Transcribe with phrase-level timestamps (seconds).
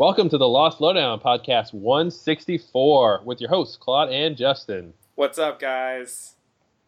[0.00, 4.94] Welcome to the Lost Lowdown podcast 164 with your hosts, Claude and Justin.
[5.14, 6.36] What's up, guys?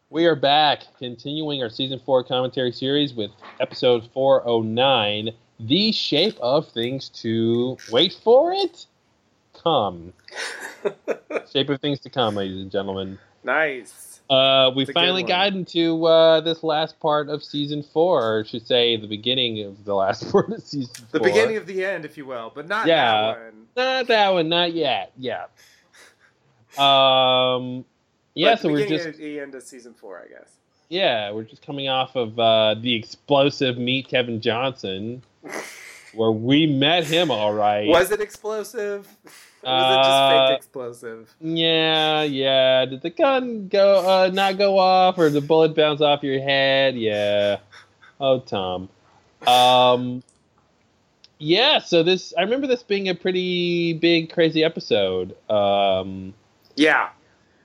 [0.08, 3.30] We are back, continuing our season four commentary series with
[3.60, 5.28] episode 409
[5.60, 8.86] The Shape of Things to Wait for It?
[9.62, 10.14] Come.
[11.52, 13.18] Shape of Things to Come, ladies and gentlemen.
[13.44, 14.11] Nice.
[14.30, 18.22] Uh, we It's a good finally got into uh, this last part of season four,
[18.22, 21.28] or I should say, the beginning of the last part of season The four.
[21.28, 23.20] beginning of the end, if you will, but not Yeah.
[23.34, 23.66] that one.
[23.76, 25.12] Not that one, not yet.
[25.18, 25.46] Yeah.
[26.78, 27.84] Um.
[28.34, 30.52] Yeah, so the we're just the end of season four, I guess.
[30.88, 35.22] yeah we're just coming off of uh, the explosive meet Kevin Johnson,
[36.14, 37.86] where we met him all right.
[37.88, 39.06] Was it explosive?
[39.64, 41.34] Or was it Uh, just fake explosive?
[41.40, 42.84] Yeah, yeah.
[42.86, 46.96] Did the gun go uh, not go off, or the bullet bounce off your head?
[46.96, 47.58] Yeah.
[48.20, 48.88] Oh, Tom.
[49.46, 50.22] Um.
[51.38, 51.78] Yeah.
[51.80, 55.36] So this, I remember this being a pretty big, crazy episode.
[55.50, 56.34] Um.
[56.76, 57.10] Yeah.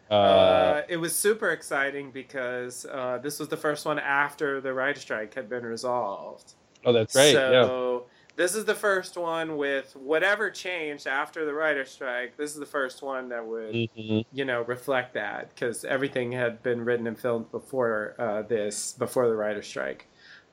[0.09, 0.13] Uh.
[0.13, 4.99] Uh, it was super exciting because uh, this was the first one after the writer
[4.99, 6.53] strike had been resolved.
[6.85, 7.33] oh, that's right.
[7.33, 7.99] yeah.
[8.37, 12.37] This is the first one with whatever changed after the writer strike.
[12.37, 16.61] This is the first one that would hmm you know reflect that because everything had
[16.61, 20.07] been written and filmed before uh, this before the writer strike.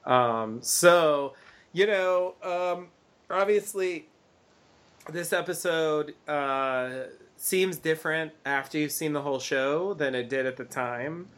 [0.06, 1.34] Um, so
[1.74, 2.88] you know um,
[3.30, 4.06] obviously
[5.10, 7.05] this episode uh,
[7.36, 11.28] seems different after you've seen the whole show than it did at the time.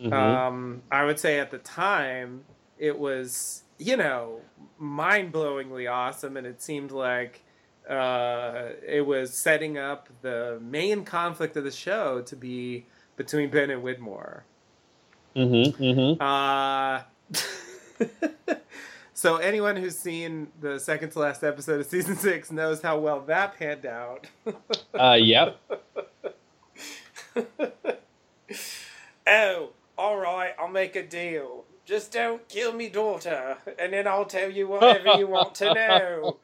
[0.00, 2.44] Hmm um, i would say at the time
[2.78, 4.40] it was you know
[4.78, 7.42] mind-blowingly awesome and it seemed like
[7.88, 13.70] uh, it was setting up the main conflict of the show to be between Ben
[13.70, 14.42] and Widmore.
[15.34, 15.82] Mm-hmm.
[15.82, 16.22] mm-hmm.
[16.22, 17.02] Uh,
[19.14, 23.20] so anyone who's seen the second to last episode of season six knows how well
[23.20, 24.26] that panned out.
[24.94, 25.18] Uh.
[25.20, 25.58] Yep.
[29.26, 31.64] oh, all right, I'll make a deal.
[31.84, 36.38] Just don't kill me daughter, and then I'll tell you whatever you want to know.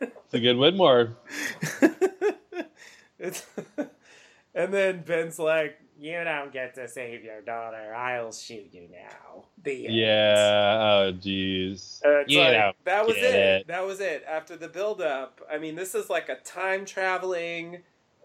[0.00, 1.14] It's a good Widmore.
[3.18, 3.46] It's-
[4.54, 7.94] and then Ben's like, "You don't get to save your daughter.
[7.94, 9.94] I'll shoot you now." The end.
[9.94, 10.78] Yeah.
[10.80, 12.00] Oh, jeez.
[12.04, 13.22] Uh, like, that was it.
[13.34, 13.66] it.
[13.68, 14.24] That was it.
[14.28, 17.82] After the build up, I mean, this is like a time traveling,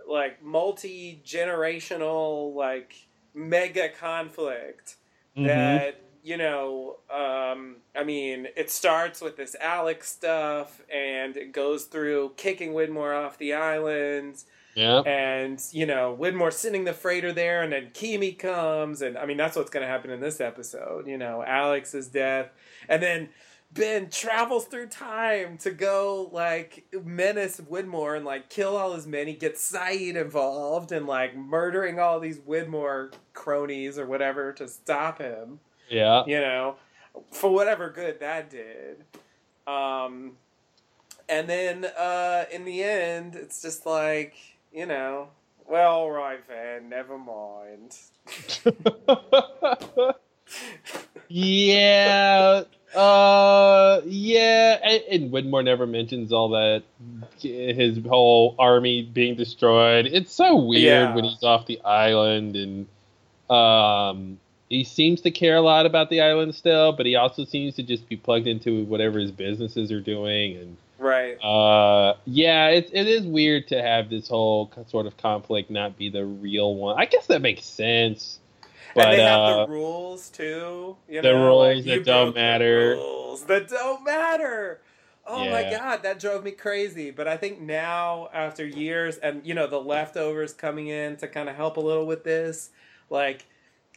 [0.10, 2.96] like multi generational, like
[3.36, 4.96] mega conflict
[5.38, 5.48] Mhm.
[5.48, 11.84] that you know um, i mean it starts with this alex stuff and it goes
[11.84, 14.44] through kicking widmore off the island
[14.76, 15.02] Yeah.
[15.02, 19.38] and you know widmore sending the freighter there and then Keamy comes and i mean
[19.38, 22.50] that's what's going to happen in this episode you know alex's death
[22.90, 23.30] and then
[23.76, 29.28] ben travels through time to go like menace widmore and like kill all his men
[29.28, 35.20] he gets Sayid involved and like murdering all these widmore cronies or whatever to stop
[35.20, 35.60] him
[35.90, 36.24] Yeah.
[36.26, 36.78] you know,
[37.32, 39.04] for whatever good that did.
[39.68, 40.34] Um,
[41.30, 44.36] and then uh, in the end, it's just like,
[44.74, 45.30] you know,
[45.68, 47.96] well, all right, Van, never mind.
[51.28, 52.64] yeah.
[52.96, 54.02] Uh.
[54.06, 54.80] Yeah.
[54.84, 56.84] And, and Widmore never mentions all that.
[57.40, 60.06] His whole army being destroyed.
[60.08, 61.16] It's so weird Yeah.
[61.16, 62.88] when he's off the island and
[63.56, 64.40] um.
[64.68, 67.84] He seems to care a lot about the island still, but he also seems to
[67.84, 71.36] just be plugged into whatever his businesses are doing, and Right.
[71.36, 76.10] Uh, yeah, it, it is weird to have this whole sort of conflict not be
[76.10, 76.98] the real one.
[76.98, 78.40] I guess that makes sense.
[78.96, 80.96] But and they have uh, the rules too.
[81.10, 82.96] You the know, rules like, that don't matter.
[82.96, 84.82] rules that don't matter.
[85.28, 87.12] Oh my god, that drove me crazy.
[87.12, 91.50] But I think now, after years, and you know, the leftovers coming in to kind
[91.50, 92.70] of help a little with this,
[93.10, 93.46] like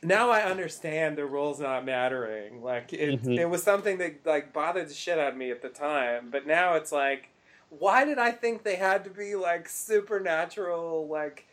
[0.02, 2.62] now I understand the rules not mattering.
[2.62, 3.38] Like it, Mhm.
[3.38, 6.30] it was something that like bothered the shit out of me at the time.
[6.30, 7.28] But now it's like,
[7.68, 11.46] why did I think they had to be like supernatural, like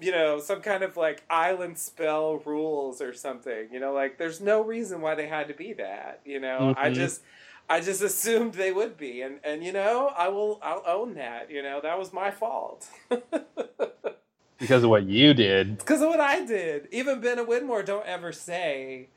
[0.00, 3.68] you know, some kind of like island spell rules or something.
[3.72, 6.20] You know, like there's no reason why they had to be that.
[6.24, 6.94] You know, I Mhm.
[6.94, 7.22] just
[7.68, 11.50] I just assumed they would be, and and you know, I will I'll own that.
[11.50, 12.88] You know, that was my fault.
[14.58, 15.78] because of what you did.
[15.78, 16.88] Because of what I did.
[16.90, 19.08] Even Ben and Widmore don't ever say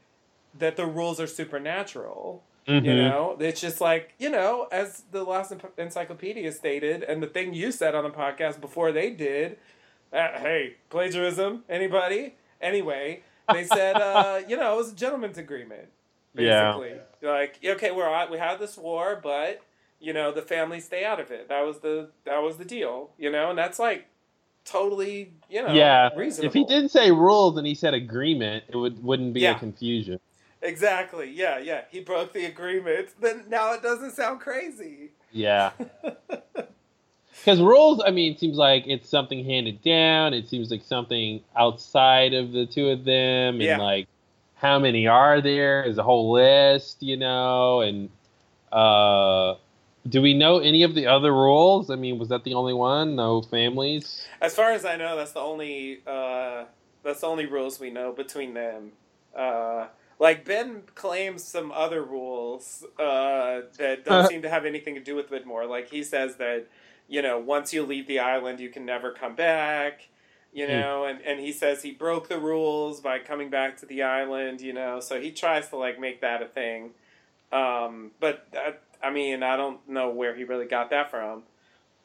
[0.57, 2.43] that the rules are supernatural.
[2.65, 3.09] You Mhm.
[3.09, 7.71] know, it's just like you know, as the last Encyclopedia stated, and the thing you
[7.71, 9.57] said on the podcast before they did.
[10.13, 11.63] Uh, hey, plagiarism?
[11.67, 12.35] Anybody?
[12.61, 15.87] Anyway, they said, uh, you know, it was a gentleman's agreement.
[16.35, 16.73] Yeah.
[16.73, 19.61] Basically, like, okay, we're on, we have this war, but
[19.99, 21.47] you know, the family stay out of it.
[21.49, 24.05] That was the that was the deal, you know, and that's like
[24.65, 26.09] totally, you know, yeah.
[26.15, 26.47] reasonable.
[26.47, 29.55] If he didn't say rules and he said agreement, it would wouldn't be Yeah.
[29.55, 30.19] a confusion.
[30.61, 31.29] Exactly.
[31.31, 31.81] Yeah, yeah.
[31.89, 33.09] He broke the agreement.
[33.19, 35.11] Then now it doesn't sound crazy.
[35.31, 35.71] Yeah.
[37.43, 40.33] Because rules, I mean, it seems like it's something handed down.
[40.33, 43.77] It seems like something outside of the two of them, and Yeah.
[43.77, 44.07] like
[44.55, 47.81] how many are there is a whole list, you know.
[47.81, 48.09] And
[48.71, 49.55] uh,
[50.07, 51.89] do we know any of the other rules?
[51.89, 53.17] I mean, was that the only one?
[53.17, 54.25] No families.
[54.41, 56.63] As far as I know, that's the only uh,
[57.03, 58.93] that's the only rules we know between them.
[59.37, 59.87] Uh,
[60.17, 64.27] like Ben claims some other rules uh, that don't Uh.
[64.29, 65.67] seem to have anything to do with Widmore.
[65.67, 66.67] Like he says that
[67.07, 70.09] you know once you leave the island, you can never come back.
[70.53, 70.81] You Hmm.
[70.81, 74.61] know, and, and he says he broke the rules by coming back to the island.
[74.61, 76.91] You know, so he tries to like make that a thing.
[77.51, 81.43] Um, but that, I mean, I don't know where he really got that from.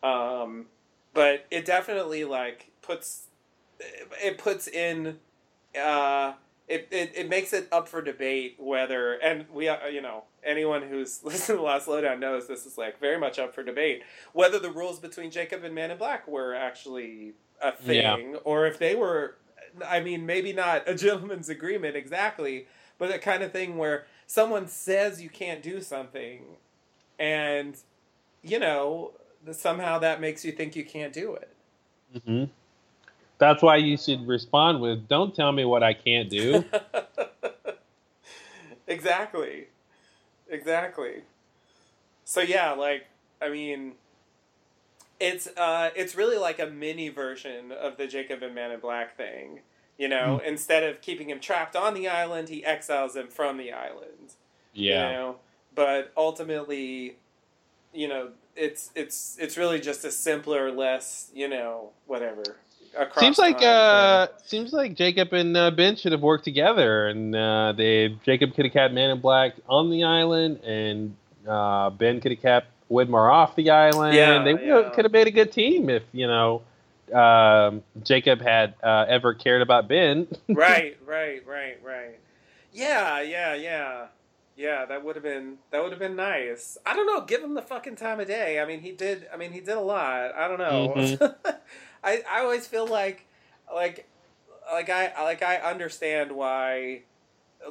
[0.03, 0.67] Um,
[1.15, 3.27] but it definitely like puts
[4.23, 5.19] it puts in
[5.81, 6.33] uh
[6.69, 10.83] it, it, it makes it up for debate whether and we uh, you know anyone
[10.83, 14.03] who's listened to the Lost Lowdown knows this is like very much up for debate
[14.33, 17.33] whether the rules between jacob and man in black were actually
[17.63, 18.17] a Yeah.
[18.17, 19.37] thing or if they were
[19.87, 22.67] i mean maybe not a gentleman's agreement exactly
[22.99, 26.45] but the kind of thing where someone says you can't do something
[27.19, 27.77] and
[28.43, 29.13] you know
[29.53, 31.55] somehow that makes you think you can't do it
[32.25, 32.45] hmm
[33.39, 36.65] That's why you should respond with, "Don't tell me what I can't do."
[38.87, 39.69] exactly.
[40.49, 41.23] Exactly.
[42.25, 43.07] So yeah, like
[43.41, 43.93] I mean
[45.21, 49.17] it's uh it's really like a mini version of the Jacob and Man in Black
[49.17, 49.61] thing.
[49.99, 53.73] You know, instead of keeping him trapped on the island, he exiles him from the
[53.73, 54.35] island.
[54.73, 55.09] yeah.
[55.11, 55.37] You know?
[55.75, 57.17] But ultimately,
[57.93, 62.57] you know, it's it's it's really just a simpler, less, you know, whatever.
[63.19, 67.73] Seems like uh, seems like Jacob and uh, Ben should have worked together, and uh,
[67.77, 71.17] they Jacob could have kept Man in Black on the island, and
[71.47, 74.15] uh, Ben could have kept Widmore off the island.
[74.15, 74.91] Yeah, they yeah.
[74.95, 76.63] could have made a good team if you know
[77.13, 80.27] um, Jacob had uh, ever cared about Ben.
[80.49, 82.19] right, right, right, right.
[82.73, 84.07] Yeah, yeah, yeah,
[84.57, 84.85] yeah.
[84.87, 86.79] That would have been that would have been nice.
[86.85, 87.23] I don't know.
[87.23, 88.61] Give him the fucking time of day.
[88.61, 89.29] I mean, he did.
[89.33, 90.35] I mean, he did a lot.
[90.35, 90.95] I don't know.
[90.97, 91.51] Mm-hmm.
[92.09, 93.27] I I always feel like
[93.73, 94.09] like
[94.73, 97.03] like I like I understand why.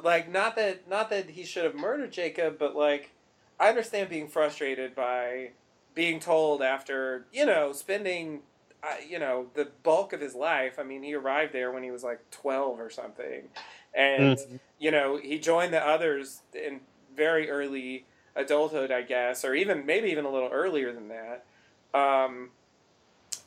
[0.02, 3.10] Like not that not that he should have murdered Jacob, but like
[3.58, 5.50] I understand being frustrated by
[5.94, 8.40] being told after you know spending
[8.82, 10.78] uh, you know the bulk of his life.
[10.78, 13.48] I mean, he arrived there when he was like twelve or something,
[13.94, 14.60] and Mhm.
[14.78, 16.80] you know he joined the others in
[17.16, 18.04] very early
[18.36, 21.44] adulthood, I guess, or even maybe even a little earlier than that.
[21.98, 22.50] Um,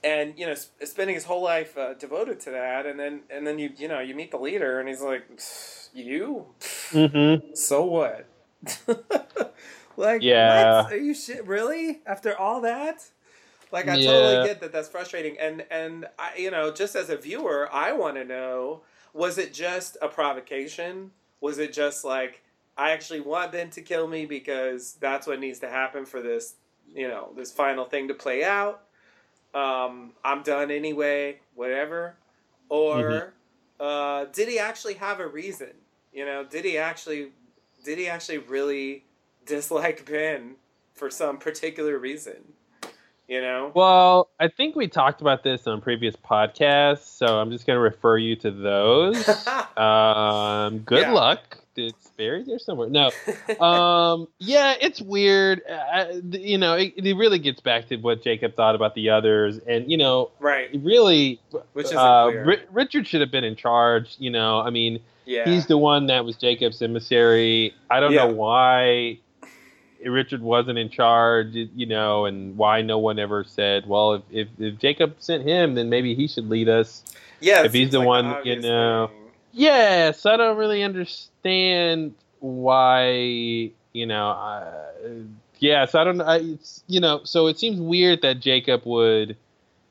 [0.04, 3.46] and you know, sp- spending his whole life uh, devoted to that, and then and
[3.46, 5.24] then you you know you meet the leader, and he's like,
[5.94, 6.46] you,
[6.92, 7.54] mm-hmm.
[7.54, 8.28] so what?
[9.98, 10.84] like, Yeah.
[10.84, 10.94] what?
[10.94, 13.04] are you shit really after all that?
[13.72, 14.12] Like, I Yeah.
[14.12, 14.72] totally get that.
[14.72, 18.82] That's frustrating, and and I, you know, just as a viewer, I want to know:
[19.14, 21.12] was it just a provocation?
[21.40, 22.42] Was it just like
[22.78, 26.56] I actually want Ben to kill me because that's what needs to happen for this,
[26.94, 28.84] you know, this final thing to play out?
[29.54, 32.16] Um, I'm done anyway, whatever.
[32.70, 33.34] Or
[33.80, 35.72] uh, did he actually have a reason?
[36.14, 37.30] You know, did he actually
[37.84, 39.04] did he actually really
[39.46, 40.56] dislike Ben
[40.94, 42.54] for some particular reason?
[43.28, 43.72] You know?
[43.74, 47.82] Well, I think we talked about this on previous podcasts, so I'm just going to
[47.82, 49.28] refer you to those.
[49.78, 51.14] um, good Yeah.
[51.14, 51.61] luck.
[51.76, 52.90] It's buried there somewhere.
[52.90, 53.12] No,
[53.66, 55.62] um, yeah, it's weird.
[55.70, 59.58] Uh, you know, it, it really gets back to what Jacob thought about the others,
[59.60, 60.70] and you know, right.
[60.84, 61.40] really,
[61.74, 62.28] Which isn't uh.
[62.46, 64.16] Ri- Richard should have been in charge.
[64.20, 65.46] You know, I mean, yeah.
[65.46, 67.74] he's the one that was Jacob's emissary.
[67.90, 68.26] I don't Yeah.
[68.28, 69.20] know why
[70.06, 74.48] Richard wasn't in charge, you know, and why no one ever said, well, if, if,
[74.60, 77.04] if Jacob sent him, then maybe he should lead us.
[77.40, 79.18] yeah, if he's the like one, you know, thing.
[79.54, 84.92] Yes, I don't really understand why, you know, uh,
[85.60, 86.30] yes, I don't know.
[86.30, 89.36] It's, you know, so it seems weird that Jacob would,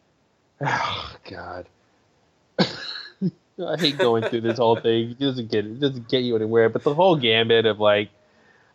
[0.61, 1.67] oh, God.
[3.69, 5.11] I hate going through this whole thing.
[5.11, 6.69] It doesn't get it doesn't get you anywhere.
[6.69, 8.09] But the whole gambit of like,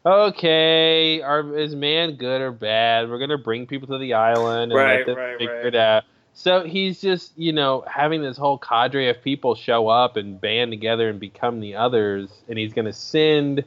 [0.06, 3.10] okay, are is man good or bad?
[3.10, 5.66] We're gonna bring people to the island and Right, let them right, figure right.
[5.66, 6.04] it out.
[6.38, 10.72] So he's just you know having this whole cadre of people show up and band
[10.72, 13.64] together and become the others, and he's gonna send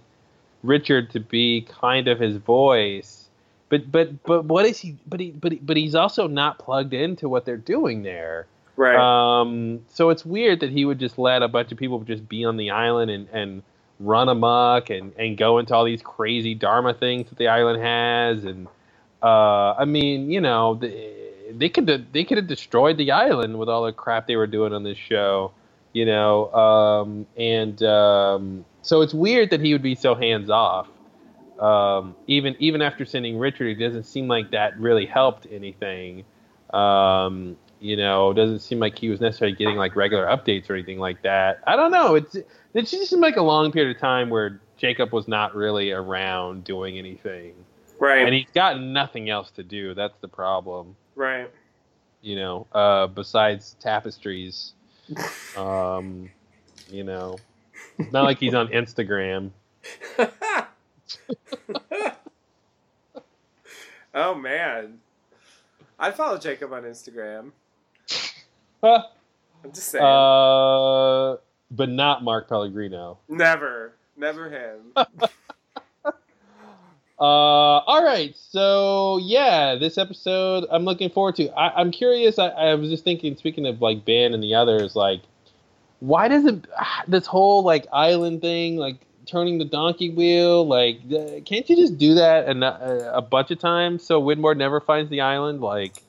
[0.63, 3.29] Richard to be kind of his voice.
[3.71, 4.97] but but but what is he?
[5.07, 8.47] But he but he, but he's also not plugged into what they're doing there.
[8.77, 8.97] Right.
[8.97, 12.45] Um, so it's weird that he would just let a bunch of people just be
[12.45, 13.63] on the island and, and
[13.99, 18.45] run amok and, and go into all these crazy Dharma things that the island has.
[18.45, 18.69] And
[19.21, 23.69] uh, I mean, you know, they, they could they could have destroyed the island with
[23.69, 25.53] all the crap they were doing on this show,
[25.93, 26.53] you know.
[26.53, 30.89] Um, and um, so it's weird that he would be so hands off.
[31.59, 36.25] Um, even even after sending Richard, it doesn't seem like that really helped anything.
[36.73, 40.99] Um, you know, doesn't seem like he was necessarily getting like regular updates or anything
[40.99, 41.61] like that.
[41.67, 42.15] I don't know.
[42.15, 45.91] It's it just seemed like a long period of time where Jacob was not really
[45.91, 47.55] around doing anything.
[47.99, 48.25] Right.
[48.25, 49.95] And he's got nothing else to do.
[49.95, 50.97] That's the problem.
[51.19, 51.51] Right.
[52.23, 54.75] You know, uh, besides tapestries.
[55.57, 56.31] um,
[56.91, 57.39] you know,
[57.99, 59.51] it's not like he's on Instagram.
[64.15, 65.01] oh man.
[65.99, 67.51] I follow Jacob on Instagram.
[68.81, 69.03] Huh.
[69.65, 70.05] I'm just saying.
[70.05, 71.39] Uh,
[71.73, 73.19] but not Mark Pellegrino.
[73.29, 73.95] never.
[74.17, 74.93] Never him.
[77.21, 78.37] Uh, all right.
[78.37, 81.49] So yeah, this episode I'm looking forward to.
[81.51, 82.39] I, I'm curious.
[82.39, 85.23] I, I was just thinking, speaking of like Ben and the others, like,
[86.01, 86.67] why doesn't
[87.09, 88.97] this whole like island thing, like
[89.27, 93.51] turning the donkey wheel, like, uh, can't you just do that a, a, a bunch
[93.51, 95.61] of times so Widmore never finds the island?
[95.61, 96.03] Like,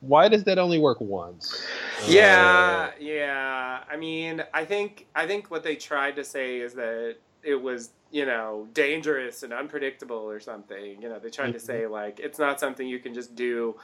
[0.00, 1.64] why does that only work once?
[2.06, 3.80] yeah, yeah.
[3.90, 7.90] I mean, I think I think what they tried to say is that it was,
[8.12, 11.00] you know, dangerous and unpredictable or something.
[11.02, 11.66] You know, they tried to mm-hmm.
[11.66, 13.76] say like it's not something you can just do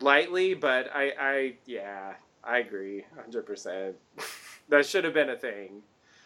[0.00, 3.94] lightly, but I I yeah, I agree 100%.
[4.68, 5.82] that should have been a thing.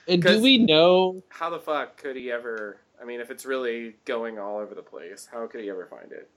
[0.09, 1.23] And do we know?
[1.29, 4.83] How the fuck could he ever I mean, if it's really going all over the
[4.83, 6.31] place, how could he ever find it?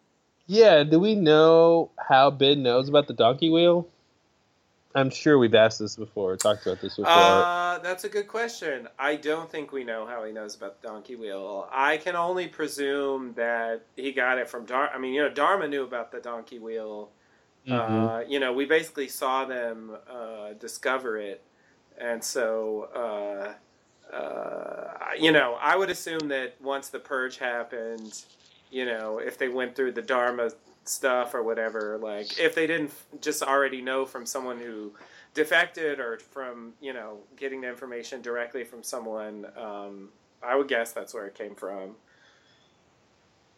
[0.48, 3.88] Yeah, do we know how Ben knows about the donkey wheel?
[4.96, 7.12] I'm sure we've asked this before, talked about this before.
[7.12, 8.88] Uh, that's a good question.
[8.98, 11.68] I don't think we know how he knows about the donkey wheel.
[11.70, 14.90] I can only presume that he got it from Dar.
[14.94, 17.10] I mean, you know, Dharma knew about the donkey wheel.
[17.68, 17.74] Mhm.
[17.74, 21.44] Uh, you know, we basically saw them uh, discover it,
[21.98, 28.24] and so uh, uh, you know, I would assume that once the purge happened,
[28.72, 30.52] you know, if they went through the Dharma
[30.86, 34.94] stuff or whatever, like if they didn't just already know from someone who
[35.34, 40.10] defected or from you know getting the information directly from someone, um,
[40.44, 41.96] I would guess that's where it came from.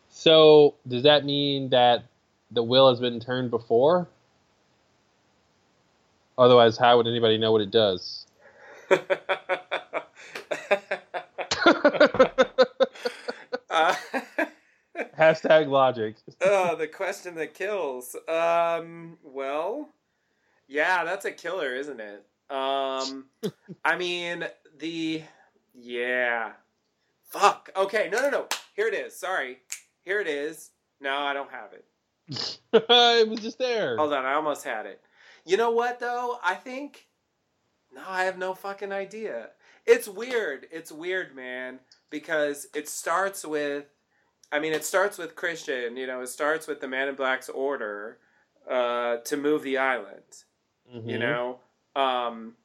[0.10, 2.06] so, does that mean that
[2.52, 4.08] the will has been turned before?
[6.38, 8.26] Otherwise, how would anybody know what it does?
[15.18, 16.16] Hashtag logic.
[16.42, 18.16] oh, the question that kills.
[18.28, 19.90] Um, well,
[20.68, 22.26] yeah, that's a killer, isn't it?
[22.50, 23.26] Um,
[23.84, 24.46] I mean,
[24.78, 25.24] the
[25.74, 26.52] yeah,
[27.30, 27.72] fuck.
[27.76, 28.48] Okay, no, no, no.
[28.76, 29.16] Here it is.
[29.16, 29.58] Sorry,
[30.04, 30.72] here it is.
[31.02, 32.60] No, I don't have it.
[32.74, 33.98] it was just there.
[33.98, 35.02] Hold on, I almost had it.
[35.46, 36.38] You know what though?
[36.44, 37.08] I think
[37.94, 39.50] no, I have no fucking idea.
[39.86, 40.68] It's weird.
[40.72, 43.86] It's weird, man, because it starts with
[44.52, 47.50] I mean, it starts with Christian, you know, it starts with the Man in Black's
[47.50, 48.18] order
[48.70, 50.44] uh, to move the island,
[50.94, 51.10] Mhm.
[51.10, 51.60] you know.
[51.96, 52.56] Um,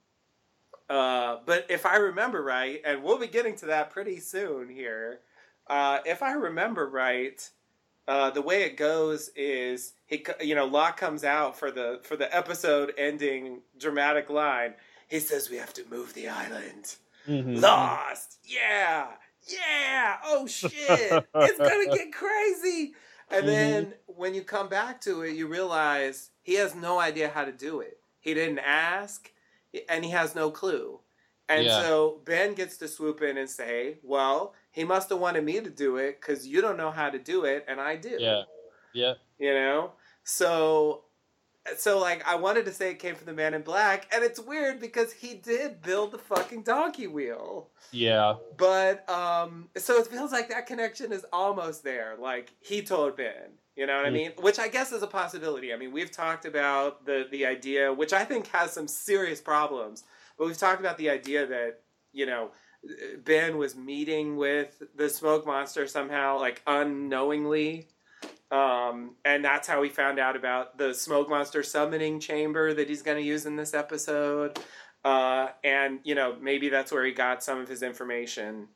[0.89, 5.21] uh, but if I remember right, and we'll be getting to that pretty soon here,
[5.69, 7.49] uh, if I remember right,
[8.09, 12.17] uh, the way it goes is he, you know, Locke comes out for the for
[12.17, 14.75] the episode ending dramatic line.
[15.09, 16.97] He says we have to move the island.
[17.29, 17.61] Mhm.
[17.63, 19.07] Lost, yeah,
[19.47, 20.17] yeah.
[20.25, 22.95] Oh shit, it's gonna get crazy.
[23.31, 23.47] And mm-hmm.
[23.47, 27.53] then when you come back to it, you realize he has no idea how to
[27.53, 27.99] do it.
[28.21, 29.31] He didn't ask,
[29.89, 31.01] and he has no clue.
[31.49, 31.83] And Yeah.
[31.83, 35.71] so Ben gets to swoop in and say, "Well, he must have wanted me to
[35.71, 38.43] do it because you don't know how to do it, and I do." Yeah.
[38.95, 39.15] Yeah.
[39.39, 39.93] you know
[40.25, 41.05] so
[41.77, 44.41] so like i wanted to say it came from the man in black and it's
[44.41, 48.35] weird because he did build the fucking donkey wheel Yeah.
[48.57, 53.33] but um so it feels like that connection is almost there like he told ben
[53.77, 54.13] you know what i Mm.
[54.13, 57.93] mean which i guess is a possibility i mean we've talked about the the idea
[57.93, 60.03] which i think has some serious problems
[60.37, 61.81] but we've talked about the idea that
[62.13, 62.51] you know
[63.25, 67.87] ben was meeting with the smoke monster somehow like unknowingly
[68.53, 73.03] um, and that's how we found out about the smoke monster summoning chamber that he's
[73.03, 74.59] going to use in this episode.
[75.05, 78.69] Uh, and you know maybe that's where he got some of his information.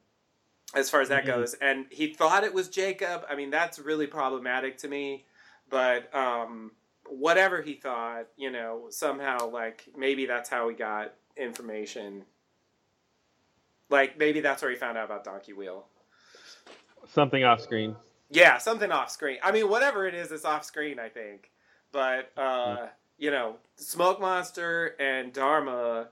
[0.74, 1.26] as far as that Mhm.
[1.28, 1.54] goes.
[1.54, 3.24] And he thought it was Jacob.
[3.30, 5.24] I mean, that's really problematic to me.
[5.70, 6.72] But um,
[7.06, 12.24] whatever he thought, you know, somehow like maybe that's how he got information.
[13.88, 15.86] Like maybe that's where he found out about Donkey Wheel.
[17.06, 17.94] Something off screen.
[18.30, 19.38] Yeah, something off screen.
[19.42, 20.98] I mean, whatever it is, it's off screen.
[20.98, 21.50] I think,
[21.92, 22.86] but uh,
[23.18, 26.08] you know, Smoke Monster and Dharma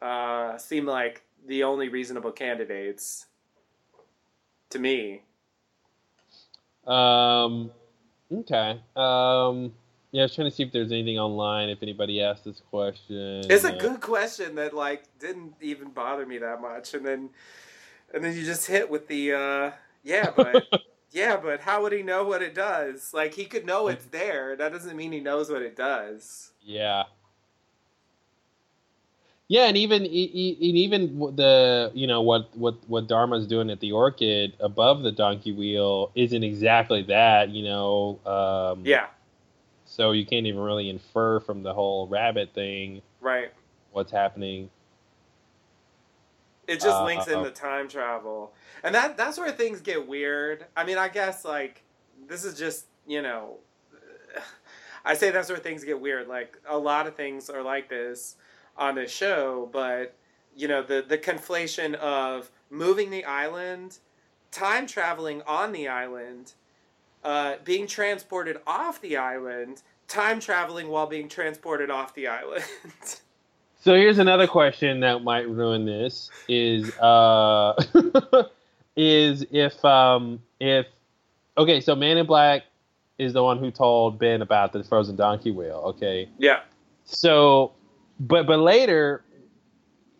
[0.00, 3.26] uh, seem like the only reasonable candidates
[4.70, 5.22] to me.
[6.86, 7.70] Um,
[8.32, 8.80] okay.
[8.96, 9.72] Um,
[10.10, 11.68] yeah, I was trying to see if there's anything online.
[11.68, 16.24] If anybody asked this question, It's a Uh, good question that like didn't even bother
[16.24, 17.30] me that much, and then
[18.14, 19.70] and then you just hit with the uh,
[20.02, 20.64] yeah, but
[21.10, 23.12] yeah, but how would he know what it does?
[23.14, 24.56] Like he could know it's there.
[24.56, 26.52] That doesn't mean he knows what it does.
[26.62, 27.04] Yeah.
[29.48, 33.92] Yeah, and even and even the you know what what what Dharma's doing at the
[33.92, 38.20] Orchid above the donkey wheel isn't exactly that you know.
[38.26, 39.06] Um, Yeah,
[39.86, 43.50] So you can't even really infer from the whole rabbit thing right.
[43.92, 44.68] what's happening.
[46.68, 50.66] It just Uh, links the time travel, and that that's where things get weird.
[50.76, 51.82] I mean, I guess like
[52.26, 53.56] this is just you know,
[55.04, 56.28] I say that's where things get weird.
[56.28, 58.36] Like a lot of things are like this
[58.76, 60.14] on this show, but
[60.54, 63.98] you know the the conflation of moving the island,
[64.50, 66.52] time traveling on the island,
[67.24, 72.64] uh, being transported off the island, time traveling while being transported off the island.
[73.80, 77.80] So here's another question that might ruin this: is uh,
[78.96, 80.86] is if um, if
[81.56, 82.64] okay, so Man in Black
[83.18, 85.82] is the one who told Ben about the frozen donkey wheel.
[85.86, 86.60] Okay, yeah,
[87.04, 87.72] so
[88.18, 89.22] but but later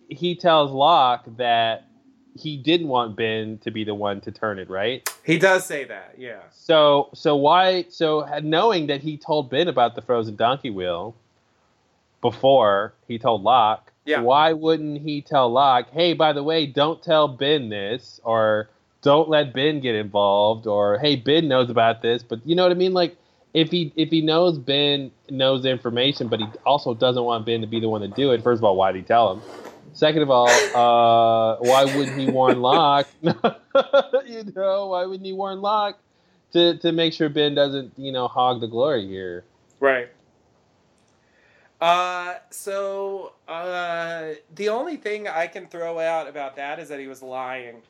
[0.08, 1.88] he tells Locke that
[2.34, 5.08] he didn't want Ben to be the one to turn it right.
[5.24, 6.14] he does say that.
[6.16, 6.42] Yeah.
[6.52, 11.16] So so why so knowing that he told Ben about the frozen donkey wheel
[12.20, 14.20] before he told Locke, Yeah.
[14.22, 18.68] why wouldn't he tell Locke, hey, by the way, don't tell Ben this or
[19.02, 22.72] don't let Ben get involved or hey, Ben knows about this, but you know what
[22.72, 22.94] I mean?
[22.94, 23.16] Like
[23.54, 27.60] if he if he knows Ben knows the information, but he also doesn't want Ben
[27.60, 29.42] to be the one to do it, first of all, why did he tell him?
[29.94, 33.08] Second of all, uh, why wouldn't he warn Locke?
[33.22, 33.32] you
[34.54, 35.98] know, why wouldn't he warn Locke
[36.52, 39.44] to, to make sure Ben doesn't, you know, hog the glory here?
[39.80, 40.08] Right.
[41.80, 47.06] Uh, so uh, the only thing I can throw out about that is that he
[47.06, 47.82] was lying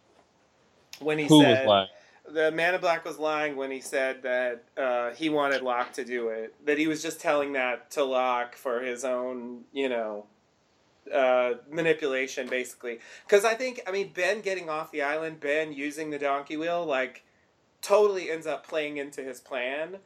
[1.00, 1.88] when he Who said
[2.32, 6.04] the Man in Black was lying when he said that uh, he wanted Locke to
[6.04, 6.54] do it.
[6.66, 10.26] That he was just telling that to Locke for his own, you know,
[11.12, 13.00] uh, manipulation, basically.
[13.26, 16.84] Because I think, I mean, Ben getting off the island, Ben using the donkey wheel,
[16.84, 17.24] like,
[17.80, 19.96] totally ends up playing into his plan.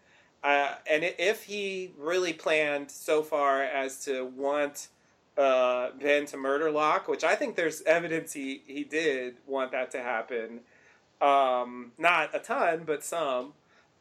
[0.43, 4.89] Uh, and if he really planned so far as to want
[5.39, 9.91] uh, Ben to murder Locke, which I think there's evidence he, he did want that
[9.93, 10.61] to happen,
[11.21, 13.53] um, not a ton, but some.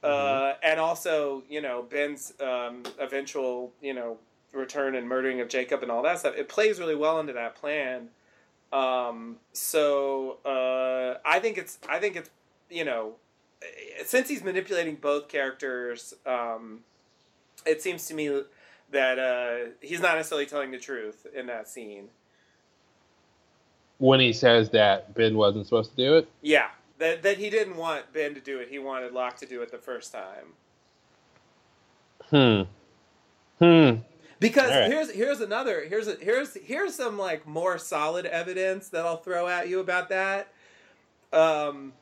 [0.04, 4.18] Uh, and also, you know, Ben's um, eventual, you know,
[4.52, 6.36] return and murdering of Jacob and all that stuff.
[6.36, 8.10] It plays really well into that plan.
[8.74, 12.32] Um, so uh, I think it's, I think it's,
[12.70, 13.14] you know,
[14.06, 16.80] since he's manipulating both characters, um,
[17.66, 18.42] it seems to me
[18.92, 22.10] that uh, he's not necessarily telling the truth in that scene.
[23.98, 26.28] When he says that Ben wasn't supposed to do it?
[26.42, 28.70] Yeah, that that he didn't want Ben to do it.
[28.70, 30.54] He wanted Locke to do it the first time.
[32.30, 32.62] Hmm.
[33.64, 34.00] Hmm.
[34.40, 34.92] Because right.
[34.92, 39.48] here's here's another here's a, here's here's some like more solid evidence that I'll throw
[39.48, 40.52] at you about that.
[41.32, 41.94] Um,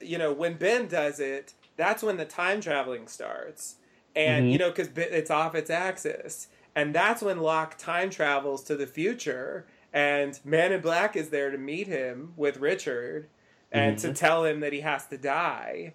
[0.00, 3.76] you know, when Ben does it, that's when the time traveling starts,
[4.14, 4.52] and Mhm.
[4.52, 8.86] you know because it's off its axis, and that's when Locke time travels to the
[8.86, 13.28] future, and Man in Black is there to meet him with Richard,
[13.70, 15.94] and to tell him that he has to die.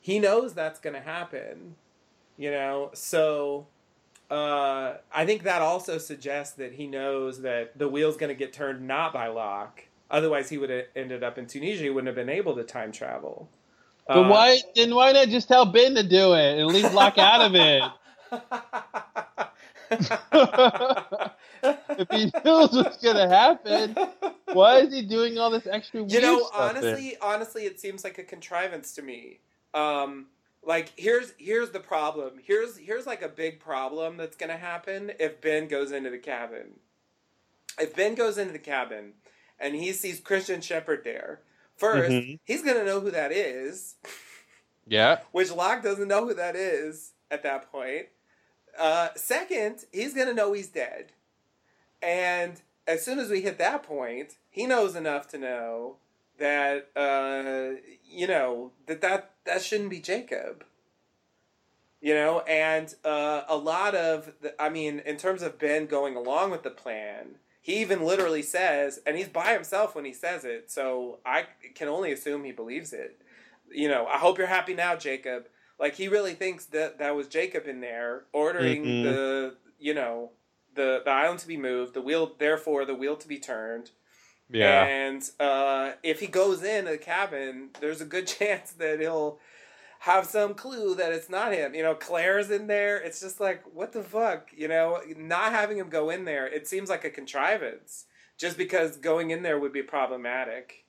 [0.00, 1.76] He knows that's going to happen,
[2.36, 3.66] you know, so
[4.30, 8.52] uh, I think that also suggests that he knows that the wheel's going to get
[8.52, 9.84] turned not by Locke.
[10.14, 11.82] Otherwise, he would have ended up in Tunisia.
[11.82, 13.48] He wouldn't have been able to time travel.
[14.06, 17.18] But Uh, why then why not just tell Ben to do it and leave Locke
[17.18, 17.82] out of it?
[21.98, 23.96] if he knows what's gonna happen,
[24.52, 28.18] why is he doing all this extra weird you know, honestly, honestly, it seems like
[28.18, 29.40] a contrivance to me.
[29.72, 30.26] Um,
[30.62, 32.34] like here's here's the problem.
[32.40, 36.78] Here's here's like a big problem that's gonna happen if Ben goes into the cabin.
[37.80, 39.14] If Ben goes into the cabin
[39.58, 41.40] and he sees Christian Shepherd there,
[41.78, 42.38] 1st Mhm.
[42.44, 43.96] he's gonna know who that is,
[44.86, 45.20] Yeah.
[45.32, 48.08] which Locke doesn't know who that is at that point.
[48.76, 51.12] Uh, second, he's gonna know he's dead,
[52.02, 55.96] and as soon as we hit that point, he knows enough to know
[56.38, 60.64] that uh, you know that that that shouldn't be Jacob.
[62.00, 66.16] You know, and uh, a lot of, the, I mean, in terms of Ben going
[66.16, 70.44] along with the plan, he even literally says, and he's by himself when he says
[70.44, 73.22] it, so I can only assume he believes it.
[73.72, 75.46] You know, I hope you're happy now, Jacob.
[75.80, 79.02] Like he really thinks that that was Jacob in there ordering Mhm.
[79.04, 80.32] the, you know,
[80.74, 83.92] the the island to be moved, the wheel, therefore the wheel to be turned.
[84.50, 84.84] Yeah.
[84.84, 89.38] And uh, if he goes in a cabin, there's a good chance that he'll
[90.04, 91.74] have some clue that it's not him.
[91.74, 92.98] You know, Claire's in there.
[92.98, 94.50] It's just like, what the fuck?
[94.54, 98.04] You know, not having him go in there, it seems like a contrivance.
[98.36, 100.84] Just because going in there would be problematic.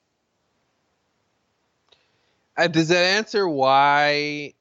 [2.58, 4.52] Uh, does that answer why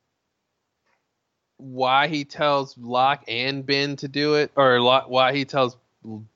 [1.58, 5.76] why he tells Locke and Ben to do it, or Locke, why he tells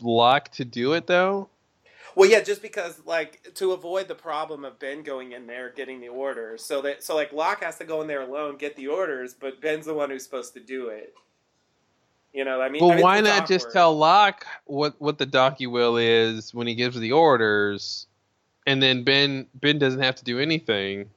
[0.01, 1.47] Locke to do it though?
[2.19, 6.01] Well, yeah, just because like to avoid the problem of Ben going in there getting
[6.01, 8.87] the orders, so that so like Locke has to go in there alone get the
[8.87, 11.13] orders, but Ben's the one who's supposed to do it.
[12.33, 15.25] You know, I mean, Well, I mean, why not just tell Locke what what the
[15.25, 18.05] donkey wheel is when he gives the orders,
[18.67, 21.09] and then Ben Ben doesn't have to do anything.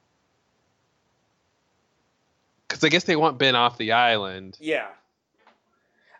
[2.65, 4.57] Because I guess they want Ben off the island.
[4.61, 4.87] Yeah.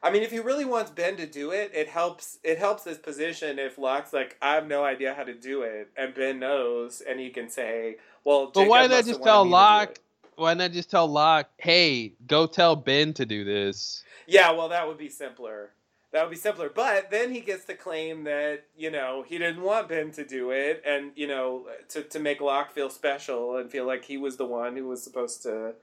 [0.04, 2.38] I mean, if he really wants Ben to do it, it helps.
[2.44, 5.92] It helps his position if Locke's like, I have no idea how to do it,
[5.96, 9.46] and Ben knows, and he can say, "Well, But why Jacob not must just tell
[9.46, 9.90] wanted me to do Locke?
[9.92, 10.00] it."
[10.36, 14.04] Why not just tell Locke, hey, go tell Ben to do this?
[14.28, 15.72] Yeah, well, that would be simpler.
[16.12, 16.70] That would be simpler.
[16.74, 20.52] But then he gets to claim that you know he didn't want Ben to do
[20.52, 24.38] it, and you know to to make Locke feel special and feel like he was
[24.38, 25.74] the one who was supposed to,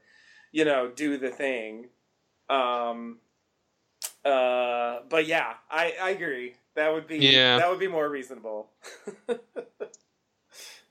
[0.53, 1.89] you know, do the thing.
[2.51, 3.19] Um.
[4.25, 5.01] Uh.
[5.09, 6.55] But yeah, I I agree.
[6.75, 7.59] That would be Yeah.
[7.59, 8.69] that would be more reasonable.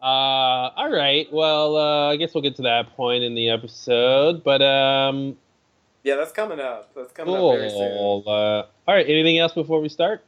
[0.02, 1.28] Uh, all right.
[1.32, 4.46] Well, uh, I guess we'll get to that point in the episode.
[4.46, 5.36] But um,
[6.04, 6.94] yeah, that's coming up.
[6.96, 8.24] That's coming up very soon.
[8.26, 9.06] Uh, all right.
[9.06, 10.24] Anything else before we start?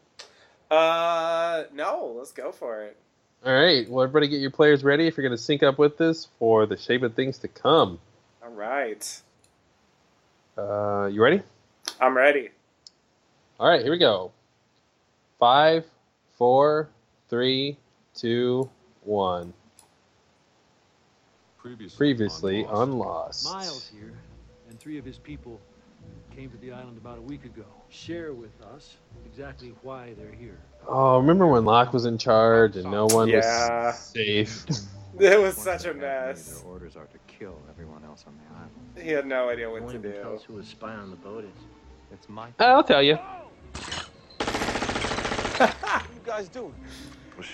[0.70, 2.98] Uh, no, let's go for it.
[3.46, 3.90] All right.
[3.90, 6.66] Well, everybody, get your players ready if you're going to sync up with this for
[6.66, 7.98] the shape of things to come.
[8.44, 9.22] All right,
[10.58, 11.42] Uh, you ready?
[12.02, 12.50] I'm ready.
[13.62, 13.84] All right.
[13.84, 14.32] Here we go.
[15.40, 15.86] Five,
[16.36, 16.90] four,
[17.30, 17.78] three,
[18.16, 18.68] two,
[19.04, 19.54] one.
[21.60, 23.46] Previously, Previously on on Lost.
[23.46, 23.54] Lost.
[23.56, 24.14] Miles here,
[24.68, 25.62] and three of his people
[26.36, 27.66] came to the island about a week ago.
[27.90, 28.98] Share with us
[29.28, 30.58] exactly why they're here.
[30.88, 33.90] Oh, remember when Locke was in charge and no one Yeah.
[33.92, 34.66] was safe?
[35.20, 36.62] It was Once such a mess.
[36.62, 39.06] Their orders are to kill everyone else on the island.
[39.08, 40.38] He had no idea what won't to even tell do.
[40.38, 41.64] us who a spy on the boat is.
[42.14, 42.48] It's my.
[42.60, 43.20] I'll tell you.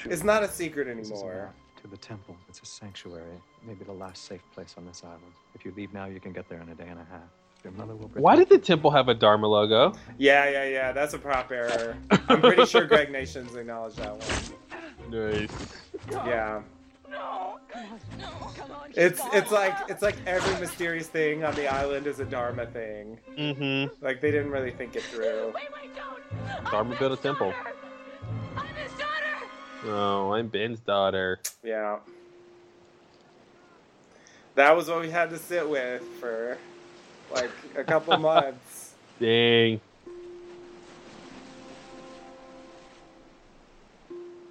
[0.05, 1.53] It's not a secret This a anymore.
[1.81, 2.35] to the temple.
[2.49, 5.21] It's a sanctuary, maybe the last safe place on this island.
[5.55, 7.21] If you leave now, you can get there in a day and a half.
[7.63, 8.07] Your mother will.
[8.09, 9.93] Why did the temple have a Dharma logo?
[10.17, 10.91] Yeah, yeah, yeah.
[10.91, 11.97] That's a prop error.
[12.29, 15.11] I'm pretty sure Greg Nations acknowledged that one.
[15.11, 15.49] Nice.
[16.11, 16.61] Yeah.
[17.09, 17.57] No.
[18.19, 18.27] No.
[18.27, 22.65] On, it's it's like it's like every mysterious thing on the island is a Dharma
[22.67, 23.17] thing.
[23.37, 24.05] Mm-hmm.
[24.05, 25.47] Like they didn't really think it through.
[25.55, 26.71] Wait, wait, don't!
[26.71, 27.53] Dharma built a temple.
[29.87, 30.27] I'm his daughter!
[30.27, 31.39] Oh, I'm Ben's daughter.
[31.63, 31.99] Yeah.
[34.55, 36.57] That was what we had to sit with for
[37.33, 38.93] like a couple months.
[39.19, 39.79] Dang.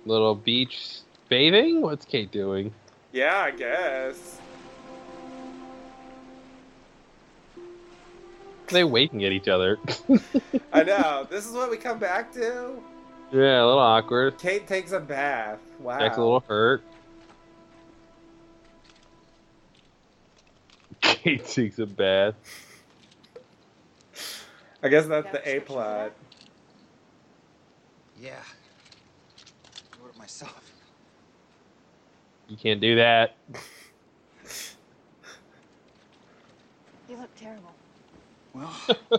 [0.05, 1.83] Little beach bathing?
[1.83, 2.73] What's Kate doing?
[3.13, 4.39] Yeah, I guess.
[8.69, 9.79] They waving at each other.
[10.73, 11.27] I know.
[11.31, 12.81] This is what we come back to.
[13.33, 14.39] Yeah, a little awkward.
[14.39, 15.59] Kate takes a bath.
[15.81, 15.99] Wow.
[15.99, 16.83] Jack's a little hurt.
[21.01, 22.35] Kate takes a bath.
[24.83, 26.13] I guess that's the A plot.
[28.21, 28.35] Yeah.
[28.39, 30.73] I wrote it myself.
[32.49, 33.35] You can't do that.
[37.09, 37.75] You look terrible.
[38.53, 38.73] Well,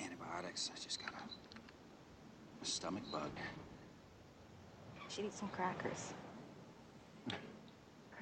[0.00, 0.70] antibiotics.
[0.72, 3.28] I just got a, a stomach bug.
[4.94, 6.12] You should eat some crackers.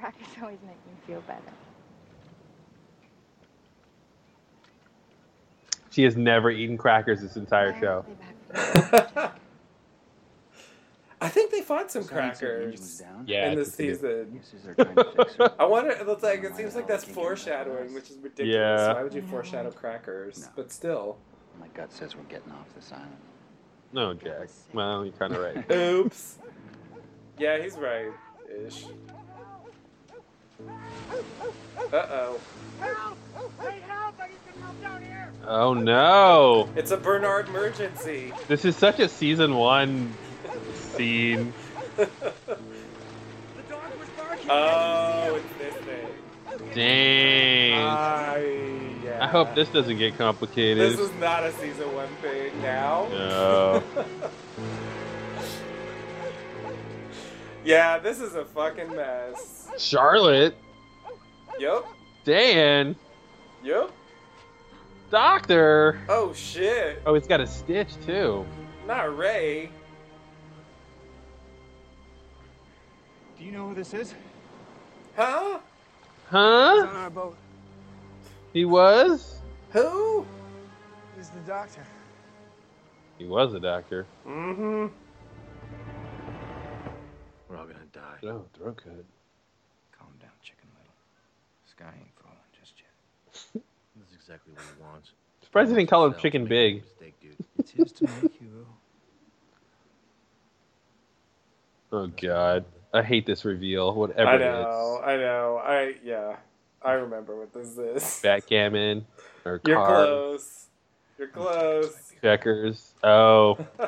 [0.00, 1.52] Crackers always make me feel better.
[5.90, 8.04] She has never eaten crackers this entire Why show.
[8.06, 9.32] aren't they back for
[11.20, 13.02] I think they fought some Besides, the engine was crackers.
[13.26, 13.46] Yeah.
[13.46, 14.26] in I this think they did.
[14.32, 14.40] season.
[14.40, 15.36] Guess they're to fix.
[15.58, 15.90] I wonder.
[15.90, 18.54] It looks like it oh seems like that's foreshadowing, which is ridiculous.
[18.54, 18.94] Yeah.
[18.94, 20.38] Why would you foreshadow crackers?
[20.40, 20.48] No.
[20.56, 21.18] But still.
[21.60, 23.16] My gut says we're getting off this island.
[23.92, 24.48] No, Jack.
[24.72, 25.70] Well, you're kind of right.
[25.72, 26.38] Oops.
[27.38, 28.10] Yeah, he's right.
[28.66, 28.86] Ish.
[31.92, 32.40] Uh oh.
[32.80, 33.18] Help!
[35.46, 36.68] Oh no!
[36.74, 38.32] It's a Bernard emergency.
[38.48, 40.12] This is such a season one
[40.74, 41.52] scene.
[44.48, 46.06] Oh, it's this thing.
[46.72, 47.82] Dang.
[47.82, 49.24] I, yeah.
[49.24, 50.92] I hope this doesn't get complicated.
[50.92, 53.06] This is not a season one thing now.
[53.10, 53.82] No.
[57.64, 59.68] yeah, this is a fucking mess.
[59.78, 60.56] Charlotte.
[61.58, 61.86] Yup.
[62.24, 62.96] Dan.
[63.62, 63.92] Yup.
[65.10, 66.00] Doctor.
[66.08, 67.00] Oh shit.
[67.06, 68.44] Oh, it's got a stitch too.
[68.86, 69.70] Not Ray.
[73.38, 74.14] Do you know who this is?
[75.14, 75.60] Huh?
[76.28, 76.38] Huh?
[76.38, 77.36] on our boat.
[78.56, 79.42] He was?
[79.72, 80.24] Who?
[81.14, 81.84] He's the doctor.
[83.18, 84.06] He was a doctor.
[84.26, 84.86] Mm-hmm.
[87.50, 88.16] We're all gonna die.
[88.22, 89.04] No, throat cut.
[89.92, 90.94] Calm down, Chicken Little.
[91.66, 93.62] Sky ain't falling just yet.
[93.94, 95.12] This is exactly what he wants.
[95.42, 96.76] Surprised they didn't call him Chicken Big.
[96.76, 97.36] Mistake, dude.
[97.58, 98.66] It's his to make, Hugo.
[101.92, 102.64] Oh god.
[102.94, 103.94] I hate this reveal.
[103.94, 105.02] Whatever I know.
[105.04, 105.60] I know.
[105.62, 106.36] I yeah.
[106.86, 107.78] I remember what this is.
[107.78, 108.20] is.
[108.22, 109.04] Backgammon
[109.44, 110.66] or You're cards, close.
[111.18, 112.12] You're close.
[112.22, 112.92] checkers.
[113.02, 113.58] Oh.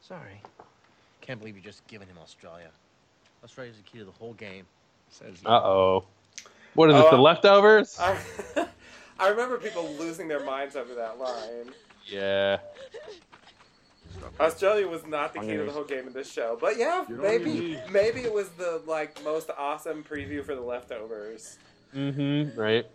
[0.00, 0.40] Sorry.
[1.20, 2.70] Can't believe you're just giving him Australia.
[3.44, 4.66] Australia's the key to the whole game.
[5.10, 6.04] Says Uh oh.
[6.74, 7.10] What is Oh, this?
[7.10, 7.98] The I- leftovers?
[8.00, 8.16] I,
[9.18, 11.72] I remember people losing their minds over that line.
[12.06, 12.58] Yeah.
[14.40, 17.04] Australia was not the On key to the whole game in this show, but yeah,
[17.08, 21.58] maybe maybe it was the like most awesome preview for the leftovers.
[21.94, 22.58] Mm-hmm.
[22.58, 22.86] Right.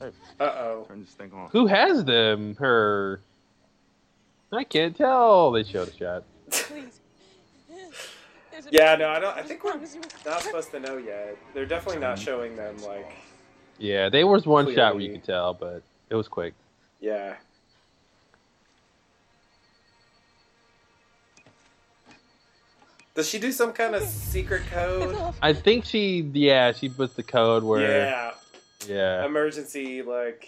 [0.00, 0.84] Uh oh.
[0.88, 1.52] Turn this thing off.
[1.52, 2.56] Who has them?
[2.56, 3.20] Her.
[4.52, 5.50] I can't tell.
[5.52, 6.24] They showed a shot.
[6.50, 7.00] Please.
[8.70, 9.36] Yeah, no, I don't.
[9.36, 9.78] I think we're
[10.24, 11.36] not supposed to know yet.
[11.54, 13.12] They're definitely not showing them like.
[13.78, 16.54] Yeah, they was one shot where you could tell, but it was quick.
[17.00, 17.36] Yeah.
[23.14, 25.16] Does she do some kind of secret code?
[25.40, 28.32] I think she, yeah, she puts the code where, Yeah.
[28.86, 29.24] yeah.
[29.24, 30.46] Emergency, like,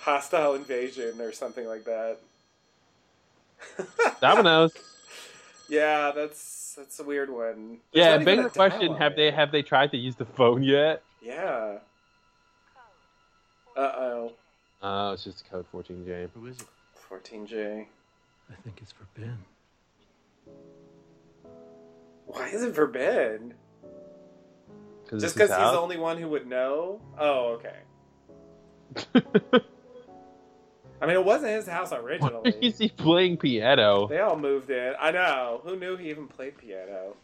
[0.00, 2.18] hostile invasion or something like that.
[4.20, 4.72] Dominoes.
[5.68, 7.78] Yeah, that's that's a weird one.
[7.92, 11.02] There's Yeah, bigger question: Have they have they tried to use the phone yet?
[11.20, 11.78] Yeah.
[13.76, 14.32] Uh oh.
[14.82, 16.28] Oh, it's just code 14J.
[16.34, 16.66] Who is it?
[17.10, 17.86] 14J.
[18.50, 19.38] I think it's for Ben.
[22.26, 23.54] Why is it for Ben?
[25.08, 27.00] Cause Just because he's the only one who would know?
[27.18, 27.76] Oh, okay.
[31.00, 32.54] I mean, it wasn't his house Why originally.
[32.60, 34.08] is he playing piano?
[34.08, 34.94] They all moved in.
[35.00, 35.60] I know.
[35.64, 37.16] Who knew he even played piano?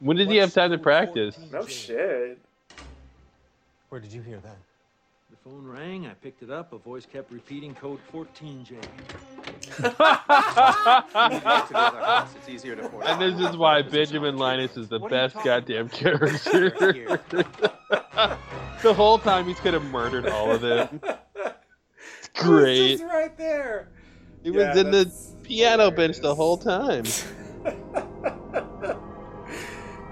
[0.00, 1.38] When did he have time to practice?
[1.50, 2.38] No shit.
[3.88, 4.56] Where did you hear that?
[5.44, 8.76] The phone rang, I picked it up, a voice kept repeating code 14J.
[12.36, 13.06] It's easier to force.
[13.08, 16.70] And this is why Benjamin Linus is the best goddamn character.
[18.82, 21.00] the whole time he's could have murdered all of them.
[21.02, 22.98] It's It was great.
[22.98, 23.88] just right there.
[24.42, 26.36] He was Yeah, in the that's piano bench the hilarious.
[26.36, 27.04] whole time.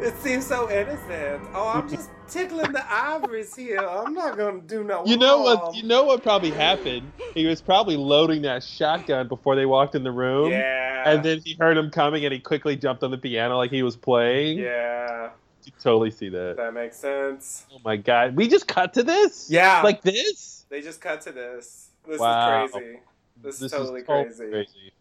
[0.03, 1.43] It seems so innocent.
[1.55, 3.79] Oh, I'm just tickling the ivories here.
[3.81, 5.59] I'm not gonna do no You know harm.
[5.61, 5.75] what?
[5.77, 7.13] You know what probably happened?
[7.35, 11.03] He was probably loading that shotgun before they walked in the room, Yeah.
[11.11, 13.83] and then he heard him coming, and he quickly jumped on the piano like he
[13.83, 14.59] was playing.
[14.59, 15.31] Yeah,
[15.65, 16.57] You totally see that.
[16.57, 17.67] that makes sense.
[17.75, 19.51] Oh my god, we just cut to this?
[19.51, 19.83] Yeah.
[19.83, 20.65] like this?
[20.71, 21.89] They just cut to this.
[22.09, 22.65] This Wow.
[22.65, 22.99] is crazy.
[23.43, 24.93] This, is This totally totally crazy.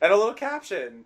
[0.00, 1.04] And a little caption.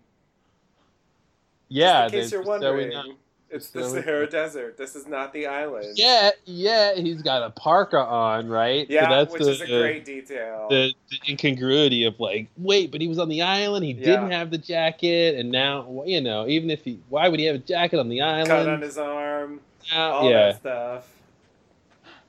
[1.73, 2.89] Yeah, just in case you're so wondering.
[2.89, 3.13] know.
[3.49, 4.27] It's the we Sahara.
[4.27, 4.77] Desert.
[4.77, 5.95] This is not the island.
[5.95, 8.87] Yeah, yeah, he's got a parka on, right?
[8.87, 10.67] So Yeah, that's which the, is a great detail.
[10.71, 13.85] the, the incongruity of like, wait, but he was on the island.
[13.85, 14.05] He Yeah.
[14.05, 17.55] didn't have the jacket, and now you know, even if he, why would he have
[17.55, 18.47] a jacket on the island?
[18.47, 19.59] Cut on his arm.
[19.91, 21.07] Now- All yeah, that stuff.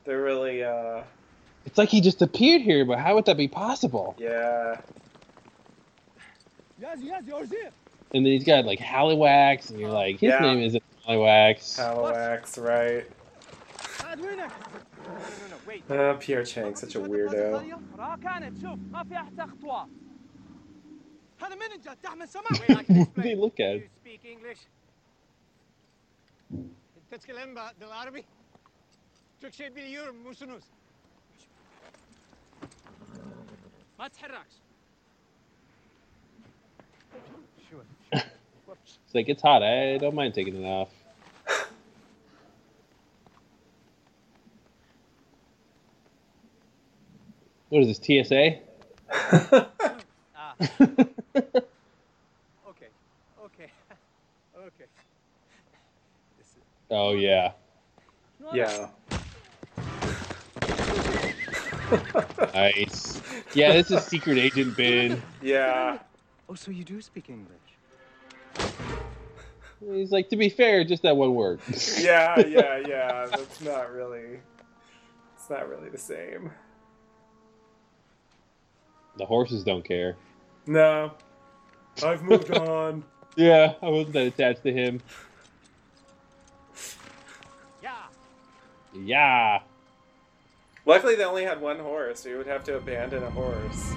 [0.04, 1.04] They're really, uh,
[1.64, 4.14] it's like he just appeared here, but how would that be possible?
[4.18, 4.76] yeah
[8.14, 10.38] and then he's got like Halliwax, and you're like, his yeah.
[10.38, 11.78] name isn't Halliwax.
[11.78, 13.04] Halliwax, right?
[15.90, 17.52] Uh, Pierre Chang, such a weirdo.
[22.88, 23.80] what do they look at?
[27.10, 28.24] تتكلم بالعربي؟
[38.14, 39.62] It's like it's hot.
[39.62, 40.88] I don't mind taking it off.
[47.68, 48.58] What is this TSA?
[50.36, 50.54] Ah,
[52.68, 52.88] okay,
[53.44, 53.70] okay,
[54.56, 54.84] okay.
[56.90, 57.52] Oh yeah.
[58.52, 58.88] Yeah.
[62.54, 63.20] Nice.
[63.54, 65.22] Yeah, this is Secret Agent Ben.
[65.42, 65.98] Yeah.
[66.48, 67.73] Oh, so you do speak English?
[69.92, 71.60] He's like, to be fair, just that one word.
[71.98, 73.26] Yeah, yeah, yeah.
[73.30, 74.40] That's not really.
[75.36, 76.50] It's not really the same.
[79.18, 80.16] The horses don't care.
[80.66, 81.12] No.
[82.02, 83.04] I've moved on.
[83.36, 85.00] Yeah, I wasn't that attached to him.
[87.82, 87.96] Yeah.
[88.94, 89.58] Yeah.
[90.86, 92.20] Luckily, they only had one horse.
[92.20, 93.92] So you would have to abandon a horse.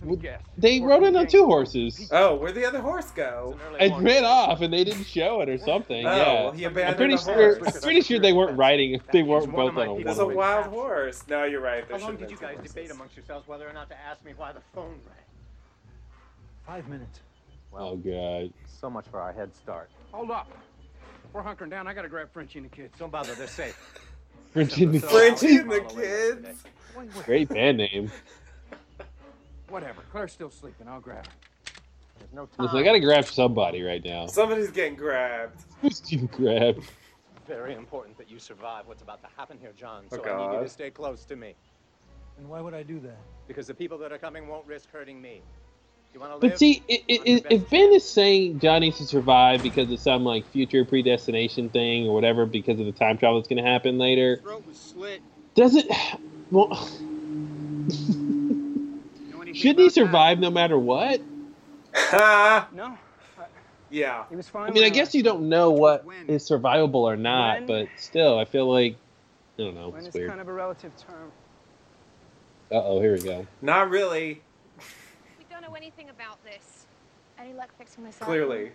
[0.00, 0.40] Let me guess.
[0.56, 2.08] They rode in on two horses.
[2.10, 3.56] Oh, where'd the other horse go?
[3.78, 6.06] It ran off and they didn't show it or something.
[6.06, 6.32] Oh, yeah.
[6.42, 7.58] well, he abandoned I'm pretty the sure.
[7.58, 7.80] horse.
[7.80, 9.00] Pretty sure they weren't riding.
[9.12, 10.36] They weren't both on a It was a one.
[10.36, 11.22] wild horse.
[11.28, 11.86] No, you're right.
[11.86, 14.24] There How long did you guys two debate amongst yourselves whether or not to ask
[14.24, 15.16] me why the phone rang?
[16.66, 17.20] Five minutes.
[17.72, 18.52] Oh god.
[18.66, 19.90] So much for our head start.
[20.12, 20.50] Hold up.
[21.32, 21.86] We're hunkering down.
[21.86, 22.94] I gotta grab Frenchie and the kids.
[22.98, 23.76] Don't bother, they're safe.
[24.52, 26.64] Frenchie and the Frenchie and the kids.
[26.96, 27.24] Wait, wait.
[27.24, 28.10] Great band name.
[29.70, 30.02] Whatever.
[30.10, 30.88] Claire's still sleeping.
[30.88, 31.32] I'll grab her.
[32.18, 32.66] There's no time.
[32.66, 34.26] Listen, I gotta grab somebody right now.
[34.26, 35.64] Somebody's getting grabbed.
[35.80, 36.84] Who's getting grabbed?
[37.46, 40.04] Very important that you survive what's about to happen here, John.
[40.12, 41.54] Oh, So I need you to stay close to me.
[42.38, 43.18] And why would I do that?
[43.48, 45.42] Because the people that are coming won't risk hurting me.
[46.12, 46.52] You want to live?
[46.52, 50.00] But see, i i i if Ben is saying John needs to survive because of
[50.00, 53.98] some like future predestination thing or whatever, because of the time travel that's gonna happen
[53.98, 55.22] later, Throat was slit.
[55.54, 55.86] does it?
[56.52, 56.76] Well, Know
[57.94, 58.29] anything
[59.54, 59.94] shouldn't he about that?
[59.94, 61.20] survive no matter what?
[62.72, 62.96] No.
[63.90, 64.24] yeah.
[64.30, 64.70] He was fine.
[64.70, 66.28] I mean, I guess you don't know what When?
[66.28, 67.66] is survivable or not, When?
[67.66, 68.96] but still, I feel like
[69.58, 69.88] I don't know.
[69.90, 70.28] When It's is weird.
[70.28, 71.30] kind of a relative term.
[72.70, 73.46] Uh oh, here we go.
[73.62, 74.40] Not really.
[75.38, 76.86] We don't know anything about this.
[77.38, 78.16] Any luck fixing this?
[78.16, 78.70] Clearly.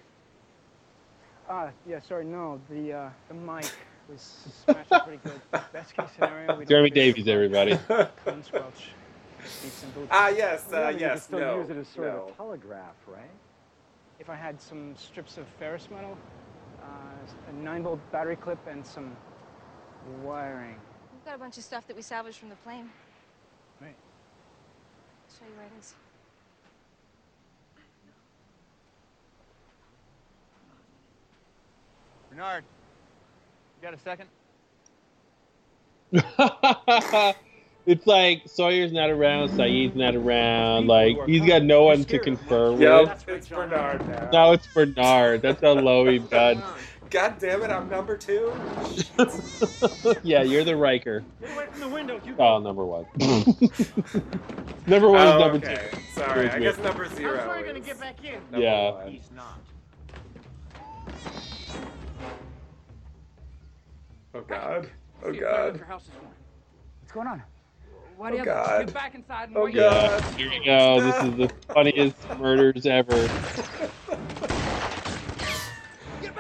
[1.49, 2.59] Ah, yeah, sorry, no.
[2.69, 3.71] The uh, the mic
[4.09, 5.39] was smashed pretty good.
[5.73, 7.79] Best case scenario, we Jeremy Davies, everybody.
[9.45, 9.63] Clean squelch.
[9.63, 10.07] Beats and boots.
[10.11, 10.65] Ah, yes.
[10.71, 11.13] Uh, Really, you yes.
[11.13, 11.59] could still No.
[11.59, 12.13] use it as sort no.
[12.23, 13.29] of a telegraph, right?
[14.19, 16.17] If I had some strips of ferrous metal,
[16.81, 16.85] uh,
[17.49, 19.15] a nine volt battery clip, and some
[20.23, 20.79] wiring.
[21.13, 22.89] We've got a bunch of stuff that we salvaged from the plane.
[23.81, 23.95] Right.
[25.27, 25.93] I'll show you where it is.
[32.29, 32.63] Bernard,
[33.81, 34.29] you got a second?
[37.85, 40.87] it's like Sawyer's not around, Sayid's not around.
[40.87, 42.81] Like he's got no one to confirm with.
[42.81, 43.21] Yep.
[43.27, 44.29] It's Bernard now.
[44.31, 45.41] No, it's Bernard.
[45.41, 46.63] That's how low he done.
[47.11, 47.69] God damn it!
[47.69, 48.51] I'm number two.
[50.23, 51.23] yeah, you're the Riker.
[51.39, 53.05] Get away from the window, you Oh, number one.
[54.87, 55.89] number one Oh, is number okay.
[55.91, 55.99] two.
[56.13, 56.49] Sorry.
[56.49, 57.37] I guess number zero.
[57.37, 58.33] How's Sawyer gonna get back in?
[58.51, 58.91] number Yeah.
[58.91, 59.11] one.
[59.11, 59.59] He's not.
[64.33, 64.89] Oh God.
[65.23, 65.79] Oh See if Claire left God.
[65.79, 66.31] her house this morning.
[67.01, 67.43] What's going on?
[68.17, 68.85] Why Oh God.
[68.85, 69.75] Get back inside and Oh, wait.
[69.75, 70.21] God.
[70.21, 71.01] Yeah, here we go.
[71.01, 73.27] This is the funniest murders ever.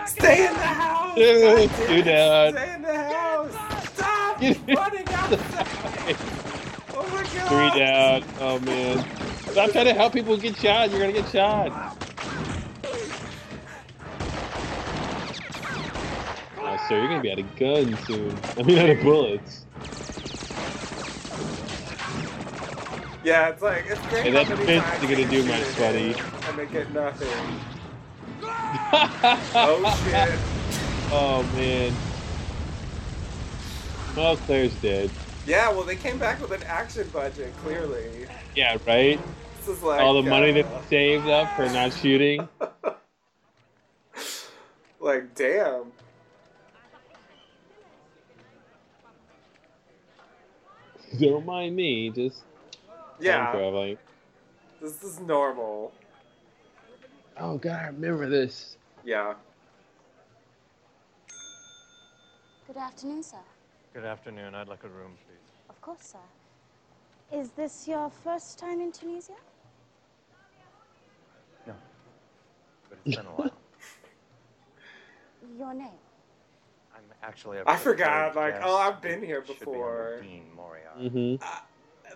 [0.07, 1.15] Stay in the house.
[1.15, 2.53] Dude, God damn do that.
[2.53, 3.89] Stay in the house.
[3.93, 6.17] Stop Get- running outside.
[6.93, 7.73] Oh my God.
[7.73, 8.23] Three down.
[8.39, 9.05] Oh man.
[9.51, 10.89] Stop trying to help people get shot.
[10.91, 11.97] You're gonna get shot.
[16.57, 18.37] Oh, sir, you're gonna be out of guns soon.
[18.57, 19.64] I mean, out of bullets.
[23.25, 24.31] Yeah, it's like it's great.
[24.31, 26.13] How that is gonna do my sweaty.
[26.47, 27.27] And they get nothing.
[29.55, 30.39] Oh shit.
[31.11, 31.91] Oh man.
[34.15, 35.09] Well, Claire's dead.
[35.47, 37.51] Yeah, well, they came back with an action budget.
[37.63, 39.19] Clearly, Yeah, right.
[39.57, 42.47] this is like All the money uh, that they saved up for not shooting.
[44.99, 45.91] Like, damn.
[51.19, 52.09] Don't mind me.
[52.09, 52.41] Just
[53.17, 53.97] time Yeah, traveling.
[54.81, 55.91] this is normal.
[57.37, 58.77] Oh god, I remember this.
[59.03, 59.33] Yeah.
[62.67, 63.37] Good afternoon, sir.
[63.93, 64.55] Good afternoon.
[64.55, 65.37] I'd like a room, please.
[65.69, 67.37] Of course, sir.
[67.37, 69.33] Is this your first time in Tunisia?
[71.67, 71.73] No.
[72.89, 73.51] But it's been a while.
[75.59, 75.87] Your name?
[76.95, 78.35] I'm actually a I forgot.
[78.35, 78.65] Like, guest.
[78.67, 80.19] oh, I've been here Should be before.
[80.21, 81.09] Dean Moriarty.
[81.09, 81.64] Mm-hmm.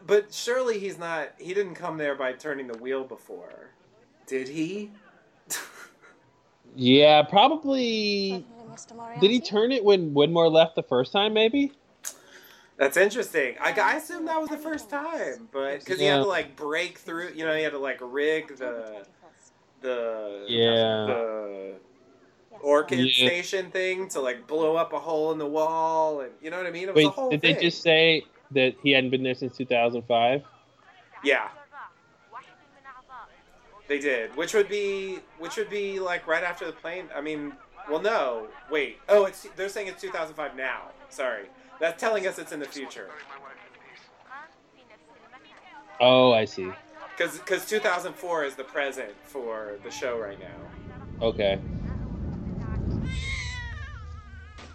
[0.10, 1.30] But surely he's not.
[1.38, 3.70] He didn't come there by turning the wheel before,
[4.28, 4.92] did he?
[6.76, 8.46] Yeah, probably.
[8.48, 8.96] Certainly, Mr.
[8.96, 9.20] Moriarty.
[9.22, 11.34] Did he turn it when Widmore left the first time?
[11.34, 11.72] Maybe.
[12.78, 13.56] That's interesting.
[13.60, 17.00] I, I assume that was the first time, but because he had to like break
[17.00, 19.04] through, you know, he had to like rig the
[19.82, 21.06] the Yeah.
[21.08, 21.74] the
[22.62, 23.28] orchid Yeah.
[23.28, 26.68] station thing to like blow up a hole in the wall, and you know what
[26.68, 26.84] I mean.
[26.84, 27.56] It was Wait, a whole did thing.
[27.56, 30.44] they just say that he hadn't been there since 2005?
[31.24, 31.50] Yeah,
[33.90, 34.36] they did.
[34.38, 37.10] Which would be which would be like right after the plane.
[37.14, 37.54] I mean,
[37.90, 39.00] well, no, wait.
[39.10, 40.84] Oh, it's they're saying it's 2005 now.
[41.10, 41.46] Sorry,
[41.80, 43.10] that's telling us it's in the future.
[46.00, 46.72] Oh, I see.
[47.18, 51.26] Because 2004 is the present for the show right now.
[51.26, 51.60] Okay,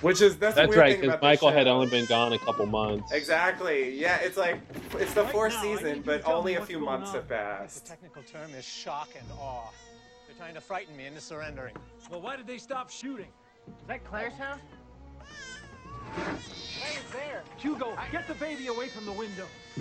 [0.04, 0.96] Which is that's, the that's weird right.
[1.00, 3.10] Because about the Michael had only been gone a couple months.
[3.10, 3.98] Exactly.
[3.98, 4.60] Yeah, it's like
[4.98, 7.14] it's the Right fourth now, season, but only a few months on.
[7.16, 7.86] have The passed.
[7.86, 9.70] technical term is shock and awe.
[10.26, 11.74] They're trying to frighten me into surrendering.
[12.10, 13.28] Well, why did they stop shooting?
[13.66, 14.58] Is that Claire's house?
[16.78, 17.42] Hey, there!
[17.56, 19.46] Hugo, get the baby away from the window.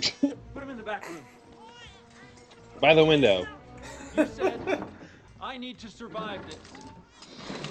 [0.54, 1.20] Put him in the back room.
[2.80, 3.46] By the window.
[4.16, 4.82] You said
[5.38, 6.58] I need to survive this.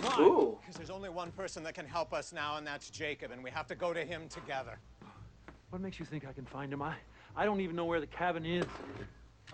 [0.01, 0.55] Why?
[0.61, 3.49] Because there's only one person that can help us now, and that's Jacob, and we
[3.49, 4.77] have to go to him together.
[5.69, 6.81] What makes you think I can find him?
[6.81, 6.95] I,
[7.35, 8.65] I don't even know where the cabin is.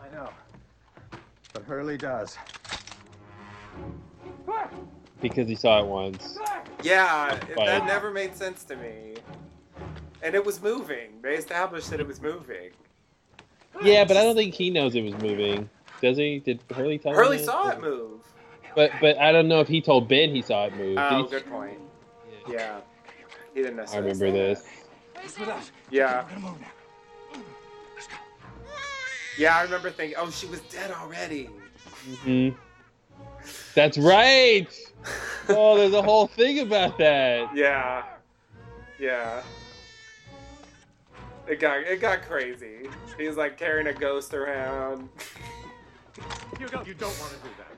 [0.02, 0.30] I know.
[1.54, 2.38] But Hurley does.
[5.22, 6.38] Because he saw it once.
[6.84, 9.16] Yeah, it, that never made sense to me.
[10.22, 11.22] And it was moving.
[11.22, 12.72] They established that it was moving.
[13.82, 15.70] Yeah, but I don't think he knows it was moving.
[16.02, 16.40] Does he?
[16.40, 17.18] Did Hurley tell him?
[17.18, 17.46] Hurley that?
[17.46, 18.22] saw it move.
[18.76, 20.98] But but I don't know if he told Ben he saw it move.
[21.00, 21.80] Oh, he- good point.
[22.50, 22.80] Yeah.
[23.54, 24.10] He didn't necessarily.
[24.10, 24.64] I remember this.
[25.38, 25.70] that.
[25.92, 26.26] Yeah.
[29.38, 31.46] Yeah, I remember thinking, oh, she was dead already.
[32.24, 32.50] hmm
[33.74, 34.68] That's right.
[35.52, 37.56] Oh, there's a whole thing about that.
[37.56, 38.04] Yeah.
[39.00, 39.42] Yeah.
[41.48, 42.88] It got it got crazy.
[43.18, 45.10] He's like carrying a ghost around.
[46.60, 47.69] Hugo, you don't want to do that.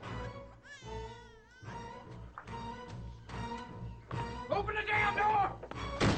[4.52, 5.52] Open the damn door!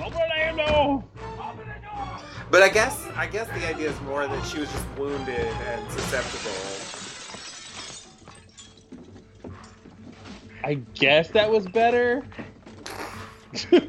[0.06, 1.04] Open the damn door.
[1.40, 2.20] Open the door!
[2.50, 5.92] But I guess I guess the idea is more that she was just wounded and
[5.92, 6.52] susceptible.
[10.64, 12.24] I guess that was better.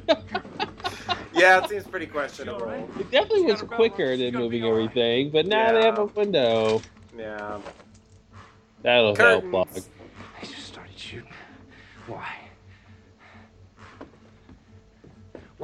[1.34, 2.70] Yeah, it seems pretty questionable.
[2.98, 6.80] It definitely was quicker than moving everything, but now they have a window.
[7.16, 7.58] Yeah.
[8.82, 9.42] That'll help.
[9.42, 9.52] Curtains.
[9.52, 9.68] Log.
[9.74, 11.32] They just started shooting.
[12.06, 12.43] Why?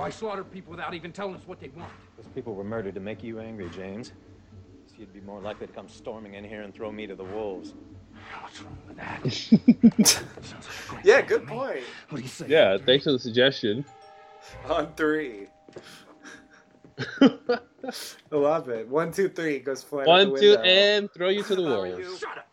[0.01, 1.93] Why slaughter people without even telling us what they want?
[2.17, 4.13] Those people were murdered to make you angry, James.
[4.87, 7.25] So you'd be more likely to come storming in here and throw me to the
[7.25, 7.75] wolves.
[8.41, 10.25] What's wrong with that?
[10.95, 11.53] Like Yeah, good to me.
[11.53, 11.81] point.
[12.09, 12.47] What do you say?
[12.49, 13.85] Yeah, thanks for the suggestion.
[14.71, 15.49] On three.
[17.21, 17.59] I
[18.31, 18.89] love it.
[18.89, 22.21] One, two, three goes flying out the One, two, and throw you to the wolves.
[22.21, 22.50] Shut up!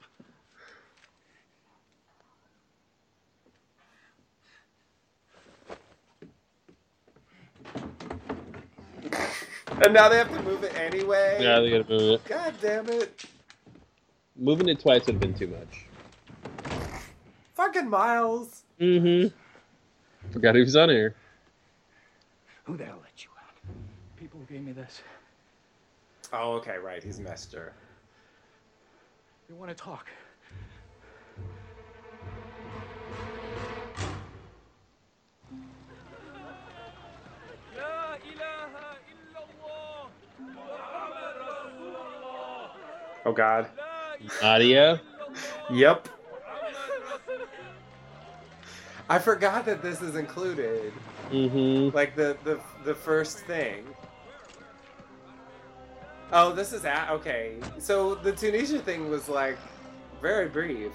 [9.83, 11.37] And now they have to move it anyway.
[11.39, 12.25] Yeah, they gotta move it.
[12.25, 13.25] God damn it.
[14.35, 15.85] Moving it twice would have been too much.
[17.53, 18.63] Fucking Miles.
[18.79, 19.35] Mm-hmm.
[20.31, 21.15] Forgot he was on here.
[22.65, 23.75] Who the hell let you out?
[24.17, 25.01] People gave me this.
[26.33, 27.03] Oh, okay, right.
[27.03, 27.73] He's Mester.
[29.47, 30.07] They want to talk.
[43.25, 43.67] Oh God.
[44.41, 45.01] Nadia.
[45.69, 46.07] Yep.
[49.09, 50.93] I forgot that this is included.
[51.29, 51.95] Mm-hmm.
[51.95, 53.85] Like the the the first thing.
[56.31, 57.55] Oh, this is at okay.
[57.79, 59.57] So the Tunisia thing was like
[60.21, 60.93] very brief.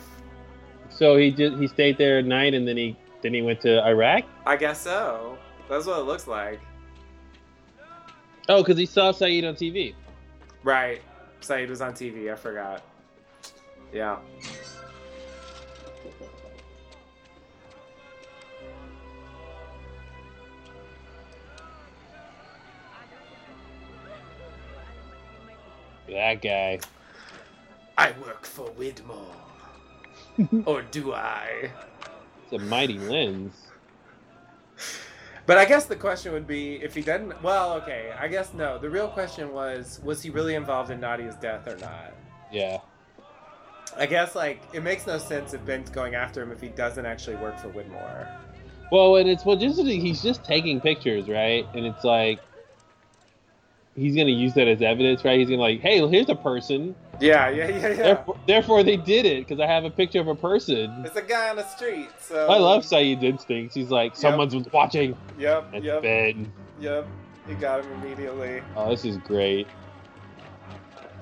[0.89, 3.87] So he just he stayed there at night, and then he then he went to
[3.87, 4.25] Iraq.
[4.47, 5.37] I guess so.
[5.69, 6.61] That's what it looks like.
[8.49, 9.95] Oh, because he saw Sayid on TV.
[10.63, 11.01] Right.
[11.41, 12.33] Sayid was on TV.
[12.33, 12.83] I forgot.
[13.93, 14.19] Yeah.
[26.09, 26.79] That guy.
[27.97, 29.35] I work for Widmore.
[30.67, 31.71] or do I?
[32.45, 33.72] It's a mighty lens.
[35.45, 37.43] But I guess the question would be if he didn't.
[37.43, 38.13] Well, okay.
[38.19, 38.79] I guess no.
[38.79, 42.15] The real question was was he really involved in Nadia's death or not?
[42.53, 42.79] Yeah.
[43.97, 47.05] I guess like it makes no sense if Ben's going after him if he doesn't
[47.05, 48.29] actually work for Widmore.
[48.91, 51.67] Well, and it's well, just he's just taking pictures, right?
[51.75, 52.41] And it's like
[53.97, 55.39] he's gonna use that as evidence, right?
[55.39, 56.95] He's gonna like, hey, here's a person.
[57.23, 57.95] Yeah, yeah, yeah, yeah.
[57.95, 61.05] Therefore, therefore they did it because I have a picture of a person.
[61.07, 62.09] It's a guy on the street.
[62.21, 63.77] So I love Sayid's instincts.
[63.77, 65.17] He's like, someone's watching.
[65.39, 66.53] Yep, That's yep, Ben.
[66.81, 67.07] yep.
[67.47, 68.61] He got him immediately.
[68.77, 69.69] Oh, this is great.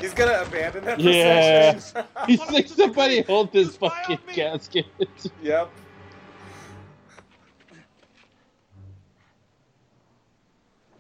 [0.01, 1.73] He's gonna abandon that Yeah.
[1.73, 2.09] procession.
[2.27, 4.87] He's like, somebody hold this fucking casket.
[5.43, 5.71] yep.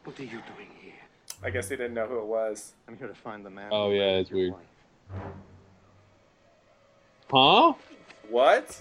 [0.05, 0.93] What are you doing here?
[1.43, 2.73] I guess he didn't know who it was.
[2.89, 3.69] I'm here to find the man.
[3.73, 4.53] Oh yeah, it's weird.
[4.53, 4.61] wife.
[7.31, 7.75] Huh?
[8.29, 8.81] What?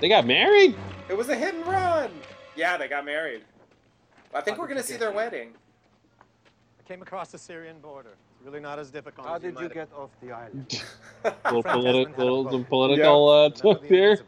[0.00, 0.76] They got married?
[1.08, 2.10] It was a hit and run.
[2.56, 3.42] Yeah, they got married.
[4.34, 5.16] I think How we're gonna see their here?
[5.16, 5.52] wedding.
[6.78, 8.10] I came across the Syrian border.
[8.10, 10.82] It's really not as difficult How as did you might get off the island?
[11.44, 14.18] little Friend a political, some political uh, Remember talk there.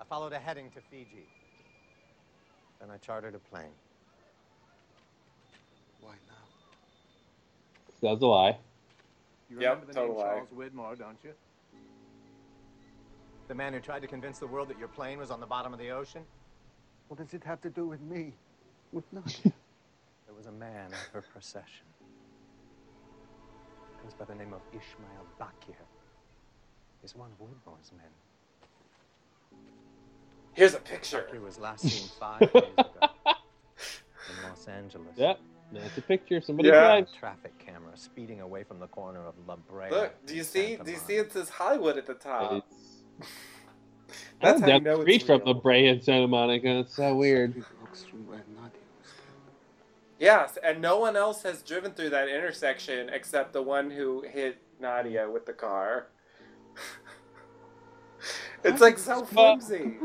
[0.00, 1.26] I followed a heading to Fiji.
[2.80, 3.64] Then I chartered a plane.
[6.00, 6.34] Why now?
[8.02, 8.58] That's a lie.
[9.48, 10.22] You Yep, remember the name total.
[10.22, 11.32] Charles Widmore, don't you?
[13.48, 15.72] The man who tried to convince the world that your plane was on the bottom
[15.72, 16.22] of the ocean?
[17.08, 18.32] What does it have to do with me?
[18.92, 19.52] With nothing.
[20.26, 21.86] There was a man in her procession.
[24.02, 25.76] Goes by the name of Ishmael Bakir.
[27.00, 28.10] He's one of Widmore's men.
[30.52, 31.26] Here's a picture.
[31.30, 35.16] Bakir was last seen five days ago in Los Angeles.
[35.16, 35.38] Yep,
[35.72, 36.36] that's a picture.
[36.38, 36.80] of Somebody Yeah.
[36.86, 37.12] drives.
[37.12, 39.90] Traffic camera speeding away from the corner of La Brea.
[39.90, 40.76] Look, do you see?
[40.76, 41.06] Santa Do you Monica.
[41.06, 41.16] see?
[41.16, 42.52] It says Hollywood at the top.
[42.52, 43.28] It's-
[44.40, 45.42] That's I'm down the street from.
[45.44, 46.80] La Brea and Santa Monica.
[46.80, 47.56] It's so weird.
[47.56, 49.56] It walks through where Nadia was killed.
[50.18, 54.58] Yes, and no one else has driven through that intersection except the one who hit
[54.78, 56.06] Nadia with the car.
[58.64, 59.96] it's like so flimsy.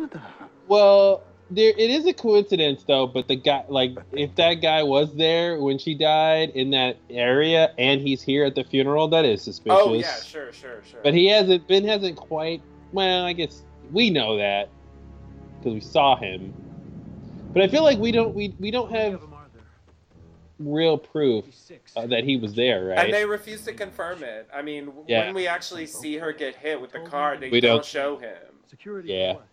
[0.67, 5.13] Well, there it is a coincidence though, but the guy like if that guy was
[5.15, 9.41] there when she died in that area and he's here at the funeral, that is
[9.41, 9.79] suspicious.
[9.81, 11.01] Oh yeah, sure, sure, sure.
[11.03, 12.61] But he hasn't Ben hasn't quite
[12.93, 14.69] well, I guess we know that
[15.59, 16.53] because we saw him.
[17.53, 19.63] But I feel like we don't we, we don't have of them are there?
[20.59, 21.45] real proof
[21.97, 22.99] uh, that he was there, right?
[22.99, 24.47] And they refuse to confirm it.
[24.53, 25.25] I mean, Yeah.
[25.25, 27.85] when we actually see her get hit with the car, they We don't, don't.
[27.85, 28.37] show him.
[28.69, 29.09] Security.
[29.09, 29.33] Yeah.
[29.33, 29.47] for what?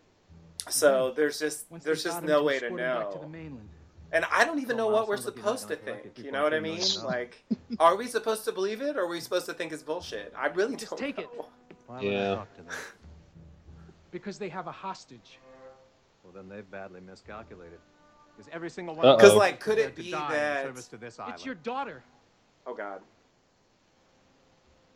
[0.71, 3.21] So there's just Once there's just no way to escort him back to know.
[3.23, 3.69] the mainland.
[4.11, 5.87] And I don't even Oh, know wow, what we're sounds like you supposed to might
[5.87, 6.19] like think.
[6.27, 6.79] You know what I mean?
[6.79, 7.45] Keep Like,
[7.81, 10.33] are we supposed to believe it, or are we supposed to think it's bullshit?
[10.37, 11.25] I really Just don't take know.
[11.25, 11.31] it.
[11.87, 12.33] Why would Yeah.
[12.33, 12.73] I talk to them?
[14.11, 15.39] Because they have a hostage.
[16.25, 17.79] Well, then they've badly miscalculated.
[18.37, 19.15] Because every single one Uh-oh.
[19.15, 21.19] of them 'Cause, like, could it be that- to this.
[21.29, 22.03] It's your daughter.
[22.67, 23.03] Oh God.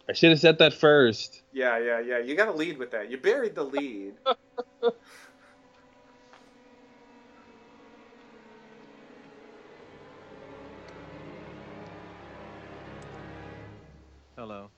[0.08, 1.42] I should have said that first.
[1.52, 2.18] Yeah, yeah, yeah.
[2.18, 3.10] You got to lead with that.
[3.10, 4.14] You buried the lead.
[14.42, 14.70] Hello.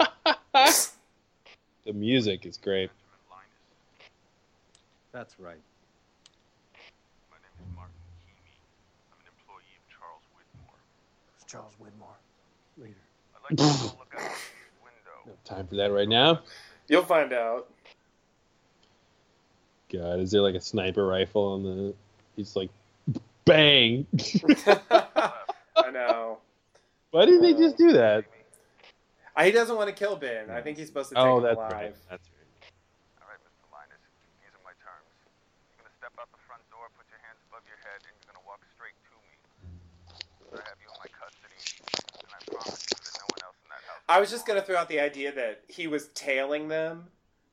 [1.84, 2.88] The music is great.
[5.12, 5.60] That's right.
[7.30, 7.92] My name is Martin
[8.24, 8.56] Keamy.
[9.12, 10.80] I'm an employee of Charles Widmore.
[11.34, 12.16] Who's Charles Widmore?
[12.78, 13.04] Later.
[13.36, 14.40] I'd like to look out this
[14.82, 15.36] window.
[15.44, 16.40] Time for that right now.
[16.88, 17.68] You'll find out.
[19.92, 21.94] God, is there like a sniper rifle on the?
[22.36, 22.70] He's like,
[23.44, 24.06] bang!
[25.76, 26.38] I know.
[27.12, 28.24] Why did they just do that?
[29.36, 30.48] Uh, He doesn't want to kill Ben.
[30.50, 31.72] I think he's supposed to take Oh, him that's alive.
[31.72, 31.94] right.
[32.08, 32.48] That's right.
[33.20, 33.68] All right, Mr.
[33.68, 34.00] Linus.
[34.40, 35.12] These are my terms.
[35.76, 38.32] You're gonna step out the front door, put your hands above your head, and you're
[38.32, 39.32] gonna walk straight to me.
[40.56, 41.60] I have you in my custody,
[42.24, 44.00] and I promise you that no one else in that house.
[44.08, 47.12] I was just gonna throw out the idea that he was tailing them.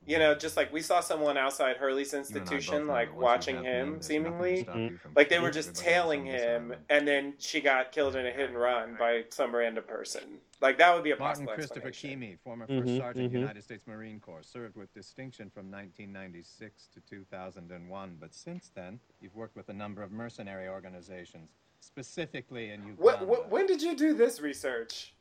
[0.09, 4.67] You know, just like we saw someone outside Hurley's institution, like watching him, seemingly.
[5.15, 8.57] Like they were just tailing him, and then she got killed in a hit and
[8.57, 10.39] run by some random person.
[10.61, 12.21] Like that would be a Martin possible Christopher explanation.
[12.21, 13.35] Keamy, former Mhm, First Sergeant, mhm.
[13.35, 18.17] United States Marine Corps, served with distinction from 1996 to 2001.
[18.19, 21.51] But since then, you've worked with a number of mercenary organizations,
[21.81, 23.01] specifically in Uganda.
[23.03, 25.13] What, what, when did you do this research?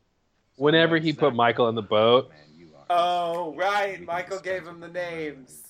[0.56, 2.32] Whenever he put Michael in the boat,
[2.90, 4.02] Oh, right.
[4.04, 5.62] Michael gave him the names.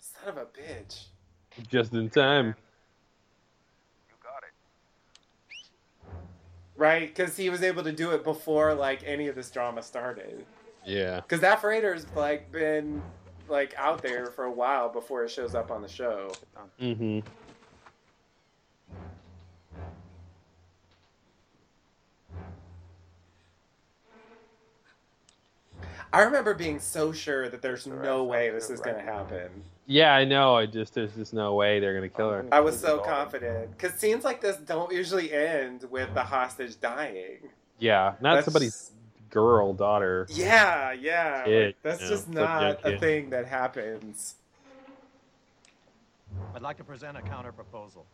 [0.00, 1.04] Son of a bitch.
[1.68, 2.54] just in time.
[4.08, 6.14] You got it.
[6.76, 7.14] right?
[7.14, 10.44] Because he was able to do it before like any of this drama started.
[10.84, 11.20] Yeah.
[11.20, 13.02] Because that freighter's like been
[13.48, 16.32] like out there for a while before it shows up on the show.
[16.80, 17.20] Mm-hmm.
[26.12, 29.50] I remember being so sure that there's no way this is gonna happen.
[29.86, 30.56] Yeah, I know.
[30.56, 32.44] I just there's just no way they're gonna kill her.
[32.50, 37.38] I was so confident because scenes like this don't usually end with the hostage dying.
[37.78, 38.92] Yeah, not That's- somebody's
[39.30, 40.26] girl, daughter.
[40.30, 41.44] Yeah, yeah.
[41.44, 43.00] Kid, like, that's you know, just not a kid.
[43.00, 44.36] thing that happens.
[46.54, 48.06] I'd like to present a counter proposal.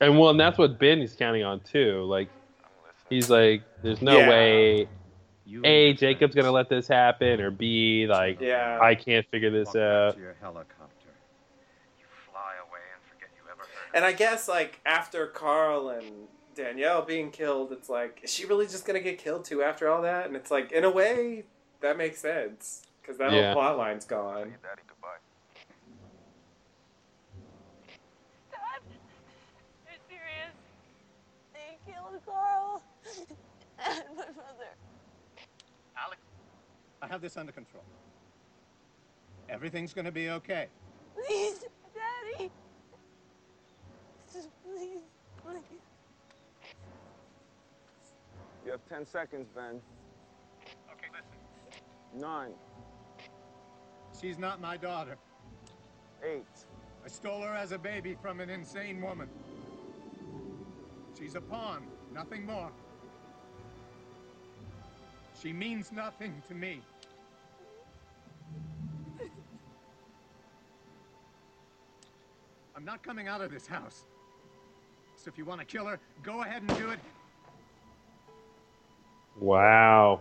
[0.00, 2.04] And well, and that's what Ben is counting on too.
[2.04, 2.28] Like,
[3.10, 4.28] he's like, there's no Yeah.
[4.28, 4.88] way.
[5.64, 8.78] A, Jacob's gonna let this happen, or B, like, Yeah.
[8.80, 10.14] I can't figure this out.
[10.14, 11.08] To your helicopter.
[11.98, 13.90] You fly away and forget you ever heard.
[13.94, 18.66] And I guess like after Carl and Danielle being killed, it's like is she really
[18.66, 20.26] just gonna get killed too after all that?
[20.26, 21.44] And it's like in a way
[21.80, 23.52] that makes sense because that Yeah.
[23.54, 24.54] whole plot line's gone.
[24.62, 25.16] Daddy, goodbye.
[28.50, 28.82] Dad,
[29.86, 30.54] you're serious.
[31.54, 32.82] They killed Carl
[33.78, 34.74] and my mother.
[35.96, 36.20] Alex,
[36.97, 37.82] I have this under control.
[39.48, 40.66] Everything's gonna be okay.
[41.14, 42.50] Please, Daddy.
[44.32, 44.98] Just please,
[45.42, 45.80] please.
[48.64, 49.80] You have 10 seconds, Ben.
[50.92, 52.20] Okay, listen.
[52.20, 52.52] Nine,
[54.20, 55.16] She's not my daughter.
[56.24, 56.44] eight,
[57.04, 59.28] I stole her as a baby from an insane woman.
[61.18, 62.70] She's a pawn, nothing more.
[65.40, 66.80] She means nothing to me.
[72.78, 74.04] I'm not coming out of this house.
[75.16, 77.00] So if you want to kill her, go ahead and do it.
[79.36, 80.20] Wow.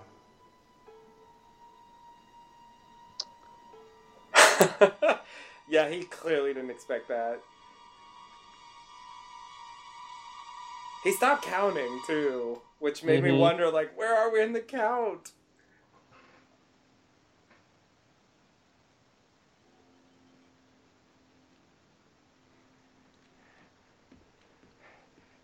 [5.70, 7.40] yeah, he clearly didn't expect that.
[11.04, 13.40] He stopped counting too, which made me Mhm.
[13.40, 15.34] wonder like where are we in the count?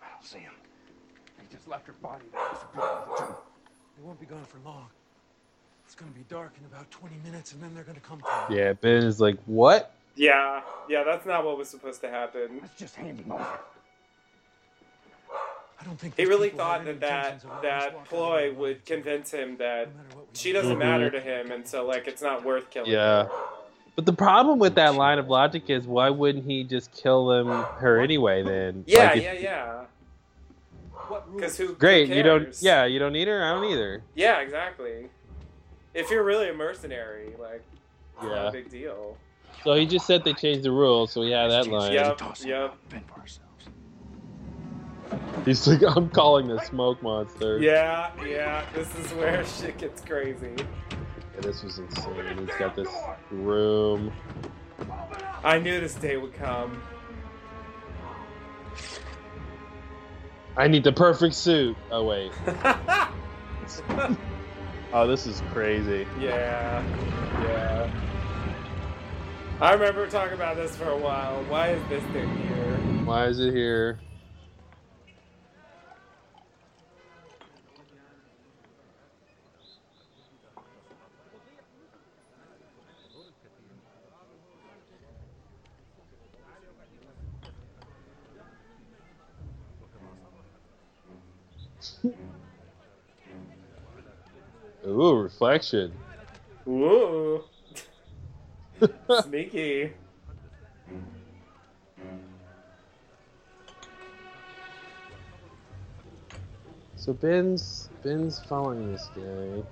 [0.01, 0.55] I don't see him.
[1.39, 2.41] He just left her body there.
[2.53, 3.35] Disappeared.
[3.97, 4.85] They won't be gone for long.
[5.85, 8.53] It's gonna be dark in about 20 minutes, and then they're gonna come for.
[8.53, 9.91] Yeah, Ben is like, what?
[10.15, 12.59] Yeah, yeah, that's not what was supposed to happen.
[12.61, 13.45] Let's just hand him over.
[15.81, 18.85] I don't think He really thought that that, intentions of letting us that ploy would
[18.85, 20.79] convince him that no matter what we she doesn't Mhm.
[20.79, 22.91] matter to him, and so like it's not worth killing.
[22.91, 23.23] Yeah.
[23.25, 23.31] her.
[23.95, 27.47] But the problem with that line of logic is, why wouldn't he just kill them
[27.49, 28.41] her anyway?
[28.43, 28.83] Then.
[28.87, 29.85] Yeah, Like, if- yeah,
[31.13, 31.35] yeah.
[31.35, 31.67] Because who?
[31.67, 32.09] who Great.
[32.09, 32.55] You don't.
[32.61, 33.43] Yeah, you don't need her.
[33.43, 34.03] I don't either.
[34.15, 35.09] Yeah, exactly.
[35.93, 37.61] If you're really a mercenary, like,
[38.15, 38.47] it's not Yeah.
[38.49, 39.17] a big deal.
[39.63, 41.93] So he just said they changed the rules, so we have that line.
[41.93, 42.75] Yep, yep.
[42.89, 43.39] Fend for ourselves.
[45.45, 47.59] He's like, I'm calling the smoke monster.
[47.59, 48.65] Yeah, yeah.
[48.73, 50.53] This is where shit gets crazy.
[50.57, 52.37] Yeah, this was insane.
[52.39, 52.89] He's got this
[53.31, 54.11] room.
[55.43, 56.81] I knew this day would come.
[60.55, 61.75] I need the perfect suit.
[61.89, 62.31] Oh wait.
[64.93, 66.05] oh, this is crazy.
[66.19, 66.83] Yeah,
[67.43, 67.91] yeah.
[69.59, 71.43] I remember talking about this for a while.
[71.45, 72.77] Why is this thing here?
[73.05, 73.99] Why is it here?
[94.87, 95.93] Ooh, reflection.
[96.67, 97.43] Ooh.
[99.23, 99.91] Sneaky.
[106.95, 109.63] So Ben's Ben's following this guy.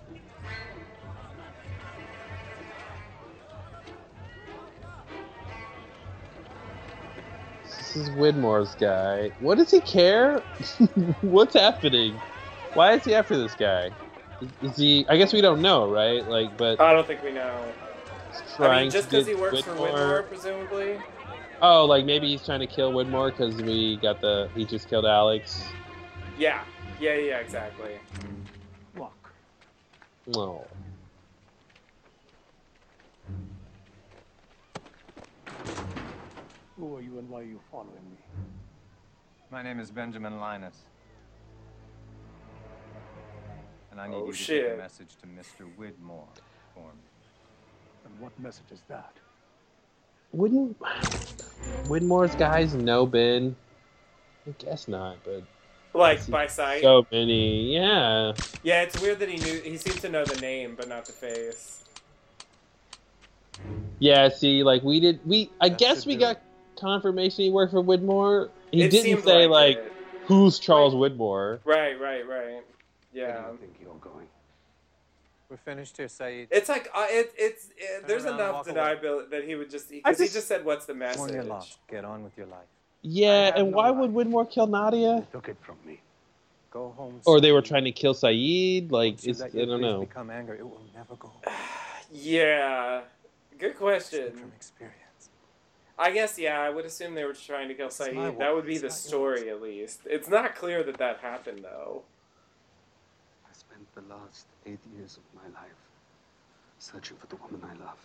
[7.93, 9.31] This is Widmore's guy.
[9.41, 10.39] What does he care?
[11.21, 12.15] What's happening?
[12.73, 13.89] Why is he after this guy?
[14.39, 15.05] Is, is he?
[15.09, 16.25] I guess we don't know, right?
[16.25, 17.65] Like, but I don't think we know.
[18.31, 21.01] he's I trying mean, just because he works for Widmore- presumably.
[21.61, 25.05] Oh, like maybe he's trying to kill Widmore because we got the he just killed
[25.05, 25.61] Alex.
[26.37, 26.63] Yeah,
[27.01, 27.99] yeah, yeah, exactly.
[28.95, 29.11] Look,
[30.27, 30.65] No.
[36.81, 38.17] Who are you and why are you following me?
[39.51, 40.75] My name is Benjamin Linus.
[43.91, 44.65] And I need Oh, you to shit.
[44.65, 45.69] take a message to Mr.
[45.77, 46.25] Widmore
[46.73, 47.03] for me.
[48.05, 49.13] And what message is that?
[50.31, 50.75] Wouldn't
[51.85, 53.55] Widmore's guys know Ben?
[54.47, 55.43] I guess not, but
[55.93, 56.81] Like by sight.
[56.81, 57.75] so many.
[57.75, 58.33] Yeah.
[58.63, 59.59] Yeah, it's weird that he knew.
[59.61, 61.83] He seemed to know the name, but not the face.
[63.99, 66.41] Yeah, see, like we did we I guess we got
[66.81, 68.49] confirmation he worked for Widmore.
[68.71, 69.91] He It didn't say like like,
[70.25, 71.59] who's Charles Widmore.
[71.63, 72.61] Right, right, right.
[73.13, 73.43] Yeah.
[73.47, 74.27] I think you're going.
[75.49, 76.47] We're finished here, Sayid.
[76.49, 78.79] It's like uh, it, it's it, there's around enough walk away.
[78.79, 81.77] deniability that he would just because he just- just said, "What's the Mourn your message?"
[81.89, 82.67] Get on with your life.
[83.01, 85.27] Yeah, and why would Widmore kill Nadia?
[85.33, 85.99] Took it from me.
[86.71, 87.19] Go home.
[87.25, 88.91] Or they were trying to kill Sayid?
[88.91, 89.99] Like it's, I don't know.
[89.99, 91.31] become anger, it will never go.
[92.13, 93.01] Yeah,
[93.57, 94.31] good question.
[94.33, 94.97] From experience.
[96.01, 98.39] I guess yeah, I would assume they were trying to kill It's Sayid.
[98.39, 99.39] That would be it's the not yours.
[99.39, 99.99] story, at least.
[100.05, 102.01] It's not clear that that happened though.
[103.47, 105.81] I spent the last eight years of my life
[106.79, 107.99] searching for the woman I love.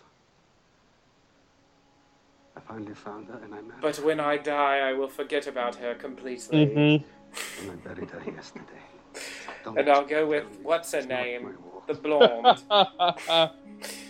[2.56, 4.04] I finally found her and I married But her.
[4.04, 7.04] when I die, I will forget about her completely, Mm-hmm.
[7.62, 8.82] And I buried her yesterday.
[9.64, 11.54] Don't and I'll go with what's her name,
[11.86, 12.62] the blonde.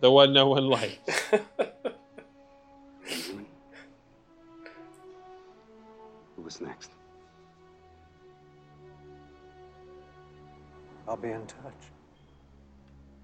[0.00, 0.96] the one no one likes.
[6.36, 6.90] Who was next?
[11.08, 11.72] I'll be in touch.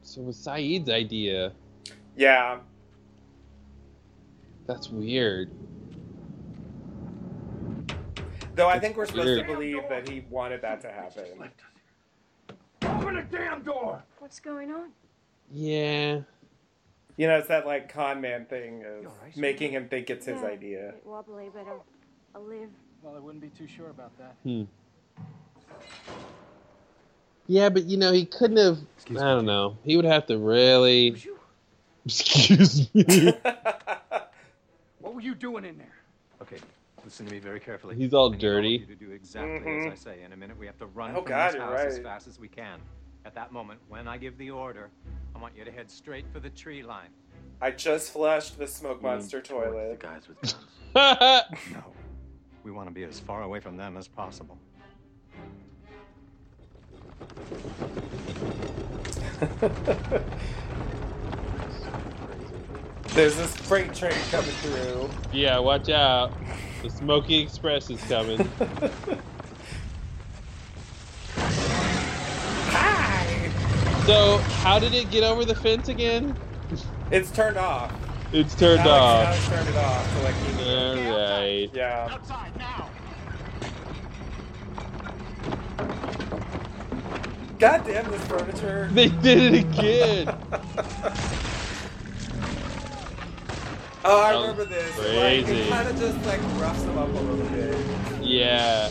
[0.02, 1.52] So it was Sayid's idea.
[2.16, 2.58] yeah,
[4.66, 5.50] That's weird.
[8.54, 9.46] though I think we're supposed Weird.
[9.46, 11.24] to believe that he wanted that to happen.
[12.82, 14.02] Open the damn door!
[14.18, 14.90] What's going on?
[15.52, 16.20] Yeah.
[17.16, 20.42] You know, it's that like con man thing of right, making him think it's his
[20.42, 20.92] idea.
[20.94, 21.84] Bit wobbly, but I'll,
[22.34, 22.68] I'll live.
[23.02, 24.34] Well, I wouldn't be too sure about that.
[24.42, 24.64] Hmm.
[27.46, 28.78] Yeah, but you know, he couldn't have.
[28.96, 29.46] Excuse I me, don't Jim.
[29.46, 29.78] know.
[29.84, 31.16] He would have to really.
[32.04, 33.32] Excuse me.
[35.00, 35.94] What were you doing in there?
[36.42, 36.58] Okay,
[37.04, 37.94] listen to me very carefully.
[37.94, 38.68] He's all I need all of dirty.
[38.70, 39.86] you to do exactly Mhm.
[39.86, 40.22] as I say.
[40.24, 42.02] In a minute, we have to run Oh, from God, this you're as right.
[42.02, 42.80] fast as we can.
[43.26, 44.88] At that moment, when I give the order,
[45.34, 47.08] I want you to head straight for the tree line.
[47.60, 49.98] I just flushed the smoke You monster toilet.
[50.00, 50.54] The guys with guns.
[51.74, 51.82] no,
[52.62, 54.56] we want to be as far away from them as possible.
[63.08, 65.10] There's this freight train coming through.
[65.32, 66.32] yeah, watch out.
[66.84, 68.48] The Smoky Express is coming.
[74.06, 76.36] So, how did it get over the fence again?
[77.10, 77.92] It's turned off.
[78.32, 79.26] It's turned Alex, off.
[79.26, 81.06] Alex turned it off to like keep it.
[81.08, 81.70] All right.
[81.74, 82.08] Yeah.
[82.12, 82.88] Outside now!
[87.58, 88.88] God damn this furniture.
[88.94, 90.36] They did it again.
[94.08, 94.94] Oh, I remember this.
[94.94, 95.52] crazy.
[95.52, 98.22] Like, it kind of just like roughs them up a little bit.
[98.22, 98.88] Yeah.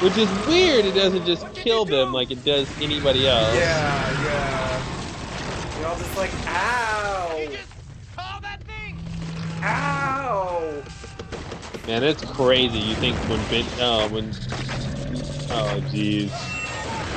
[0.00, 0.86] Which is weird.
[0.86, 3.54] It doesn't just kill them like it does anybody else.
[3.54, 5.78] Yeah, yeah.
[5.78, 7.46] You're all just like, ow!
[8.16, 8.96] Call that thing!
[9.62, 10.82] Ow!
[11.86, 12.78] Man, it's crazy.
[12.78, 14.30] You think when Ben, oh, when,
[15.50, 16.30] oh, jeez,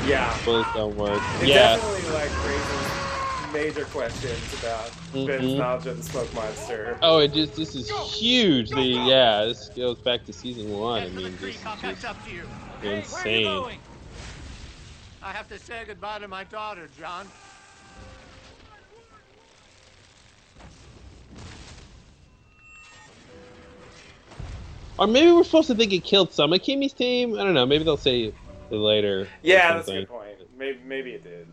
[0.06, 0.38] Yeah.
[0.44, 1.22] bullets don't work.
[1.42, 3.13] It yeah, definitely like raises
[3.54, 5.58] major questions about Ben's Mhm.
[5.58, 6.98] knowledge of the smoke monster.
[7.02, 8.70] Oh, it just this is huge.
[8.72, 11.04] The yeah, this goes back to season one.
[11.04, 12.44] I mean, this is just up to you.
[12.84, 13.78] insane.
[15.22, 17.28] I have to say goodbye to my daughter, John.
[24.98, 27.34] Or maybe we're supposed to think it killed some of Keamy's team.
[27.38, 27.66] I don't know.
[27.66, 28.36] Maybe they'll say it
[28.76, 29.28] later.
[29.42, 30.02] Yeah, that's a something.
[30.02, 30.30] good point.
[30.58, 31.48] Maybe, maybe it did.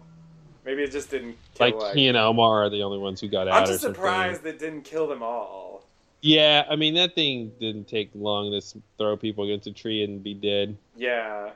[0.65, 1.95] Maybe it just didn't kill Like like.
[1.97, 3.55] he and Omar are the only ones who got out.
[3.55, 3.95] I'm or just something.
[3.95, 5.85] surprised it didn't kill them all.
[6.23, 8.61] Yeah, I mean that thing didn't take long to
[8.99, 10.77] throw people against a tree and be dead.
[10.97, 11.51] Yeah.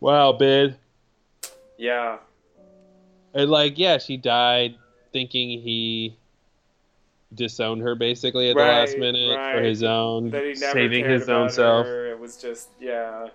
[0.00, 0.76] Wow, bid.
[1.76, 2.18] Yeah.
[3.34, 4.76] And like, yeah, she died
[5.12, 6.16] thinking he
[7.34, 11.04] disowned her basically at the last Right, minute for his own That he never saving
[11.04, 11.86] cared his own about self.
[11.86, 12.06] her.
[12.10, 13.28] It was just yeah.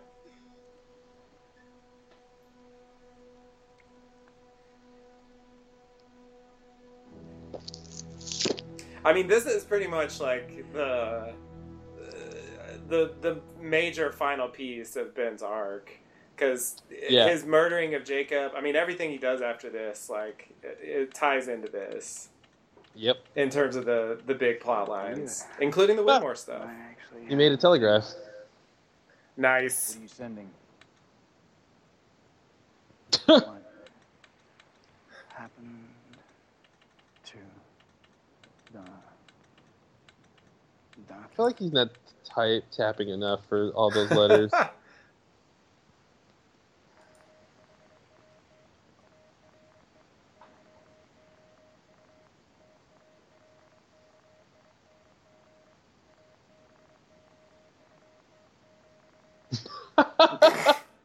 [9.06, 11.34] I mean, this is pretty much like the
[12.90, 15.92] the the major final piece of Ben's arc
[16.36, 17.30] because Yeah.
[17.30, 18.52] his murdering of Jacob.
[18.56, 22.30] I mean, everything he does after this, like it, it ties into this
[22.96, 23.18] Yep.
[23.36, 26.68] in terms of the the big plot lines, including the Widmore stuff.
[26.68, 28.06] Actually, you made a telegraph.
[29.38, 29.90] Nice.
[29.92, 30.50] What are you sending?
[33.26, 33.62] what
[35.30, 35.88] happened
[37.26, 37.38] to
[38.72, 38.88] the doc?
[41.12, 41.90] I feel like he's not
[42.24, 44.52] type tapping enough for all those letters.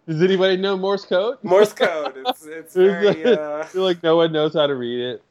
[0.09, 1.39] Does anybody know Morse code?
[1.43, 2.15] Morse code.
[2.27, 3.25] It's it's very.
[3.25, 3.59] Uh...
[3.59, 5.23] I feel like no one knows how to read it.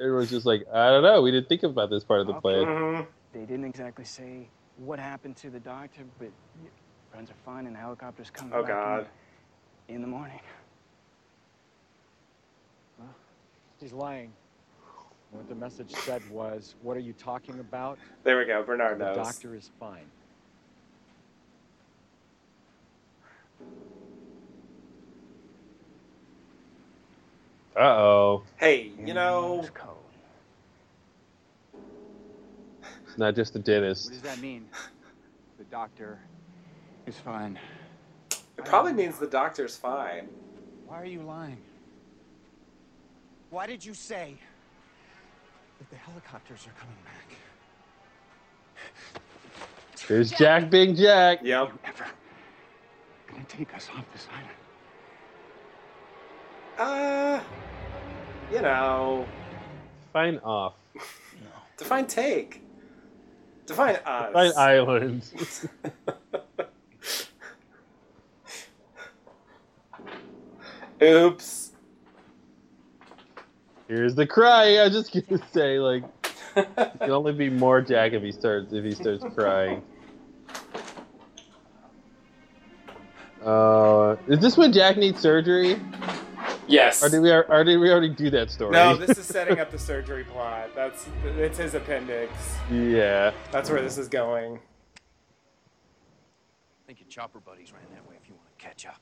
[0.00, 1.22] Everyone's just like, I don't know.
[1.22, 2.64] We didn't think about this part of the plan.
[2.64, 3.06] Mhm.
[3.34, 6.30] They didn't exactly say what happened to the doctor, but
[7.10, 9.06] friends are fine and the helicopter's coming Oh back in God.
[9.88, 10.40] the- in the morning.
[13.80, 14.32] He's lying.
[15.32, 18.62] What the message said was, "What are you talking about?" There we go.
[18.62, 19.16] Bernard knows.
[19.16, 20.10] The doctor is fine.
[27.76, 28.42] Uh oh.
[28.56, 29.68] Hey, you know.
[33.14, 34.06] It's not just the dentist.
[34.06, 34.68] What does that mean?
[35.56, 36.18] The doctor
[37.06, 37.56] is fine.
[38.58, 40.28] It probably means the doctor's fine.
[40.88, 41.58] Why are you lying?
[43.50, 44.34] Why did you say
[45.78, 47.36] that the helicopters are coming back?
[50.08, 51.38] Here's Jack being Jack.
[51.44, 51.70] Yep.
[53.28, 54.26] Gonna take us off this
[56.76, 57.40] island.
[57.40, 57.40] Uh,
[58.52, 59.24] you know,
[60.12, 60.74] Fine off.
[60.96, 61.02] No.
[61.76, 62.63] Define take.
[63.66, 64.32] Define us.
[64.32, 65.22] Fine island.
[71.02, 71.72] Oops.
[73.88, 74.76] Here's the cry.
[74.76, 76.04] I was just gonna say, like,
[76.56, 76.68] it
[77.00, 79.82] can only be more Jack if he starts if he starts crying.
[83.44, 85.78] Uh, is this when Jack needs surgery?
[86.66, 87.02] Yes.
[87.02, 88.72] Or did we or did we already do that story?
[88.72, 90.70] No, this is setting up the surgery plot.
[90.74, 91.06] That's
[91.36, 92.32] it's his appendix.
[92.70, 93.32] yeah.
[93.50, 94.56] That's where this is going.
[94.56, 94.60] I
[96.86, 98.16] think your chopper buddies ran that way.
[98.20, 99.00] If you want to catch up.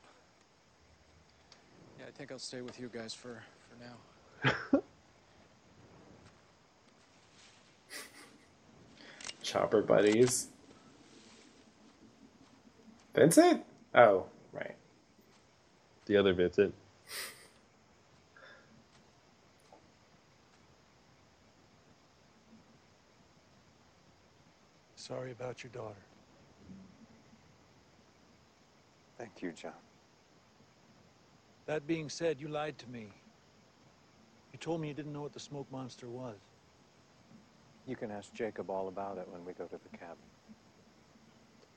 [1.99, 4.81] Yeah, I think I'll stay with you guys for, for now.
[9.43, 10.47] Chopper buddies.
[13.13, 13.63] Vincent?
[13.93, 14.75] Oh, right.
[16.05, 16.73] The other Vincent.
[25.07, 25.99] Sorry about your daughter.
[29.17, 29.73] Thank you, John.
[31.65, 33.09] That being said, you lied to me.
[34.53, 36.37] You told me you didn't know what the smoke monster was.
[37.85, 40.15] You can ask Jacob all about it when we go to the cabin.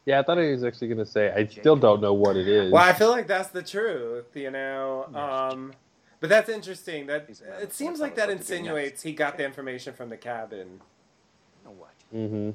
[0.04, 1.32] Yeah, I thought he was actually gonna say.
[1.32, 2.70] I still don't know what it is.
[2.70, 5.08] Well, I feel like that's the truth, you know.
[5.12, 5.72] Um,
[6.20, 7.08] but that's interesting.
[7.08, 7.28] That
[7.60, 10.68] it seems like that insinuates he got the information from the cabin.
[10.68, 11.94] You know what?
[12.14, 12.50] Mm-hmm.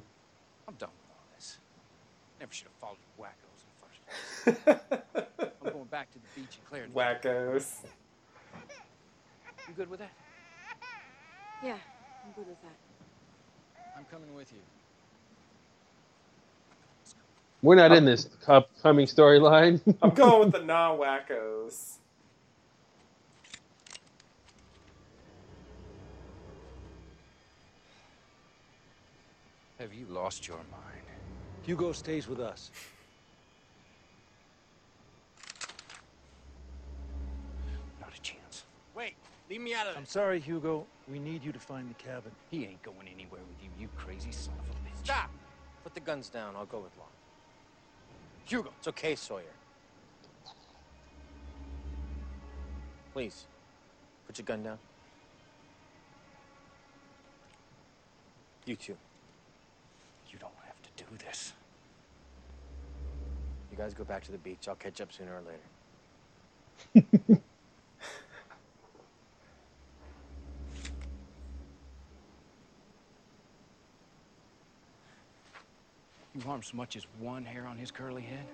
[0.72, 1.58] I'm done with all this.
[2.40, 5.52] Never should have followed you wackos in the first place.
[5.66, 6.88] I'm going back to the beach and Claire.
[6.96, 7.84] Wackos.
[9.68, 10.12] You good with that?
[11.62, 11.74] Yeah,
[12.26, 12.78] I'm good with that.
[13.98, 14.60] I'm coming with you.
[17.62, 19.82] We're not in this upcoming storyline.
[20.02, 21.98] I'm going with the non-wackos.
[29.82, 31.02] Have you lost your mind?
[31.64, 32.70] Hugo stays with us.
[38.00, 38.66] Not a chance.
[38.94, 39.16] Wait,
[39.50, 39.98] leave me out of this.
[39.98, 40.86] I'm sorry, Hugo.
[41.08, 42.32] We need you to find the cabin.
[42.52, 45.04] He ain't going anywhere with you, you crazy son of a bitch.
[45.04, 45.32] Stop!
[45.84, 46.56] Put the guns down.
[46.56, 47.08] I'll go with Lon.
[48.46, 49.46] Hugo, it's okay, Sawyer.
[53.14, 53.48] Please,
[54.28, 54.78] put your gun down.
[58.68, 58.96] You two.
[60.32, 61.54] You don't have to do this.
[63.72, 64.68] You guys go back to the beach.
[64.68, 67.42] I'll catch up sooner or later.
[76.34, 78.46] You harm so much as one hair on his curly head?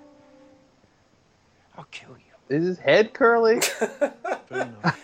[1.77, 2.55] I'll kill you.
[2.57, 3.61] is his head curly?
[4.51, 4.95] yeah,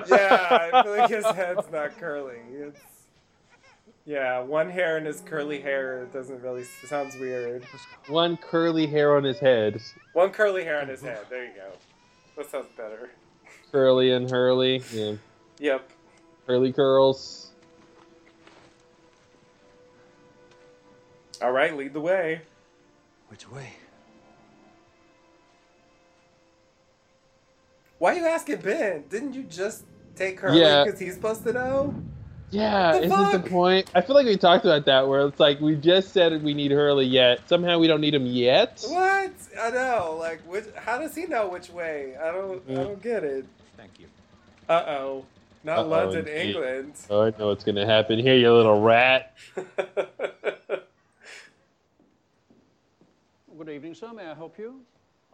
[0.00, 2.38] I feel like his head's not curly.
[2.50, 2.80] It's
[4.04, 7.64] yeah, one hair in his curly hair doesn't really sounds weird.
[8.08, 9.80] One curly hair on his head.
[10.12, 11.20] One curly hair on his head.
[11.30, 11.70] There you go.
[12.36, 13.10] That sounds better.
[13.70, 14.82] Curly and Hurley.
[14.92, 15.14] Yeah.
[15.60, 15.90] Yep.
[16.46, 17.52] Curly curls.
[21.40, 22.42] All right, lead the way.
[23.28, 23.70] Which way?
[27.98, 29.04] Why are you asking Ben?
[29.08, 29.84] Didn't you just
[30.16, 31.06] take Hurley because yeah.
[31.06, 31.94] he's supposed to know?
[32.52, 33.32] Yeah, The isn't fuck?
[33.44, 33.90] the point?
[33.94, 36.70] I feel like we talked about that where it's like we just said we need
[36.70, 37.48] Hurley yet.
[37.48, 38.84] Somehow we don't need him yet.
[38.86, 39.32] What?
[39.58, 40.16] I know.
[40.20, 40.66] Like, which?
[40.76, 42.14] How does he know which way?
[42.22, 42.62] I don't.
[42.70, 43.46] I don't get it.
[43.78, 44.06] Thank you.
[44.68, 45.24] Uh oh.
[45.64, 46.56] Not Uh-oh, London, indeed.
[46.56, 46.92] England.
[47.08, 49.34] Oh, I know what's gonna happen here, you little rat.
[53.56, 54.12] Good evening, sir.
[54.12, 54.80] May I help you?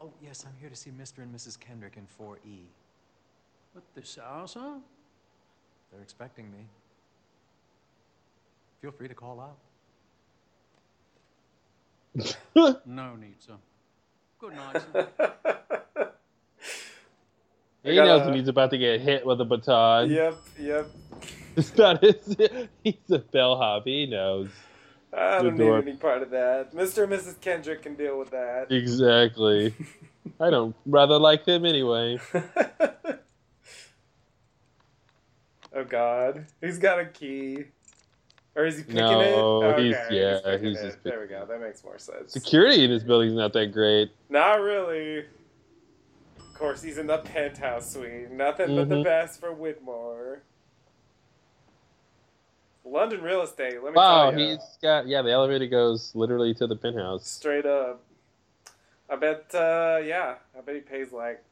[0.01, 1.19] Oh, yes, I'm here to see Mr.
[1.23, 1.59] and Mrs.
[1.59, 2.07] Kendrick in E.
[2.23, 2.59] 4E.
[3.77, 4.75] At this hour, sir?
[5.91, 6.67] They're expecting me.
[8.81, 9.59] Feel free to call out.
[12.87, 13.55] no need, sir.
[14.39, 15.09] Good night, sir.
[17.85, 20.11] He gotta- knows when he's about to get hit with a baton.
[20.11, 20.37] Yep.
[20.61, 20.91] Yep.
[21.57, 22.37] It's not his.
[22.85, 23.85] He's a bellhop.
[23.85, 24.49] He knows.
[25.13, 26.73] I don't need any part of that.
[26.73, 27.03] Mr.
[27.03, 27.41] and Mrs.
[27.41, 28.71] Kendrick can deal with that.
[28.71, 29.75] Exactly.
[30.39, 32.21] I don't rather like them anyway.
[35.75, 37.65] Oh God, he's got a key.
[38.59, 39.73] Or is he picking No, it?
[39.75, 40.87] Okay, he's- yeah, picking he's it.
[40.87, 41.47] just There we go.
[41.47, 42.33] That makes more sense.
[42.33, 44.11] Security in this building's not that great.
[44.29, 45.19] Not really.
[45.21, 48.33] Of course, he's in the penthouse suite.
[48.33, 49.05] Nothing but the Mhm.
[49.05, 50.41] best for Widmore.
[52.85, 53.75] London real estate.
[53.81, 54.49] Let me Wow, tell you.
[54.57, 55.23] he's got yeah.
[55.23, 57.29] The elevator goes literally to the penthouse.
[57.29, 58.03] straight up.
[59.09, 59.55] I bet.
[59.55, 61.45] uh Yeah, I bet he pays like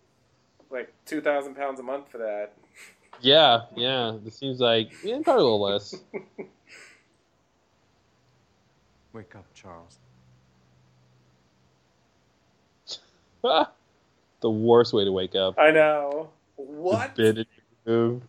[0.71, 2.53] like two thousand pounds a month for that.
[3.21, 4.17] Yeah, yeah.
[4.27, 5.95] It seems like yeah, probably a little less.
[9.17, 9.99] Wake up, Charles.
[14.43, 15.59] the worst way to wake up.
[15.59, 16.29] I know.
[16.57, 17.15] What?
[17.15, 17.49] Bit
[17.87, 18.21] move.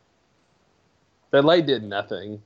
[1.32, 2.42] That light did nothing.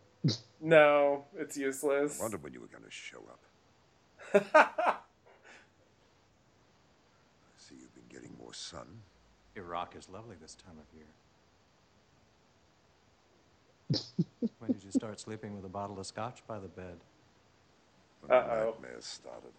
[0.60, 2.20] No, it's useless.
[2.20, 3.40] I Wondered when you were going to show up.
[4.34, 4.96] I
[7.58, 8.88] see you've been getting more sun.
[9.56, 11.06] Iraq is lovely this time of year.
[14.58, 16.98] when did you start sleeping with a bottle of scotch by the bed?
[18.22, 18.48] When Uh-oh.
[18.48, 19.52] the nightmares started.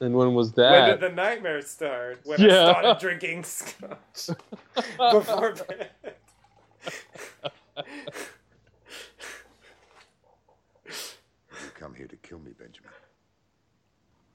[0.00, 0.70] And when was that?
[0.72, 2.20] When did the nightmare start?
[2.24, 2.68] When Yeah.
[2.68, 4.30] I started drinking scotch
[5.12, 5.90] before bed.
[10.86, 12.90] You come here to kill me, Benjamin.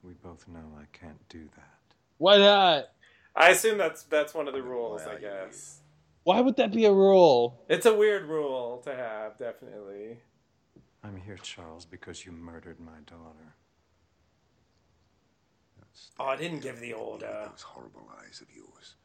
[0.04, 1.78] We both know I can't do that.
[2.18, 2.86] Why not?
[3.36, 5.02] I assume that's that's one of the rules.
[5.02, 5.82] I guess
[6.24, 7.64] Why would that be a rule?
[7.70, 9.38] it's a weird rule to have.
[9.38, 10.20] Definitely.
[11.08, 13.56] I'm here, Charles, because you murdered my daughter.
[16.20, 17.24] Oh, I didn't give the old.
[17.24, 18.96] Uh, Those horrible eyes of yours.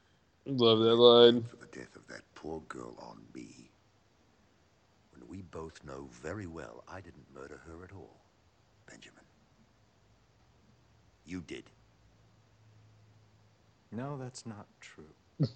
[0.47, 1.45] Love that line.
[1.45, 3.71] For the death of that poor girl on me.
[5.13, 8.21] When we both know very well I didn't murder her at all,
[8.89, 9.25] Benjamin.
[11.25, 11.71] You did.
[13.93, 15.15] No, that's not true.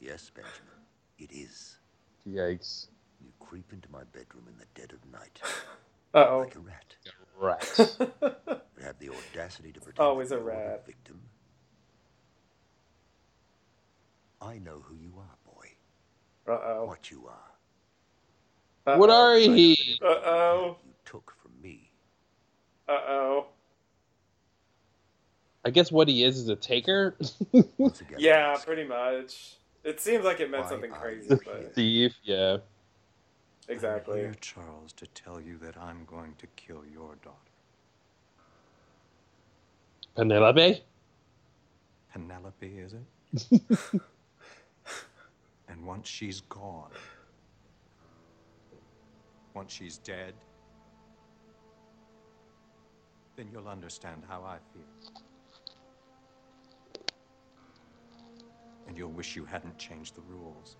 [0.00, 0.80] Yes, Benjamin.
[1.18, 1.78] It is.
[2.26, 2.86] Yikes.
[3.20, 5.40] You creep into my bedroom in the dead of night.
[6.14, 6.38] Uh-oh.
[6.40, 6.96] Like a rat.
[7.38, 7.96] Rat.
[8.80, 10.86] You have the audacity to pretend Always that a you're rat.
[10.86, 11.20] victim.
[14.40, 15.66] I know who you are, boy.
[16.50, 16.84] Uh oh.
[16.86, 18.96] What you are.
[18.96, 19.98] What are he?
[20.02, 20.76] Uh oh.
[20.86, 21.90] You took from me.
[22.88, 23.46] Uh oh.
[25.64, 27.16] I guess what he is is a taker.
[28.16, 29.56] Yeah, pretty much.
[29.84, 32.14] It seems like it meant something crazy, but Thief.
[32.22, 32.58] Yeah.
[33.70, 34.20] Exactly.
[34.20, 37.36] I'm here, Charles, to tell you that I'm going to kill your daughter.
[40.16, 40.82] Penelope.
[42.12, 43.62] Penelope, is it?
[45.68, 46.90] and once she's gone,
[49.54, 50.34] once she's dead,
[53.36, 55.12] then you'll understand how I feel.
[58.88, 60.76] And you'll wish you hadn't changed the rules.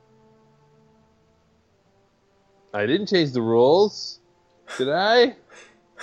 [2.73, 4.21] I didn't change the rules.
[4.79, 5.37] Did I?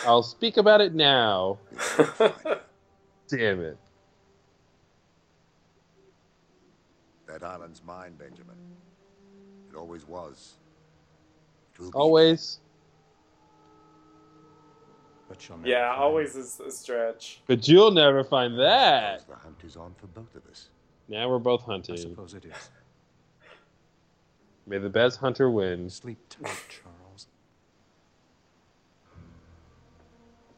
[0.06, 1.58] I'll speak about it now.
[3.30, 3.78] Damn it.
[7.28, 8.56] That island's mine, Benjamin.
[9.70, 10.54] It always was.
[11.74, 11.98] It will be.
[11.98, 12.60] Always.
[15.28, 17.42] But you'll never Yeah, find always is a stretch.
[17.48, 19.28] But you'll never find that.
[19.28, 20.70] The hunt is on for both of us.
[21.10, 21.96] Now we're both hunting.
[21.96, 22.70] I suppose it is.
[24.68, 25.90] May the best hunter win.
[25.90, 27.28] Sleep tight, Charles.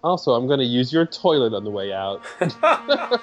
[0.03, 2.23] Also, I'm going to use your toilet on the way out.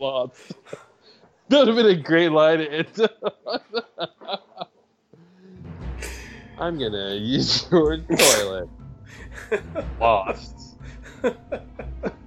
[0.00, 0.52] Lots.
[1.48, 3.08] That would have been a great line to end.
[6.58, 8.68] I'm going to use your toilet.
[10.00, 10.76] Lost.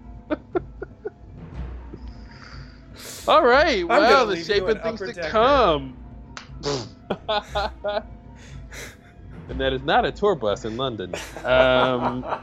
[3.27, 3.87] All right.
[3.87, 5.97] Wow, the shape of things to come.
[9.49, 11.13] and that is not a tour bus in London.
[11.43, 12.23] Um,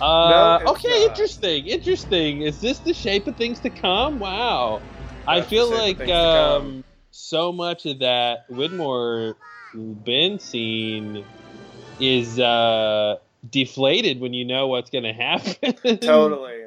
[0.00, 1.10] uh, it's okay, not.
[1.10, 1.66] interesting.
[1.66, 2.42] Interesting.
[2.42, 4.18] Is this the shape of things to come?
[4.18, 4.80] Wow.
[5.28, 6.62] I That's feel like things to come.
[6.62, 9.34] um, so much of that Widmore
[9.74, 11.24] Ben scene
[12.00, 13.18] is uh,
[13.50, 15.98] deflated when you know what's going to happen.
[15.98, 16.62] totally.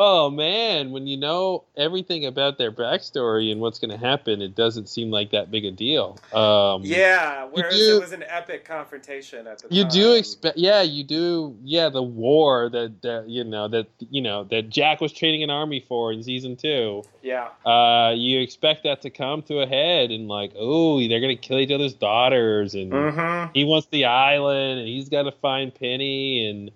[0.00, 4.54] Oh man, when you know everything about their backstory and what's going to happen, it
[4.54, 6.16] doesn't seem like that big a deal.
[6.32, 9.90] Um, Yeah, whereas do- it was an epic confrontation at the you time.
[9.90, 14.44] do expect, yeah, you do, yeah, the war that, that you know that you know
[14.44, 17.02] that Jack was training an army for in season two.
[17.22, 17.48] Yeah.
[17.66, 21.58] Uh, you expect that to come to a head and like, oh, they're gonna kill
[21.58, 23.50] each other's daughters, and Mhm.
[23.52, 26.70] he wants the island, and he's got to find Penny, and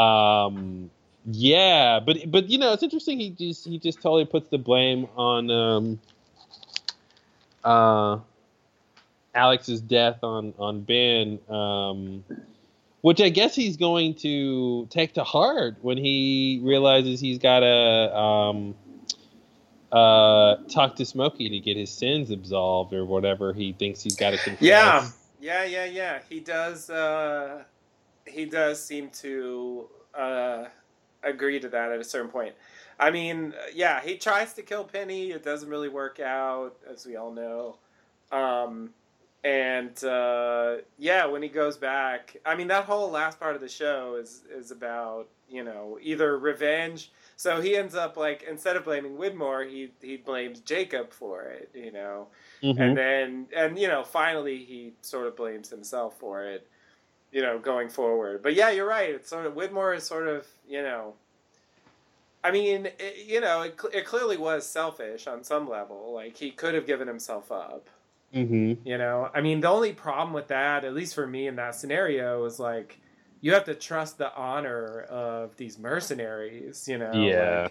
[0.00, 0.90] um,
[1.24, 3.20] yeah, but but you know, it's interesting.
[3.20, 6.00] He just he just totally puts the blame on um,
[7.62, 8.18] uh,
[9.34, 12.24] Alex's death on on Ben, um,
[13.02, 18.16] which I guess he's going to take to heart when he realizes he's got to
[18.16, 18.74] um,
[19.92, 24.30] uh, talk to Smokey to get his sins absolved or whatever he thinks he's got
[24.30, 24.60] to confess.
[24.60, 25.08] Yeah,
[25.40, 26.18] yeah, yeah, yeah.
[26.28, 26.90] He does.
[26.90, 27.62] Uh,
[28.26, 30.64] he does seem to uh,
[31.22, 32.54] agree to that at a certain point.
[32.98, 35.30] I mean, yeah, he tries to kill Penny.
[35.32, 37.76] It doesn't really work out, as we all know.
[38.30, 38.90] Um,
[39.44, 43.68] and uh, yeah, when he goes back, I mean, that whole last part of the
[43.68, 47.10] show is is about you know either revenge.
[47.36, 51.70] So he ends up like instead of blaming Widmore, he he blames Jacob for it.
[51.74, 52.28] You know,
[52.62, 52.78] Mhm.
[52.80, 56.68] and then and you know finally he sort of blames himself for it
[57.32, 58.42] you know going forward.
[58.42, 59.10] But yeah you're right.
[59.10, 61.14] It's sort of Widmore is sort of you know
[62.44, 66.12] i mean it, you know it, it clearly was selfish on some level.
[66.14, 67.88] Like he could have given himself up.
[68.34, 68.88] Mm-hmm.
[68.88, 69.30] you know?
[69.34, 72.58] I mean the only problem with that at least for me in that scenario is
[72.58, 72.98] like
[73.40, 77.12] you have to trust the honor of these mercenaries you know?
[77.12, 77.68] Yeah.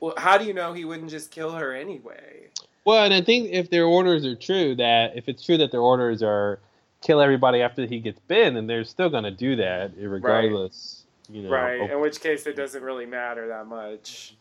[0.00, 2.48] like, how do you know he wouldn't just kill her anyway?
[2.84, 5.82] Well, and I think if their orders are true, that if it's true that their
[5.82, 6.58] orders are
[7.02, 11.04] kill everybody after he gets been, and they're still going to do that regardless.
[11.30, 11.50] You know.
[11.50, 14.34] right in which case it doesn't really matter that much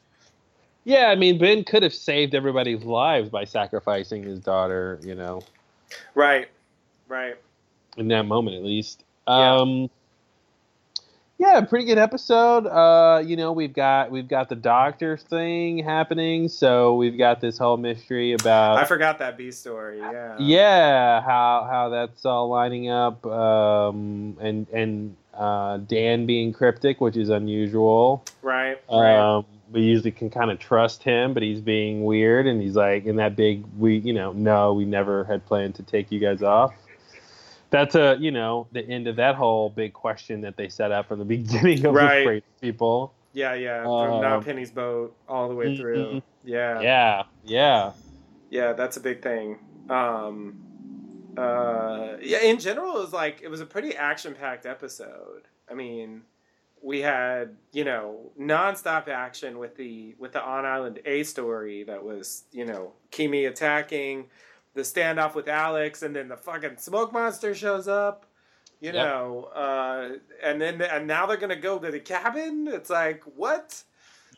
[0.86, 4.99] Yeah, I mean, Ben could have saved everybody's lives by sacrificing his daughter.
[5.03, 5.41] You know,
[6.16, 6.47] right
[7.10, 7.36] right
[7.97, 9.03] in that moment at least.
[9.28, 9.89] Um,
[11.39, 12.65] yeah, pretty good episode.
[12.65, 17.57] Uh, you know, we've got we've got the doctor thing happening, so we've got this
[17.57, 19.99] whole mystery about I forgot that B story.
[19.99, 20.35] Yeah.
[20.39, 27.15] yeah how how that's all lining up um and and uh dan being cryptic which
[27.15, 28.79] is unusual Right.
[28.91, 29.15] Right.
[29.38, 33.05] um we usually can kind of trust him but he's being weird and he's like
[33.05, 36.41] in that big we you know no we never had planned to take you guys
[36.41, 36.73] off
[37.70, 41.07] that's a you know the end of that whole big question that they set up
[41.07, 42.20] from the beginning of Right.
[42.20, 43.53] the freight people yeah.
[43.53, 43.84] Yeah.
[43.84, 45.97] From Um, Penny's boat all the way through.
[46.05, 46.22] mhm.
[46.43, 46.82] Yeah.
[46.82, 47.91] yeah yeah
[48.49, 48.74] Yeah.
[48.74, 49.59] That's a big thing.
[49.91, 50.57] Um.
[51.38, 52.18] Uh.
[52.22, 52.39] Yeah.
[52.41, 55.44] In general, it was like it was a pretty action-packed episode.
[55.69, 56.23] I mean,
[56.81, 62.03] we had you know nonstop action with the with the on island A story that
[62.03, 64.26] was you know Keamy attacking
[64.78, 68.26] the standoff with Alex and then the fucking smoke monster shows up
[68.80, 69.06] you Yep.
[69.06, 73.84] know uh and then and now they're gonna go to the cabin it's like what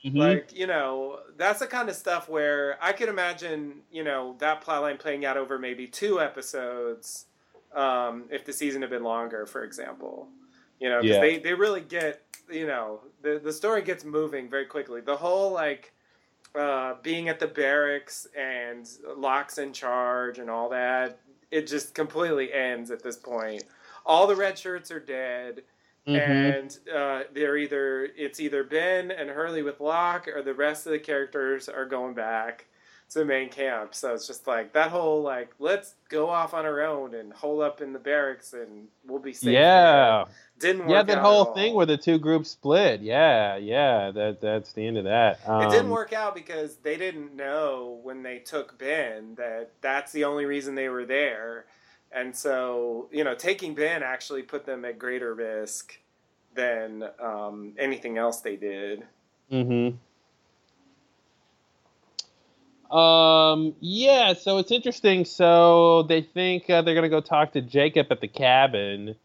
[0.06, 0.18] Mhm.
[0.18, 4.64] like you know that's the kind of stuff where i could imagine you know that
[4.64, 7.26] plotline playing out over maybe two episodes
[7.76, 10.30] um if the season had been longer for example
[10.80, 11.22] you know because Yeah.
[11.22, 15.52] they they really get you know the the story gets moving very quickly the whole
[15.52, 15.92] like
[16.56, 21.20] uh being at the barracks and Locke's in charge and all that
[21.52, 23.64] it just completely ends at this point
[24.06, 25.62] all the red shirts are dead
[26.08, 26.60] Mhm.
[26.60, 30.92] and uh, they're either it's either Ben and Hurley with Locke or the rest of
[30.94, 32.66] the characters are going back
[33.12, 33.94] to the main camp.
[33.94, 37.62] So it's just like that whole like let's go off on our own and hole
[37.62, 39.52] up in the barracks and we'll be safe.
[39.52, 40.24] Yeah.
[40.60, 40.90] Didn't work.
[40.90, 43.02] yeah, that whole thing where the two groups split.
[43.02, 45.40] Yeah, yeah, that that's the end of that.
[45.48, 50.12] Um, it didn't work out because they didn't know when they took Ben that that's
[50.12, 51.66] the only reason they were there.
[52.12, 56.00] And so, you know, taking Ben actually put them at greater risk
[56.56, 59.06] than um, anything else they did.
[59.52, 59.96] Mm-hmm.
[62.96, 63.76] Um.
[63.80, 64.34] Yeah.
[64.34, 65.24] So it's interesting.
[65.26, 69.16] So they think uh, they're gonna go talk to Jacob at the cabin.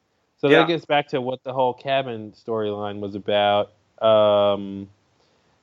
[0.44, 0.58] So Yeah.
[0.58, 3.72] that gets back to what the whole cabin storyline was about.
[4.02, 4.90] Um.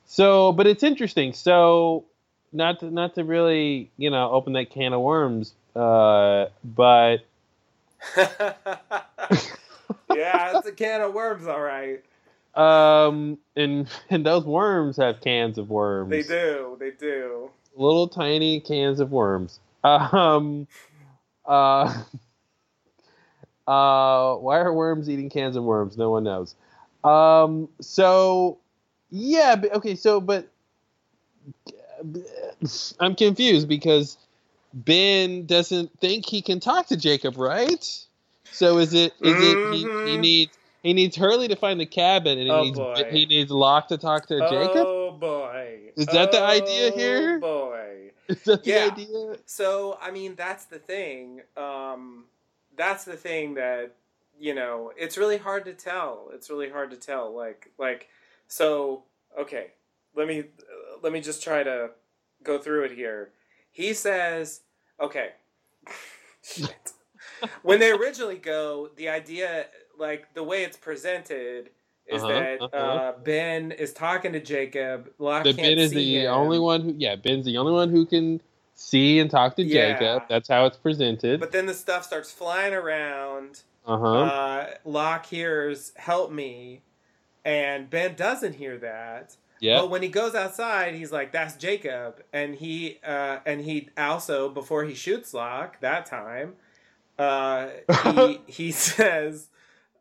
[0.06, 1.34] So, but it's interesting.
[1.34, 2.04] So,
[2.52, 7.18] not to, not to really, you know, open that can of worms, uh, but
[8.16, 12.02] yeah, it's a can of worms, all right.
[12.56, 16.10] um, and and those worms have cans of worms.
[16.10, 16.76] They do.
[16.80, 17.50] They do.
[17.76, 19.60] little tiny cans of worms.
[19.84, 20.66] Um,
[21.46, 22.02] uh,
[23.66, 25.96] uh, why are worms eating cans of worms?
[25.96, 26.54] No one knows.
[27.04, 28.58] Um, so
[29.10, 30.48] yeah, but, okay, so but
[33.00, 34.16] I'm confused because
[34.74, 37.84] Ben doesn't think he can talk to Jacob, right?
[38.50, 40.20] So is it is it he, he Mhm.
[40.20, 43.06] needs he needs Hurley to find the cabin and he Oh, needs boy.
[43.10, 44.88] he needs Locke to talk to Jacob?
[44.88, 45.92] Oh boy.
[45.96, 47.38] Is that the idea Oh, here?
[47.38, 48.10] boy.
[48.28, 48.86] Is that the yeah.
[48.86, 49.36] idea?
[49.46, 51.42] So I mean, that's the thing.
[51.56, 52.24] Um,
[52.82, 53.94] that's the thing that
[54.38, 54.92] you know.
[54.96, 56.30] It's really hard to tell.
[56.34, 57.34] It's really hard to tell.
[57.34, 58.08] Like like
[58.48, 59.04] so.
[59.38, 59.68] Okay,
[60.16, 60.44] let me
[61.02, 61.90] let me just try to
[62.42, 63.30] go through it here.
[63.70, 64.60] He says,
[65.00, 65.30] okay.
[66.42, 66.92] Shit.
[67.62, 69.66] when they originally go, the idea,
[69.98, 71.70] like the way it's presented,
[72.06, 72.76] is Uh-huh, that uh-huh.
[72.76, 75.10] uh, Ben is talking to Jacob.
[75.18, 76.32] Locke that Ben is the him.
[76.34, 78.40] only one who yeah ben's the only one who can
[78.74, 79.92] see and talk to Yeah.
[79.98, 83.62] jacob that's how it's presented But then the stuff starts flying around.
[83.86, 86.82] uh-huh Uh, Locke hears "Help me,"
[87.44, 89.36] and Ben doesn't hear that.
[89.60, 89.78] Yeah.
[89.80, 94.48] But when he goes outside, he's like, "That's Jacob," and he uh, and he also
[94.48, 96.54] before he shoots Locke that time,
[97.18, 97.68] uh,
[98.04, 99.48] he he says,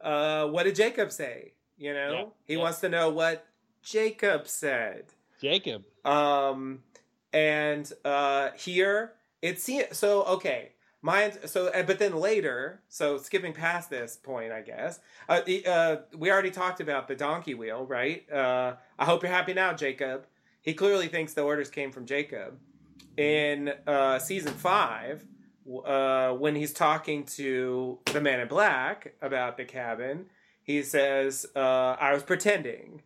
[0.01, 2.59] uh, "What did Jacob say?" You know, Yeah, he yeah.
[2.59, 3.45] wants to know what
[3.83, 5.05] Jacob said.
[5.41, 6.83] jacob Um,
[7.33, 10.71] and uh, here it seems so okay.
[11.03, 14.99] Mine so but then later, so skipping past this point, I guess.
[15.27, 18.31] Uh, uh, we already talked about the donkey wheel, right?
[18.31, 20.27] Uh, I hope you're happy now, Jacob.
[20.61, 22.59] He clearly thinks the orders came from Jacob.
[23.17, 25.25] In uh, season five,
[25.85, 30.27] uh, when he's talking to the man in black about the cabin,
[30.63, 33.01] he says, uh, "I was pretending."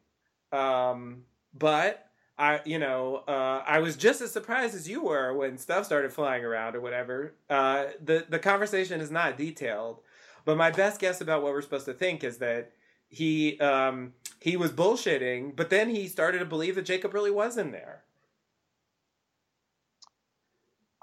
[0.52, 1.23] Um,
[1.53, 2.06] but
[2.38, 6.14] I, you know, uh, I was just as surprised as you were when stuff started
[6.14, 7.34] flying around or whatever.
[7.49, 9.99] Uh, the the conversation is not detailed,
[10.45, 12.72] but my best guess about what we're supposed to think is that
[13.10, 17.57] he um, he was bullshitting, but then he started to believe that Jacob really was
[17.57, 18.03] in there.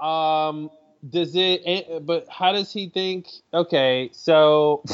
[0.00, 0.70] um
[1.10, 4.82] does it eh, but how does he think okay so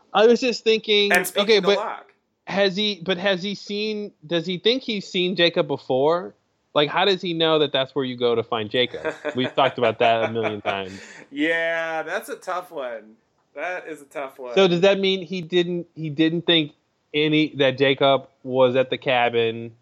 [0.14, 2.13] i was just thinking And speaking okay but Locke,
[2.54, 6.34] has he but has he seen does he think he's seen jacob before
[6.74, 9.78] like how does he know that that's where you go to find jacob we've talked
[9.78, 11.00] about that a million times
[11.34, 13.16] yeah, that's a tough one.
[13.56, 14.54] That is a tough one.
[14.54, 16.72] So does that mean he didn't he didn't think
[17.12, 19.72] any that Jacob was at the cabin?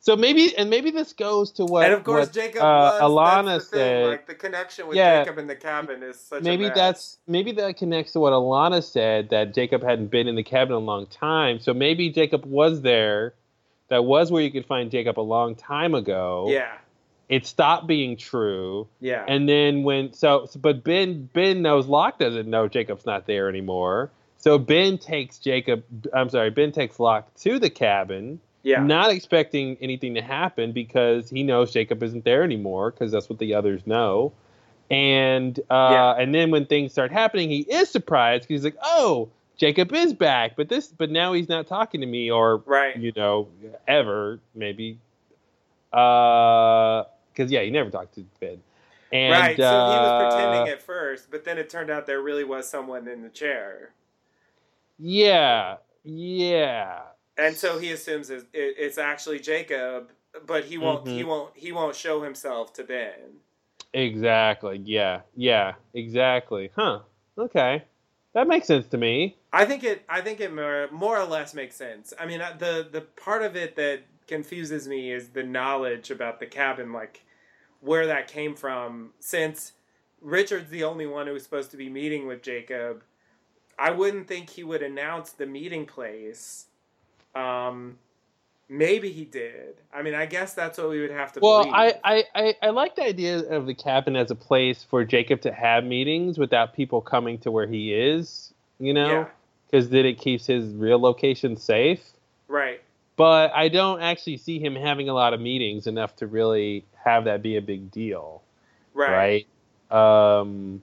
[0.00, 3.02] So maybe and maybe this goes to what and of course, what, Jacob uh, was.
[3.02, 3.78] Ilana the thing.
[3.78, 4.06] said.
[4.06, 5.22] Like the connection with Yeah.
[5.24, 6.42] Jacob in the cabin is such.
[6.42, 10.42] maybe that's maybe that connects to what Ilana said that Jacob hadn't been in the
[10.44, 11.58] cabin a long time.
[11.58, 13.34] So maybe Jacob was there.
[13.88, 16.46] That was where you could find Jacob a long time ago.
[16.50, 16.76] yeah,
[17.28, 18.86] It stopped being true.
[19.00, 19.24] yeah.
[19.26, 24.10] And then when so but Ben Ben knows Locke doesn't know Jacob's not there anymore.
[24.36, 25.82] So Ben takes Jacob
[26.14, 28.84] I'm sorry, Ben takes Locke to the cabin, Yeah.
[28.86, 33.38] not expecting anything to happen because he knows Jacob isn't there anymore because that's what
[33.38, 34.32] the others know.
[34.90, 36.12] And uh Yeah.
[36.18, 40.12] and then when things start happening, he is surprised because he's like, "Oh, Jacob is
[40.12, 42.96] back." But this but now he's not talking to me or Right.
[42.96, 43.48] you know,
[43.86, 44.98] ever maybe
[45.92, 47.04] uh
[47.34, 48.62] cuz yeah, he never talked to Ben.
[49.12, 49.56] And, right.
[49.56, 52.68] So he was uh, pretending at first, but then it turned out there really was
[52.68, 53.94] someone in the chair,
[54.98, 57.00] Yeah, yeah.
[57.38, 60.10] And so he assumes it, it, it's actually Jacob,
[60.46, 61.08] but he won't.
[61.08, 61.26] He Mhm.
[61.26, 61.56] won't.
[61.56, 63.40] He won't show himself to Ben.
[63.94, 64.80] Exactly.
[64.84, 66.70] Yeah, yeah, exactly.
[66.76, 67.00] Huh.
[67.38, 67.84] Okay.
[68.34, 69.36] That makes sense to me.
[69.52, 70.02] I think it.
[70.08, 72.12] I think it more, more or less makes sense.
[72.20, 76.38] I mean, uh, the the part of it that confuses me is the knowledge about
[76.38, 77.24] the cabin, like
[77.80, 79.12] where that came from.
[79.20, 79.72] Since
[80.20, 83.02] Richard's the only one who's supposed to be meeting with Jacob,
[83.78, 86.66] I wouldn't think he would announce the meeting place.
[87.34, 87.98] Um,
[88.68, 89.76] maybe he did.
[89.92, 91.40] I mean, I guess that's what we would have to.
[91.40, 91.70] Well.
[91.72, 95.40] I, I, I, I like the idea of the cabin as a place for Jacob
[95.42, 99.10] to have meetings without people coming to where he is, you know?
[99.10, 99.26] Yeah.
[99.70, 102.02] Because then it keeps his real location safe.
[102.48, 102.80] right.
[103.16, 107.24] But I don't actually see him having a lot of meetings enough to really have
[107.24, 108.42] that be a big deal.
[108.94, 109.44] Right.
[109.90, 110.38] right?
[110.40, 110.80] Um,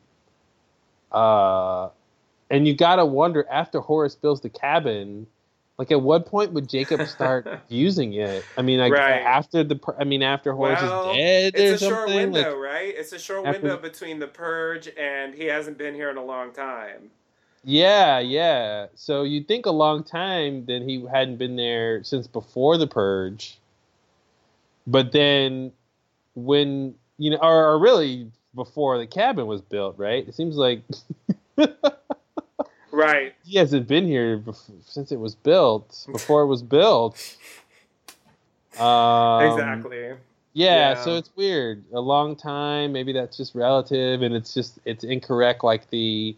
[1.13, 1.89] uh,
[2.49, 5.27] and you gotta wonder after Horace builds the cabin,
[5.77, 8.45] Like, at what point would Jacob start using it?
[8.57, 9.19] I mean, like Right.
[9.19, 12.93] after the, I mean, after Horace Well, is dead it's a short window, like, right?
[12.97, 16.23] It's a short after- window between the purge and he hasn't been here in a
[16.23, 17.11] long time.
[17.65, 18.85] Yeah, yeah.
[18.95, 23.57] So you'd think a long time that he hadn't been there since before the purge.
[24.87, 25.71] But then
[26.35, 30.27] when you know or, or really before the cabin was built, right?
[30.27, 30.83] It seems like
[32.95, 33.33] Right.
[33.45, 37.35] he hasn't been here bef- since it was built, before it was built.
[38.79, 39.99] Um, exactly.
[40.53, 40.93] Yeah, Yeah.
[40.95, 41.83] so it's weird.
[41.93, 45.63] A long time, maybe that's just relative, and it's just it's incorrect.
[45.63, 46.35] Like the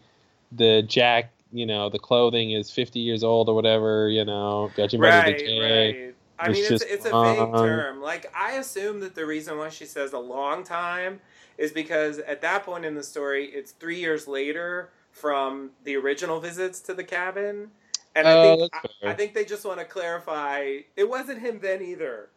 [0.52, 4.08] the Jack, you know, the clothing is fifty years old or whatever.
[4.08, 5.86] You know, judging by the Right, decay.
[6.04, 6.14] right.
[6.38, 7.52] I mean, it's, just it's a vague wrong.
[7.66, 8.00] term.
[8.02, 11.18] Like, I assume that the reason why she says a long time
[11.56, 14.90] is because at that point in the story, it's three years later
[15.20, 17.70] from the original visits to the cabin.
[18.14, 18.72] And I Oh, think
[19.04, 22.30] I, I think they just want to clarify it wasn't him then either.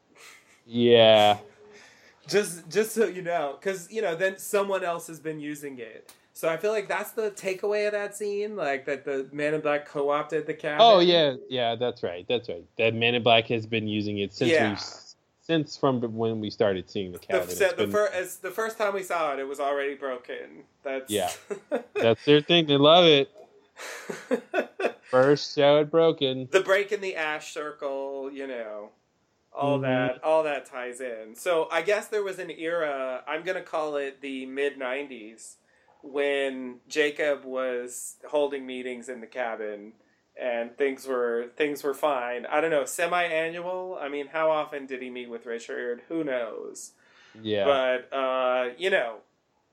[0.66, 1.38] Yeah,
[2.28, 6.14] Just just so you know, because you know, then someone else has been using it.
[6.34, 9.62] So I feel like that's the takeaway of that scene, like that the Man in
[9.62, 10.78] Black co-opted the cabin.
[10.80, 12.64] Oh yeah, yeah, that's right, that's right.
[12.78, 14.72] That Man in Black has been using it since Yeah.
[14.72, 14.78] we
[15.42, 17.48] since from when we started seeing the The, cabin.
[17.50, 20.64] the, been- fir- it's the first time we saw it, it was already broken.
[20.84, 21.30] That's yeah,
[21.96, 22.68] that's their thing.
[22.68, 23.30] They love it.
[25.10, 26.48] First show it broken.
[26.52, 28.90] the break in the ash circle, you know,
[29.54, 29.82] all Mhm.
[29.82, 31.36] that, all that ties in.
[31.36, 33.24] So I guess there was an era.
[33.28, 35.56] I'm gonna call it the mid '90s
[36.02, 39.94] when Jacob was holding meetings in the cabin
[40.40, 42.46] and things were things were fine.
[42.46, 43.98] I don't know, semi-annual.
[44.00, 46.02] I mean, how often did he meet with Richard?
[46.08, 46.92] Who knows?
[47.42, 47.66] Yeah.
[47.66, 49.18] But uh, you know,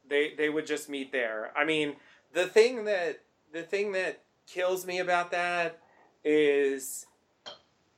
[0.08, 1.52] they they would just meet there.
[1.56, 1.96] I mean,
[2.32, 3.20] the thing that
[3.52, 5.80] the thing that kills me about that
[6.24, 7.06] is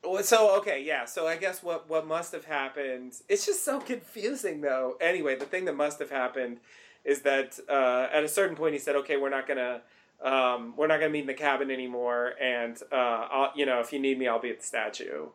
[0.02, 1.04] well, so okay, yeah.
[1.04, 3.14] So I guess what what must have happened?
[3.28, 4.96] It's just so confusing, though.
[5.00, 6.58] Anyway, the thing that must have happened
[7.04, 9.82] is that uh, at a certain point he said, "Okay, we're not gonna."
[10.22, 12.94] Um, we're not gonna meet in the cabin anymore, and uh,
[13.30, 15.28] I'll, you know, if you need me, I'll be at the statue,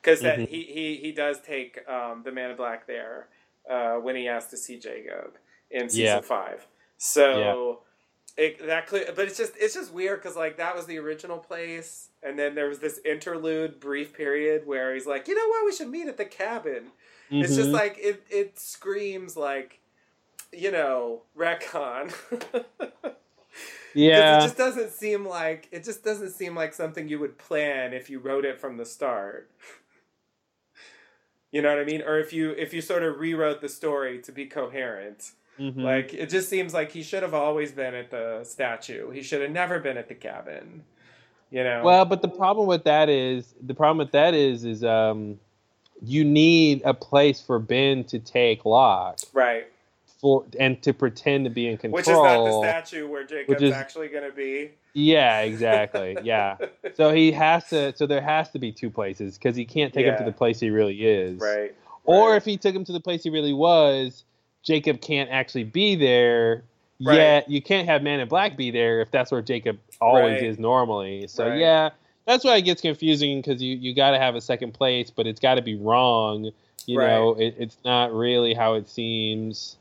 [0.00, 0.48] because Mhm.
[0.48, 3.28] he, he he does take um, the Man in Black there
[3.70, 5.34] uh, when he asks to see Jacob
[5.70, 6.20] in season Yeah.
[6.20, 6.66] five.
[6.98, 7.82] So
[8.36, 11.38] it, that clear, but it's just it's just weird because like that was the original
[11.38, 15.64] place, and then there was this interlude brief period where he's like, you know what,
[15.66, 16.90] we should meet at the cabin.
[17.30, 17.74] It's just Mhm.
[17.74, 19.78] like it it screams like,
[20.52, 22.12] you know, retcon.
[23.94, 24.38] Yeah.
[24.38, 28.08] it just doesn't seem like it just doesn't seem like something you would plan if
[28.10, 29.50] you wrote it from the start.
[31.50, 32.02] You know what I mean?
[32.02, 35.32] Or if you if you sort of rewrote the story to be coherent.
[35.58, 35.82] Mhm.
[35.82, 39.10] Like it just seems like he should have always been at the statue.
[39.10, 40.84] He should have never been at the cabin.
[41.50, 41.82] You know.
[41.84, 45.38] Well, but the problem with that is the problem with that is is um,
[46.02, 49.66] you need a place for Ben to take Locke right.
[50.22, 51.96] For and to pretend to be in control.
[51.96, 54.70] Which is not the statue where Jacob's is- actually going to be.
[54.94, 56.16] Yeah, exactly.
[56.22, 56.56] Yeah.
[56.94, 57.94] so he has to.
[57.96, 60.60] So there has to be two places because he can't take him to the place
[60.60, 61.40] he really is.
[61.40, 61.74] Right.
[62.04, 64.24] Or if he took him to the place he really was,
[64.62, 66.62] Jacob can't actually be there.
[67.04, 67.16] Right.
[67.16, 70.42] Yet you can't have Man in Black be there if that's where Jacob always Right.
[70.44, 71.26] is normally.
[71.26, 71.58] So Right.
[71.58, 71.90] yeah,
[72.26, 75.26] that's why it gets confusing because you you got to have a second place, but
[75.26, 76.52] it's got to be wrong.
[76.86, 77.08] You Right.
[77.08, 79.78] know, it, it's not really how it seems.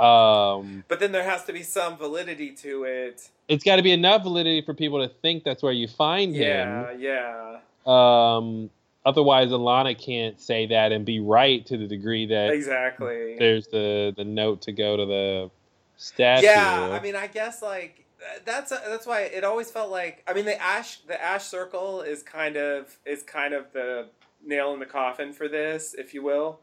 [0.00, 3.28] Um, But then there has to be some validity to it.
[3.48, 6.90] it's got to be enough validity for people to think that's where you find Yeah,
[6.92, 7.00] him.
[7.00, 7.58] yeah.
[7.86, 8.70] Um,
[9.04, 13.36] otherwise, Ilana can't say that and be right to the degree that Exactly.
[13.38, 15.50] there's the the note to go to the
[15.96, 16.46] statue.
[16.46, 20.34] Yeah, I mean, I guess like th- that's that's why it always felt like I
[20.34, 24.08] mean the ash the ash circle is kind of is kind of the
[24.44, 26.60] nail in the coffin for this, if you will.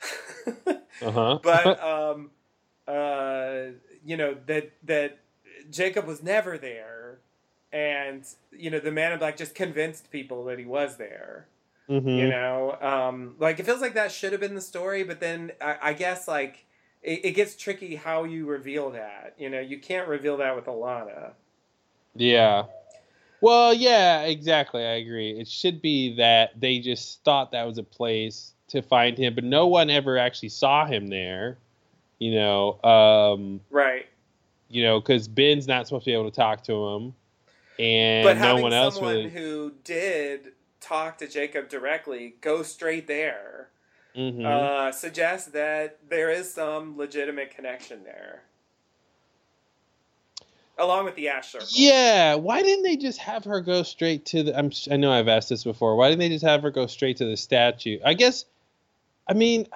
[1.02, 1.38] uh-huh.
[1.42, 2.30] But um,
[2.88, 3.72] uh,
[4.04, 5.18] you know that that
[5.70, 7.18] Jacob was never there,
[7.72, 11.46] and you know the Man in Black just convinced people that he was there.
[11.88, 12.16] Mhm.
[12.16, 15.52] You know, um, like it feels like that should have been the story, but then
[15.60, 16.64] I, I guess like
[17.02, 19.34] it, it gets tricky how you reveal that.
[19.38, 21.32] You know, you can't reveal that with Ilana.
[22.14, 22.64] Yeah.
[23.40, 24.84] Well, yeah, exactly.
[24.84, 25.38] I agree.
[25.38, 29.44] It should be that they just thought that was a place to find him, but
[29.44, 31.58] no one ever actually saw him there.
[32.22, 34.06] You know, um, Right.
[34.68, 37.14] you know, because Ben's not supposed to be able to talk to him,
[37.80, 39.30] and but no one else someone really.
[39.30, 43.70] who did talk to Jacob directly go straight there
[44.16, 44.44] Mhm.
[44.46, 48.44] uh, suggests that there is some legitimate connection there.
[50.78, 51.66] along with the ash circle.
[51.72, 54.56] Yeah, why didn't they just have her go straight to the?
[54.58, 55.96] I'm, I know I've asked this before.
[55.96, 57.98] Why didn't they just have her go straight to the statue?
[58.04, 58.44] I guess.
[59.26, 59.66] I mean,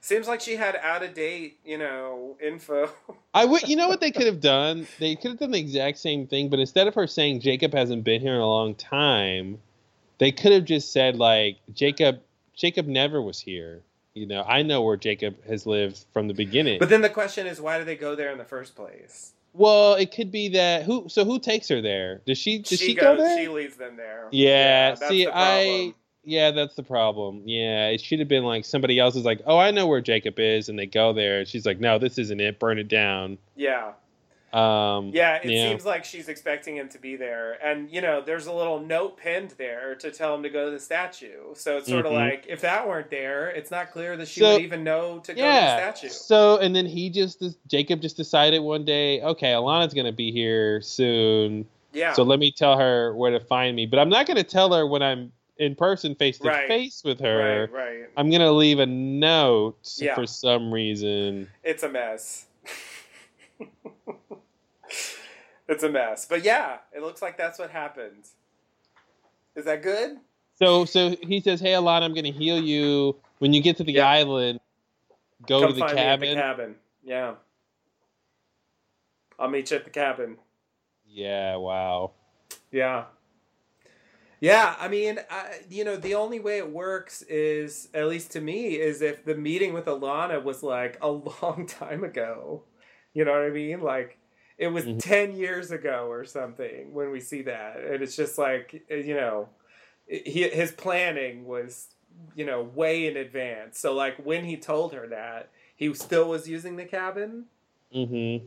[0.00, 2.90] Seems like she had out of date, you know, info.
[3.34, 3.68] I would.
[3.68, 4.86] You know what they could have done?
[4.98, 8.04] They could have done the exact same thing, but instead of her saying Jacob hasn't
[8.04, 9.58] been here in a long time,
[10.18, 12.20] they could have just said like Jacob.
[12.54, 13.80] Jacob never was here.
[14.14, 16.78] You know, I know where Jacob has lived from the beginning.
[16.78, 19.32] But then the question is, why do they go there in the first place?
[19.54, 21.08] well, it could be that who.
[21.08, 22.22] So who takes her there?
[22.26, 22.58] Does she?
[22.58, 23.18] Does she, go goes.
[23.18, 23.38] there?
[23.38, 24.28] She leads them there.
[24.30, 25.94] Yeah, that's see, the I.
[26.24, 27.42] yeah, that's the problem.
[27.44, 30.38] Yeah, it should have been like somebody else is like, "Oh, I know where Jacob
[30.38, 32.58] is," and they go there, and she's like, "No, this isn't it.
[32.58, 33.92] Burn it down." Yeah.
[34.52, 37.56] Um, Yeah, it seems like she's expecting him to be there.
[37.64, 40.70] And, you know, there's a little note pinned there to tell him to go to
[40.72, 41.54] the statue.
[41.54, 42.08] So it's sort Mhm.
[42.08, 45.20] of like, if that weren't there, it's not clear that she So- would even know
[45.20, 46.08] to go to the statue.
[46.10, 50.30] So, and then he just this, Jacob just decided one day, okay, Ilana's gonna be
[50.30, 51.64] here soon.
[51.94, 52.12] Yeah.
[52.12, 53.86] So let me tell her where to find me.
[53.86, 55.32] But I'm not gonna tell her when I'm
[55.62, 56.66] in person, face to Right.
[56.68, 57.68] face with her.
[57.70, 58.10] Right, right.
[58.16, 60.14] I'm gonna leave a note Yeah.
[60.14, 61.48] for some reason.
[61.62, 62.46] It's a mess.
[65.68, 66.26] it's a mess.
[66.26, 68.24] But yeah, it looks like that's what happened.
[69.54, 70.18] Is that good?
[70.58, 74.00] So so he says, "Hey Ilana, I'm to heal you when you get to the
[74.00, 74.60] island.
[75.46, 76.74] Go Come to the find me at cabin." the cabin.
[77.04, 77.34] Yeah.
[79.38, 80.36] I'll meet you at the cabin.
[81.06, 82.12] Yeah, wow.
[82.70, 83.04] Yeah.
[84.42, 88.40] Yeah, I mean, I, you know, the only way it works is, at least to
[88.40, 91.08] me, is if the meeting with Ilana was like a
[91.42, 92.64] long time ago.
[93.14, 93.82] You know what I mean?
[93.82, 94.18] Like,
[94.58, 97.76] it was 10 years ago or something when we see that.
[97.76, 99.48] And it's just like, eh, you know,
[100.08, 101.90] he, his planning was,
[102.34, 103.78] you know, way in advance.
[103.78, 107.44] So, like, when he told her that, he still was using the cabin
[107.94, 108.46] Mm-hmm.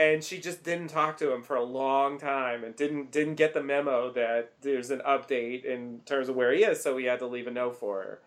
[0.00, 3.52] And she just didn't talk to him for a long time and didn't didn't get
[3.52, 7.18] the memo that there's an update in terms of where he is so he had
[7.18, 8.18] to leave a note for her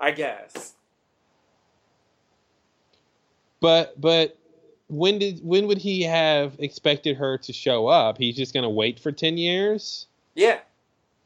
[0.00, 0.74] i guess
[3.60, 4.38] But but
[4.88, 8.16] when did when would he have expected her to show up?
[8.18, 10.06] He's just going to wait for 10 years?
[10.34, 10.60] yeah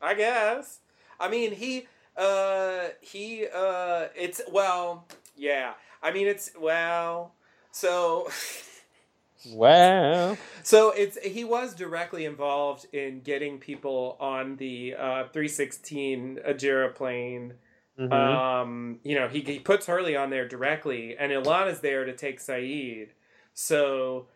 [0.03, 0.81] i guess
[1.21, 1.87] i mean he
[2.17, 5.07] uh he uh it's well
[5.37, 7.33] yeah i mean it's well
[7.71, 8.29] so
[9.51, 10.37] Wow.
[10.63, 17.55] So it's he was directly involved in getting people on the uh, 316 Ajira plane.
[17.99, 18.13] Mhm.
[18.13, 22.41] Um, you know, he, he puts Hurley on there directly, and Ilana's there to take
[22.41, 23.11] Sayid.
[23.53, 24.27] So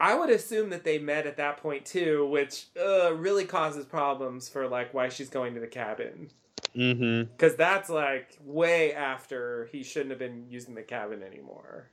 [0.00, 4.48] I would assume that they met at that point too, which uh, really causes problems
[4.48, 6.30] for like why she's going to the cabin.
[6.76, 7.30] Mm-hmm.
[7.32, 11.90] Because that's like way after he shouldn't have been using the cabin anymore.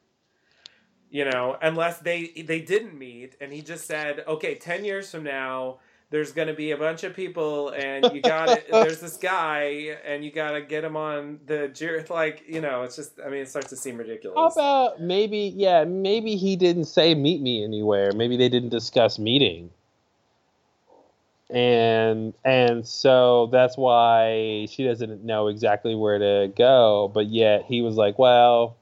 [1.12, 5.24] You know, unless they they didn't meet and he just said, okay, ten years from
[5.24, 5.80] now,
[6.12, 10.24] there's gonna be a bunch of people and you got to There's this guy and
[10.24, 11.70] you gotta get him on the.
[12.10, 13.20] Like you know, it's just.
[13.26, 14.38] I mean, it starts to seem ridiculous.
[14.38, 18.12] How about maybe yeah, maybe he didn't say meet me anywhere.
[18.14, 19.72] Maybe they didn't discuss meeting.
[21.50, 27.82] And and so that's why she doesn't know exactly where to go, but yet he
[27.82, 28.78] was like, "Well,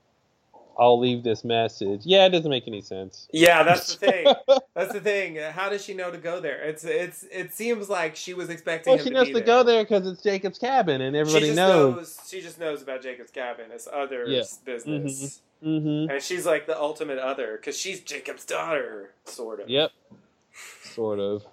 [0.77, 3.27] I'll leave this message." Yeah, it doesn't make any sense.
[3.31, 4.25] Yeah, that's the thing.
[4.75, 5.37] that's the thing.
[5.37, 6.61] How does she know to go there?
[6.63, 10.07] It's it's it seems like she was expecting Well, she knows to go there because
[10.07, 12.19] it's Jacob's cabin, and everybody she just knows.
[12.29, 13.65] She just knows about Jacob's cabin.
[13.71, 14.43] It's others' Yeah.
[14.73, 15.41] business.
[15.63, 16.11] Mm-hmm.
[16.11, 19.69] And she's like the ultimate other because she's Jacob's daughter, sort of.
[19.69, 19.91] Yep.
[20.83, 21.45] Sort of.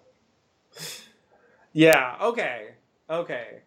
[1.72, 2.16] Yeah.
[2.20, 2.68] Okay.
[3.08, 3.60] Okay.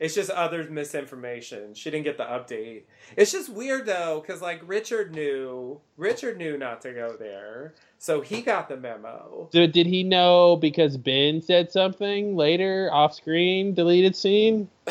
[0.00, 1.74] It's just other misinformation.
[1.74, 2.84] She didn't get the update.
[3.18, 8.22] It's just weird though, because like Richard knew, Richard knew not to go there, so
[8.22, 9.50] he got the memo.
[9.52, 14.70] So did he know because Ben said something later off screen, deleted scene?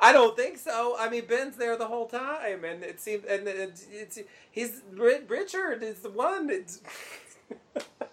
[0.00, 0.96] I don't think so.
[0.98, 4.18] I mean, Ben's there the whole time, and it seems, and it's, it's
[4.50, 6.50] he's Richard is the one.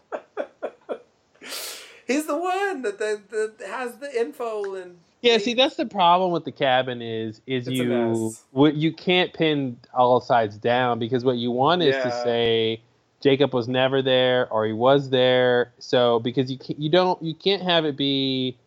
[2.10, 6.31] He's the one that, that that has the info and Yeah, see that's the problem
[6.31, 11.23] with the cabin is is It's you what you can't pin all sides down because
[11.23, 12.81] what you want is to say
[13.22, 15.72] Jacob was never there or he was there.
[15.77, 18.57] So because you can, you don't you can't have it be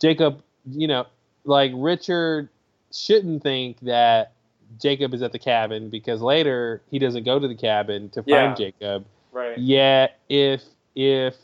[0.00, 0.40] Jacob,
[0.70, 1.06] you know,
[1.44, 2.48] like Richard
[2.92, 4.32] shouldn't think that
[4.80, 8.28] Jacob is at the cabin because later he doesn't go to the cabin to find
[8.28, 8.54] Yeah.
[8.54, 9.06] Jacob.
[9.32, 9.58] Right.
[9.58, 10.62] Yet if
[10.94, 11.34] if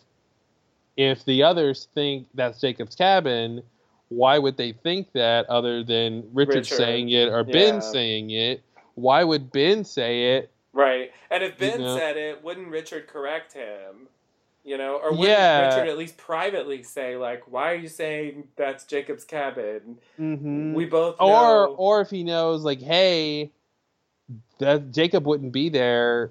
[0.97, 3.63] if the others think that's Jacob's cabin,
[4.09, 8.63] why would they think that other than Richard, Richard, saying it or Ben saying it?
[8.95, 11.11] Why would Ben say it Right.
[11.31, 11.97] And if Ben You know?
[11.97, 14.09] said it, wouldn't Richard correct him?
[14.63, 15.75] You know, or wouldn't Yeah.
[15.75, 20.75] Richard at least privately say like, "Why are you saying that's Jacob's cabin?" Mhm.
[20.75, 23.51] We both or or if he knows like hey
[24.59, 26.31] that jacob wouldn't be there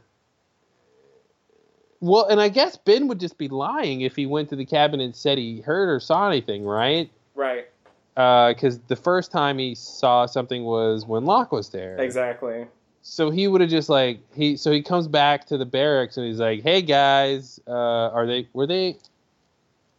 [2.01, 4.99] well and i guess ben would just be lying if he went to the cabin
[4.99, 7.67] and said he heard or saw anything right Right.
[8.15, 12.65] because the first time he saw something was when locke was there Exactly.
[13.01, 16.25] so he would have just like he so he comes back to the barracks and
[16.27, 18.97] he's like hey guys uh are they were they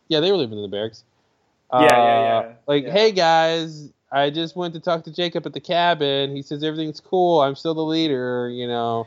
[0.09, 1.05] yeah they were living in the barracks
[1.73, 2.53] Yeah, yeah, Uh, yeah.
[2.67, 2.93] like Yeah.
[2.93, 7.01] hey guys i just went to talk to jacob at the cabin he says everything's
[7.01, 9.07] cool i'm still the leader you know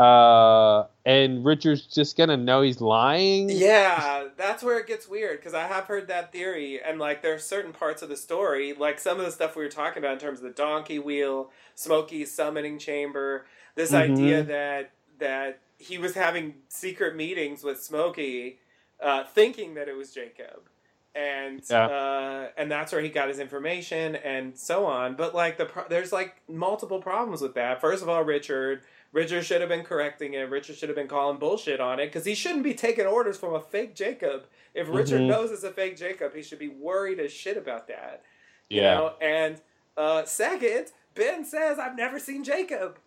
[0.00, 5.54] uh and richard's just gonna know he's lying Yeah, that's where it gets weird because
[5.54, 9.00] I have heard that theory, and like there are certain parts of the story, like
[9.00, 12.32] some of the stuff we were talking about in terms of the donkey wheel, Smokey's
[12.34, 13.46] summoning chamber,
[13.76, 13.94] this Mhm.
[13.94, 18.60] idea that that he was having secret meetings with Smokey,
[19.02, 20.70] uh, thinking that it was Jacob,
[21.14, 21.88] and Yeah.
[21.88, 25.16] uh, and that's where he got his information and so on.
[25.16, 27.80] But like the pro- there's like multiple problems with that.
[27.82, 28.82] First of all, Richard.
[29.12, 30.48] Richard should have been correcting it.
[30.48, 33.54] Richard should have been calling bullshit on it because he shouldn't be taking orders from
[33.54, 34.44] a fake Jacob.
[34.74, 35.26] If Richard Mhm.
[35.26, 38.22] knows it's a fake Jacob, he should be worried as shit about that.
[38.68, 38.94] You Yeah.
[38.94, 39.16] know?
[39.20, 39.60] And
[39.96, 42.98] uh, second, Ben says, I've never seen Jacob.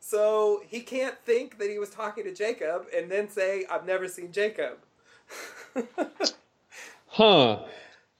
[0.00, 4.08] So he can't think that he was talking to Jacob and then say, I've never
[4.08, 4.78] seen Jacob.
[7.06, 7.64] huh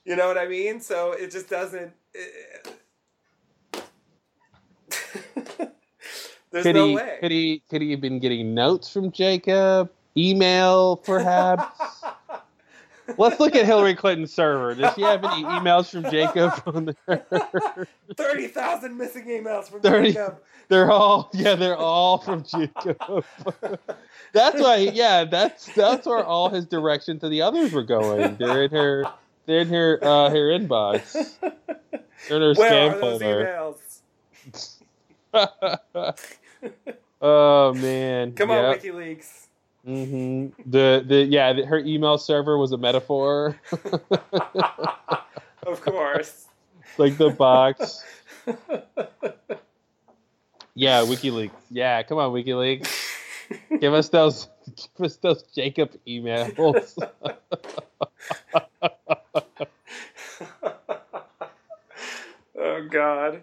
[0.05, 0.81] You know what I mean?
[0.81, 1.93] So it just doesn't.
[2.15, 2.71] eh,
[6.55, 7.19] There's could no he way.
[7.21, 12.03] could he could he have been getting notes from jacob email perhaps
[13.19, 17.27] let's look at hillary clinton's server does she have any emails from jacob on there
[18.17, 20.39] 30,000 missing emails from 30 Jacob.
[20.69, 22.99] They're all yeah, they're all from Jacob.
[24.33, 28.37] that's why yeah, that's that's where all his direction to the others were going.
[28.37, 29.05] They're in her
[29.47, 31.13] they're in her uh her inbox.
[32.29, 33.75] They're in her Where spam folder.
[37.21, 38.33] Oh man.
[38.33, 38.65] Come yep.
[38.65, 39.47] on, WikiLeaks.
[39.85, 43.59] hmm The the yeah, the, her email server was a metaphor.
[45.67, 46.47] Of course.
[46.99, 48.05] like the box.
[50.77, 51.53] Yeah, WikiLeaks.
[51.71, 52.89] Yeah, come on, WikiLeaks.
[53.81, 54.49] give us those
[54.97, 56.99] give us those Jacob emails.
[62.59, 63.43] oh God.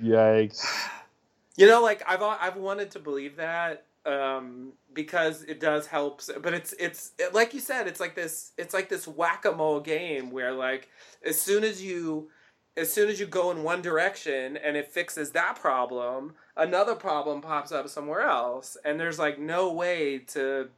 [0.00, 0.64] Yikes.
[1.60, 6.54] You know, like I've I've wanted to believe that um, because it does help, but
[6.54, 10.30] it's it's like you said, it's like this it's like this whack a mole game
[10.30, 10.88] where like
[11.22, 12.30] as soon as you
[12.78, 17.42] as soon as you go in one direction and it fixes that problem, another problem
[17.42, 20.70] pops up somewhere else, and there's like no way to.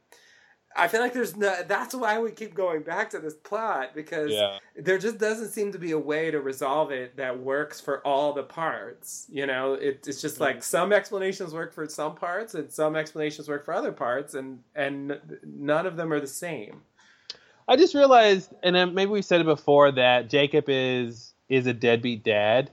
[0.75, 1.55] I feel like there's no.
[1.67, 4.57] That's why we keep going back to this plot because Yeah.
[4.75, 8.33] there just doesn't seem to be a way to resolve it that works for all
[8.33, 9.27] the parts.
[9.29, 13.47] You know, it, it's just like some explanations work for some parts and some explanations
[13.47, 16.81] work for other parts, and and none of them are the same.
[17.67, 22.23] I just realized, and maybe we said it before that Jacob is is a deadbeat
[22.23, 22.71] dad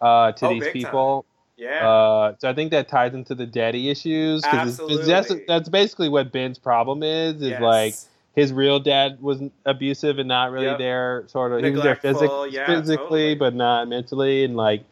[0.00, 1.22] uh, to Oh, these people.
[1.22, 1.35] time.
[1.56, 1.88] Yeah.
[1.88, 4.76] Uh, so I think that ties into the daddy issues because
[5.06, 7.36] that's that's basically what Ben's problem is.
[7.36, 7.60] Is Yes.
[7.62, 7.94] like
[8.34, 10.78] his real dad was abusive and not really Yep.
[10.78, 11.24] there.
[11.28, 13.34] Sort of, he was there physic- yeah, physically, totally.
[13.36, 14.82] but not mentally, and like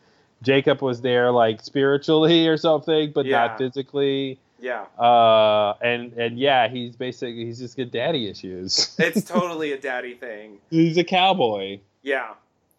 [0.43, 3.47] Jacob was there like spiritually or something, but Yeah.
[3.49, 4.39] not physically.
[4.59, 4.85] Yeah.
[4.99, 8.97] Uh, and and yeah, he's basically he's just got daddy issues.
[8.99, 10.57] It's totally a daddy thing.
[10.71, 11.81] he's a cowboy.
[12.03, 12.29] Yeah.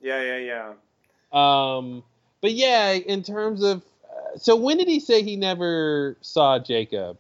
[0.02, 0.38] Yeah, yeah,
[1.32, 1.78] yeah.
[1.78, 2.03] Um,
[2.46, 7.18] but yeah, in terms of, uh, so when did he say he never saw Jacob?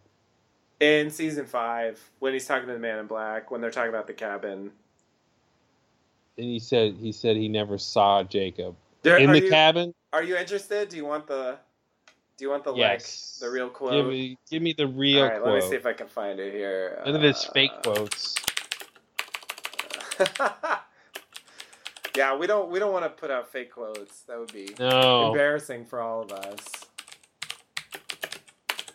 [0.79, 4.05] In season five, when he's talking to the man in black, when they're talking about
[4.05, 4.69] the cabin.
[6.37, 9.95] And he said he said he never saw Jacob There- in the you- cabin.
[10.13, 10.89] Are you interested?
[10.89, 11.57] Do you want the
[12.37, 13.39] do you want the Yes.
[13.41, 13.93] like the real quote?
[13.93, 15.53] Give me give me the real All right, quote.
[15.55, 17.01] let me see if I can find it here.
[17.03, 18.35] None of his Uh, fake quotes.
[22.15, 24.21] yeah, we don't we don't want to put out fake quotes.
[24.21, 25.27] That would be No.
[25.27, 26.59] embarrassing for all of us.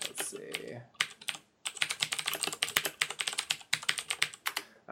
[0.06, 0.76] Let's see.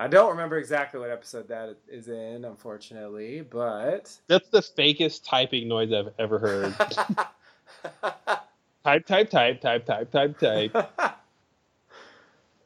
[0.00, 5.66] I don't remember exactly what episode that is in, unfortunately, but That's the fakest typing
[5.66, 6.72] noise I've ever heard.
[8.84, 10.92] type, type, type, type, type, type, type.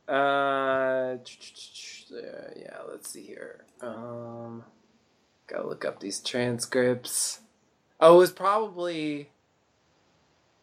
[0.09, 1.17] Uh,
[2.11, 3.65] yeah, let's see here.
[3.81, 4.63] Um,
[5.53, 7.41] gotta look up these transcripts.
[8.01, 9.29] Oh, it was probably.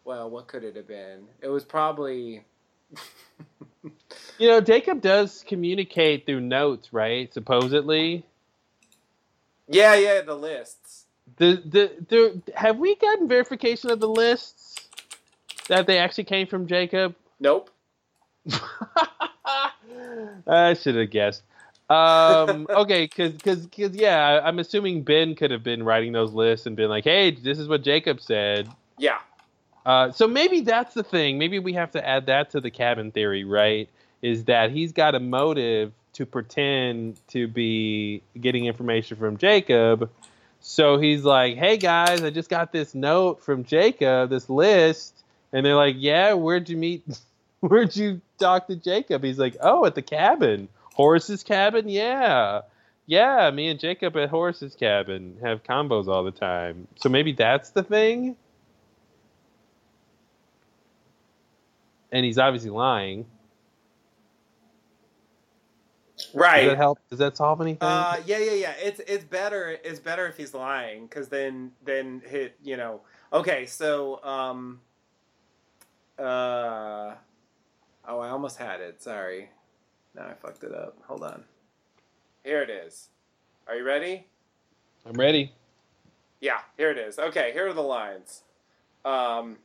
[0.04, 1.26] well, what could it have been?
[1.40, 2.44] It was probably
[4.38, 7.32] You know, Jacob does communicate through notes, right?
[7.32, 8.24] Supposedly.
[9.68, 11.06] yeah, yeah, the lists.
[11.36, 14.88] The the the have we gotten verification of the lists
[15.68, 17.14] that they actually came from Jacob?
[17.38, 17.70] Nope.
[20.46, 21.42] I should have guessed.
[21.90, 26.66] Um, okay, because because because yeah, I'm assuming Ben could have been writing those lists
[26.66, 29.18] and been like, "Hey, this is what Jacob said." Yeah.
[29.84, 31.36] Uh, so maybe that's the thing.
[31.36, 33.88] Maybe we have to add that to the cabin theory, right?
[34.22, 40.10] Is that he's got a motive to pretend to be getting information from Jacob.
[40.60, 45.66] So he's like, "Hey guys, I just got this note from Jacob, this list," and
[45.66, 47.02] they're like, "Yeah, where'd you meet?
[47.62, 50.68] Where'd you talk to Jacob?" He's like, "Oh, at the cabin,
[51.00, 51.88] Horace's cabin.
[51.88, 52.62] Yeah,
[53.06, 53.50] yeah.
[53.50, 56.86] Me and Jacob at Horace's cabin have combos all the time.
[56.96, 58.36] So maybe that's the thing."
[62.12, 63.26] and he's obviously lying.
[66.34, 66.62] Right.
[66.62, 66.98] Does that help?
[67.08, 67.88] Does that solve anything?
[67.88, 68.74] Uh, yeah, yeah, yeah.
[68.78, 69.78] It's it's better.
[69.82, 73.00] It's better if he's lying, because then then hit you know.
[73.32, 74.80] Okay, so um.
[76.18, 77.14] Uh.
[78.06, 79.02] Oh, I almost had it.
[79.02, 79.50] Sorry.
[80.14, 80.96] Now I fucked it up.
[81.06, 81.44] Hold on.
[82.44, 83.08] Here it is.
[83.68, 84.26] Are you ready?
[85.06, 85.52] I'm ready.
[86.40, 87.18] Yeah, here it is.
[87.18, 88.42] Okay, here are the lines.
[89.04, 89.58] Um,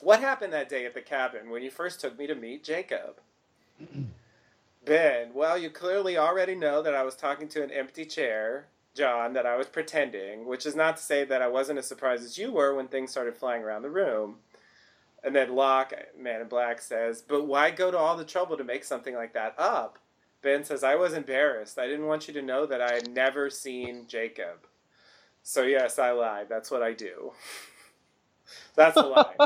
[0.00, 3.20] what happened that day at the cabin when you first took me to meet Jacob?
[4.84, 8.66] Ben, well, you clearly already know that I was talking to an empty chair.
[8.94, 12.24] John, that I was pretending, which is not to say that I wasn't as surprised
[12.24, 14.36] as you were when things started flying around the room.
[15.24, 18.64] And then Locke, Man in Black, says, But why go to all the trouble to
[18.64, 19.98] make something like that up?
[20.42, 21.78] Ben says, I was embarrassed.
[21.78, 24.66] I didn't want you to know that I had never seen Jacob.
[25.42, 26.48] So, yes, I lied.
[26.50, 27.32] That's what I do.
[28.76, 29.36] That's a lie.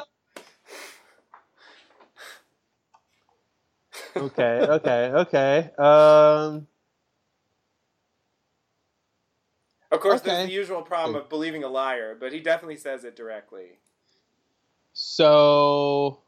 [4.17, 5.71] okay, okay, okay.
[5.79, 6.67] Um,
[9.91, 10.23] Of course, Okay.
[10.23, 13.79] there's the usual problem of believing a liar, but he definitely says it directly.
[14.99, 16.21] So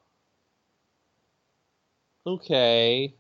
[2.27, 3.15] okay,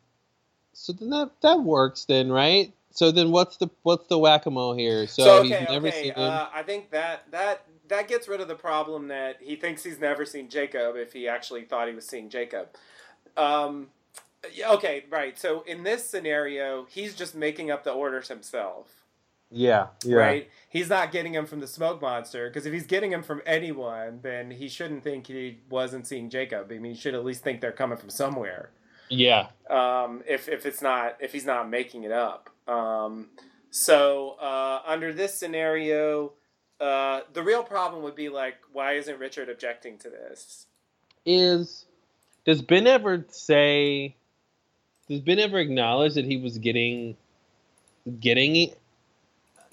[0.74, 2.70] so then that that works then, right?
[2.90, 5.06] So then what's the what's the whack a mole here?
[5.06, 6.02] So, So, okay, he's never okay.
[6.02, 6.18] seen him.
[6.18, 9.98] Uh, I think that that that gets rid of the problem that he thinks he's
[9.98, 12.68] never seen Jacob if he actually thought he was seeing Jacob.
[13.38, 13.86] Um,
[14.66, 15.38] okay, right.
[15.38, 18.97] So in this scenario, he's just making up the orders himself.
[19.50, 20.16] Yeah, yeah.
[20.16, 20.50] Right?
[20.68, 24.20] He's not getting him from the smoke monster because if he's getting him from anyone,
[24.22, 26.70] then he shouldn't think he wasn't seeing Jacob.
[26.70, 28.70] I mean, he should at least think they're coming from somewhere.
[29.08, 29.48] Yeah.
[29.70, 32.50] Um, if if it's not if he's not making it up.
[32.66, 33.28] Um,
[33.70, 36.32] so uh, under this scenario,
[36.80, 40.66] uh, the real problem would be like, why isn't Richard objecting to this?
[41.24, 41.86] Is
[42.44, 44.14] does Ben ever say?
[45.08, 47.16] Does Ben ever acknowledge that he was getting
[48.20, 48.72] getting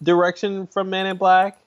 [0.02, 1.58] direction from Man in Black?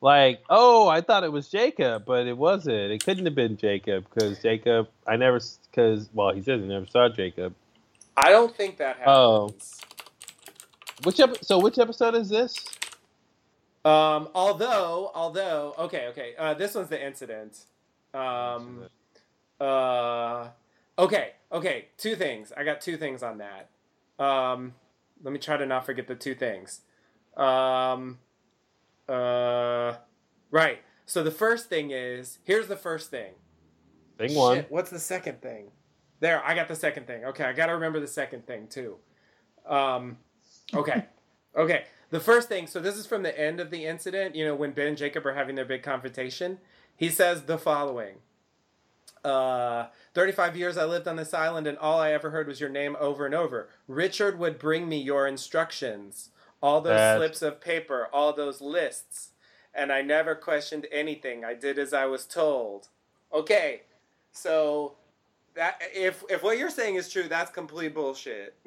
[0.00, 2.92] Like, oh, I thought it was Jacob, but it wasn't.
[2.92, 4.88] It couldn't have been Jacob because Jacob.
[5.06, 7.54] I never because well, he says he never saw Jacob.
[8.16, 9.16] I don't think that happens.
[9.16, 9.54] Oh,
[11.04, 12.64] which ep- so which episode is this?
[13.84, 17.64] Um, although, although, okay, okay, uh, this one's the incident.
[18.12, 18.86] Um,
[19.60, 20.48] uh,
[20.98, 22.52] okay, okay, two things.
[22.56, 23.70] I got two things on that.
[24.18, 24.74] Um,
[25.22, 26.80] let me try to not forget the two things.
[27.36, 28.18] Um,
[29.08, 29.94] uh,
[30.50, 30.80] right.
[31.04, 33.32] So the first thing is here's the first thing.
[34.18, 34.66] Thing one.
[34.68, 35.70] What's the second thing?
[36.20, 37.24] There, I got the second thing.
[37.26, 38.96] Okay, I got to remember the second thing too.
[39.66, 40.18] Um,
[40.74, 41.04] okay,
[41.56, 41.84] okay.
[42.10, 42.66] The first thing.
[42.66, 44.34] So this is from the end of the incident.
[44.34, 46.58] You know, when Ben and Jacob are having their big confrontation.
[46.96, 48.16] He says the following.
[49.22, 52.70] Uh, 35 years I lived on this island, and all I ever heard was your
[52.70, 53.68] name over and over.
[53.88, 56.30] Richard would bring me your instructions,
[56.66, 59.30] all those That's- slips of paper, all those lists,
[59.74, 61.44] and I never questioned anything.
[61.44, 62.88] I did as I was told.
[63.32, 63.82] Okay,
[64.32, 64.94] so
[65.54, 68.54] that if if what you're saying is true, that's complete bullshit.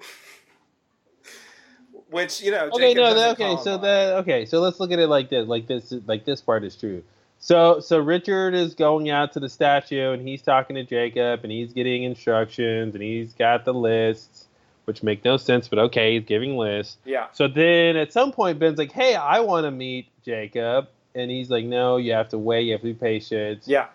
[2.10, 3.82] Which you know, Okay, Jacob no, that, okay, so on.
[3.82, 6.76] that okay, so let's look at it like this, like this, like this part is
[6.76, 7.04] true.
[7.40, 11.52] So, so Richard is going out to the statue, and he's talking to Jacob, and
[11.52, 14.48] he's getting instructions, and he's got the lists,
[14.90, 16.98] which make no sense, but okay, he's giving lists.
[17.06, 17.28] Yeah.
[17.32, 21.52] So then at some point, Ben's like, "Hey, I want to meet Jacob," and he's
[21.52, 22.64] like, "No, you have to wait.
[22.64, 23.86] You have to be patient." Yeah.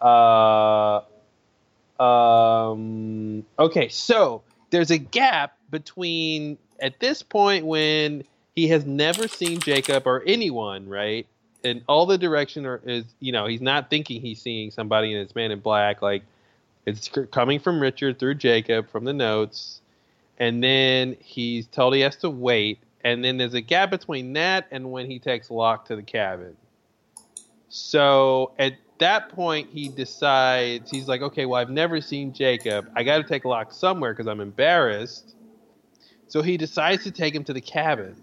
[0.00, 1.00] Uh,
[2.00, 3.44] um.
[3.58, 8.22] Okay, so there's a gap between at this point when
[8.54, 11.26] he has never seen Jacob or anyone, right?
[11.64, 15.22] and all the direction are, is you know he's not thinking he's seeing somebody and
[15.22, 16.02] it's Man in Black.
[16.02, 16.22] Like
[16.86, 19.80] it's coming from Richard through Jacob from the notes,
[20.38, 24.66] and then he's told he has to wait, and then there's a gap between that
[24.70, 26.56] and when he takes Locke to the cabin.
[27.68, 32.88] So at that point, he decides he's like, okay, well, I've never seen Jacob.
[32.94, 35.34] I got to take Locke somewhere because I'm embarrassed.
[36.28, 38.16] So he decides to take him to the cabin.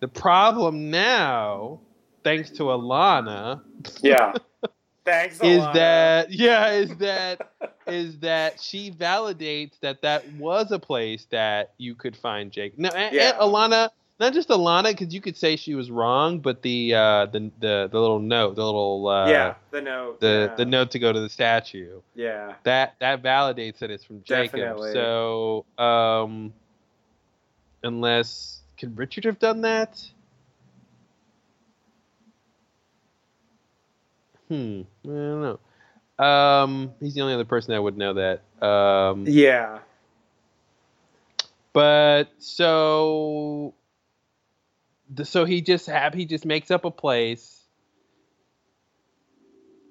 [0.00, 1.80] The problem now,
[2.22, 3.62] thanks to Ilana,
[4.02, 4.34] Yeah.
[5.06, 5.74] Thanks, is Ilana.
[5.74, 7.52] that yeah, is that
[7.86, 12.76] is that she validates that that was a place that you could find Jake.
[12.78, 13.30] No, and, Yeah.
[13.30, 17.26] and Ilana, not just Ilana, because you could say she was wrong, but the uh,
[17.26, 20.20] the the the little note, the little uh, yeah, the note.
[20.20, 20.54] the yeah.
[20.56, 22.00] the note to go to the statue.
[22.16, 22.54] Yeah.
[22.64, 24.58] That that validates that it's from Jacob.
[24.58, 24.92] Definitely.
[24.92, 26.52] So um,
[27.84, 30.02] unless could Richard have done that?
[34.48, 34.82] Hmm.
[35.04, 36.24] I don't know.
[36.24, 38.66] Um, he's the only other person that would know that.
[38.66, 39.80] Um, Yeah.
[41.72, 43.74] but so,
[45.24, 47.62] so he just have he just makes up a place,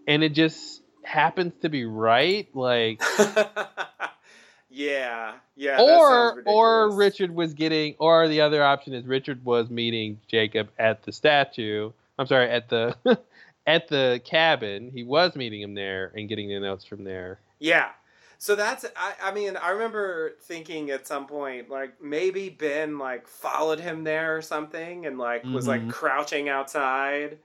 [0.07, 2.47] and it just happens to be right.
[2.55, 3.01] Like,
[4.69, 5.33] Yeah.
[5.55, 5.79] Yeah.
[5.79, 11.03] or or Richard was getting, or the other option is Richard was meeting Jacob at
[11.03, 11.91] the statue.
[12.17, 12.95] I'm sorry, at the
[13.67, 14.91] at the cabin.
[14.91, 17.41] He was meeting him there and getting the notes from there.
[17.59, 17.91] Yeah.
[18.37, 23.27] So that's I, I mean, I remember thinking at some point, like maybe Ben like
[23.27, 25.87] followed him there or something and like was like Mhm.
[25.87, 27.39] crouching outside,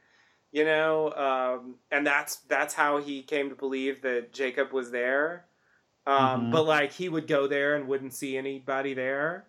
[0.53, 5.47] you know, um, and that's that's how he came to believe that Jacob was there.
[6.07, 6.51] Um, Mhm.
[6.51, 9.49] but like he would go there and wouldn't see anybody there,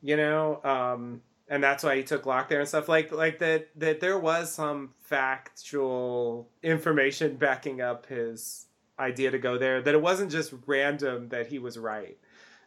[0.00, 3.68] you know, um, and that's why he took Locke there and stuff like like that
[3.76, 8.66] that there was some factual information backing up his
[8.98, 12.16] idea to go there that it wasn't just random that he was right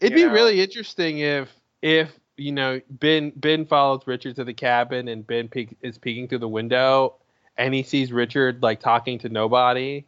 [0.02, 0.32] It'd be know?
[0.34, 1.50] really interesting if
[1.82, 6.28] if you know Ben Ben follows Richard to the cabin and Ben peek, is peeking
[6.28, 7.16] through the window
[7.58, 10.06] and he sees Richard like talking to nobody.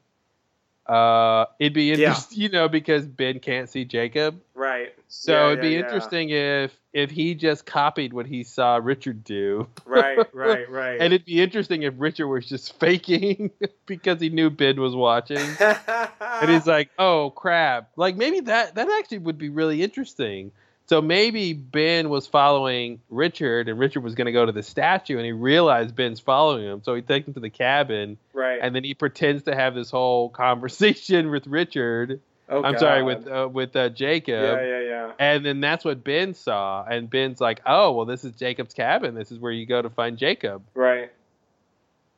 [0.86, 1.96] Uh, it'd be Yeah.
[2.10, 4.42] interesting, you know, because Ben can't see Jacob.
[4.54, 5.80] right So Yeah, it'd be yeah, yeah.
[5.86, 9.68] interesting if if he just copied what he saw Richard do.
[9.86, 13.52] right right right And it'd be interesting if Richard was just faking
[13.86, 15.38] because he knew Ben was watching.
[15.60, 20.52] and he's like, "Oh crap!" Like maybe that that actually would be really interesting.
[20.88, 25.18] So maybe Ben was following Richard, and Richard was going to go to the statue,
[25.18, 28.74] and he realized Ben's following him, so he takes him to the cabin, right and
[28.74, 32.22] then he pretends to have this whole conversation with Richard.
[32.50, 34.42] Oh, I'm sorry, with uh, with uh, Jacob.
[34.42, 38.24] yeah yeah yeah And then that's what Ben saw, and Ben's like, "Oh, well, this
[38.24, 39.16] is Jacob's cabin.
[39.16, 41.12] This is where you go to find Jacob." right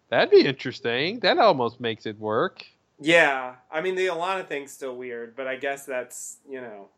[0.09, 1.19] That'd be interesting.
[1.19, 2.63] That almost makes it work.
[2.99, 6.89] yeah i mean the ilana thing's still weird but i guess that's you know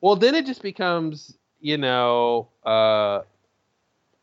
[0.00, 3.20] Well, then it just becomes, you know, uh,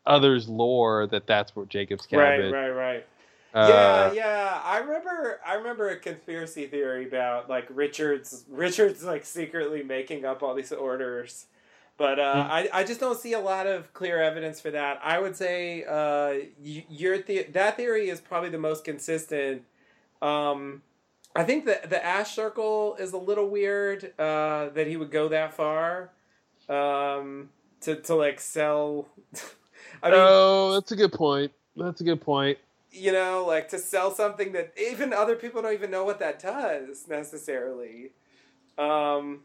[0.04, 2.46] others' lore that that's where Jacob's cabin.
[2.46, 2.52] Is.
[2.52, 3.06] Right right right
[3.54, 4.60] Uh, yeah, yeah.
[4.64, 5.40] I remember.
[5.46, 10.72] I remember a conspiracy theory about like Richard's Richard's like secretly making up all these
[10.72, 11.46] orders,
[11.98, 12.50] but uh, Mm.
[12.50, 15.00] I I just don't see a lot of clear evidence for that.
[15.04, 19.62] I would say uh, your the- that theory is probably the most consistent.
[20.22, 20.82] Um,
[21.36, 25.28] I think the the Ash Circle is a little weird uh, that he would go
[25.28, 26.10] that far
[26.68, 27.50] um,
[27.82, 29.08] to to like sell.
[30.02, 31.52] I mean, oh, that's a good point.
[31.76, 32.58] That's a good point.
[32.92, 36.38] You know, like to sell something that even other people don't even know what that
[36.38, 38.10] does necessarily.
[38.78, 39.40] Um.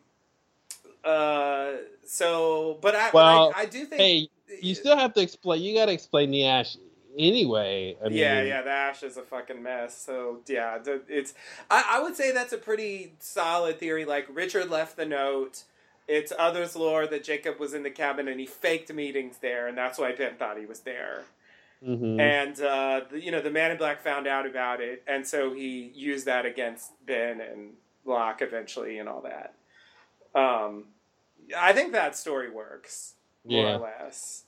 [1.03, 1.74] Uh.
[2.06, 4.02] So, but I, Well, I, I do think.
[4.02, 4.30] Hey,
[4.61, 5.61] you still have to explain.
[5.61, 6.78] You got to explain the ash
[7.18, 7.98] anyway.
[8.03, 9.98] I mean, yeah, yeah, the ash is a fucking mess.
[9.98, 11.34] So yeah, it's.
[11.69, 14.06] I, I would say that's a pretty solid theory.
[14.06, 15.64] Like Richard left the note.
[16.07, 19.78] It's others' lore that Jacob was in the cabin and he faked meetings there, and
[19.78, 21.24] that's why Ben thought he was there.
[21.86, 22.20] Mhm.
[22.20, 25.54] And uh, the, you know, the Man in Black found out about it, and so
[25.54, 27.74] he used that against Ben and
[28.06, 29.54] Locke eventually, and all that.
[30.40, 30.86] Um,
[31.58, 33.14] I think that story works
[33.45, 33.76] more Yeah.
[33.76, 34.44] or less.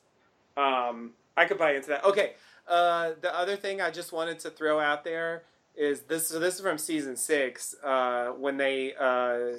[0.57, 2.03] Um, I could buy into that.
[2.03, 2.33] Okay,
[2.67, 5.43] uh, the other thing I just wanted to throw out there
[5.75, 6.27] is this.
[6.27, 9.55] So this is from season six uh, when they uh,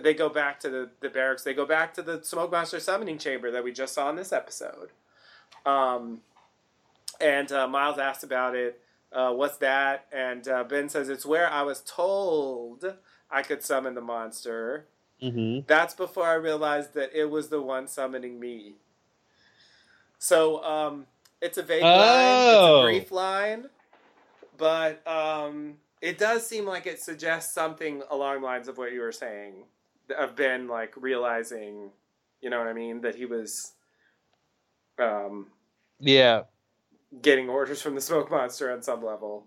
[0.00, 1.42] they go back to the, the barracks.
[1.42, 4.32] They go back to the smoke monster summoning chamber that we just saw in this
[4.32, 4.90] episode.
[5.66, 6.20] Um,
[7.20, 8.80] and uh, Miles asked about it.
[9.12, 10.06] Uh, what's that?
[10.12, 12.84] And uh, Ben says it's where I was told
[13.30, 14.86] I could summon the monster.
[15.22, 15.66] Mm-hmm.
[15.66, 18.74] That's before I realized that it was the one summoning me.
[20.18, 21.06] So um,
[21.40, 21.86] It's a vague Oh.
[21.86, 22.48] line.
[22.54, 23.68] It's a brief line,
[24.56, 29.00] but um, it does seem like it suggests something along the lines of what you
[29.00, 29.54] were saying
[30.18, 31.90] of Ben like realizing,
[32.40, 33.72] you know what I mean, that he was
[34.98, 35.46] um,
[36.00, 36.42] Yeah.
[37.22, 39.46] Getting orders from the smoke monster on some level.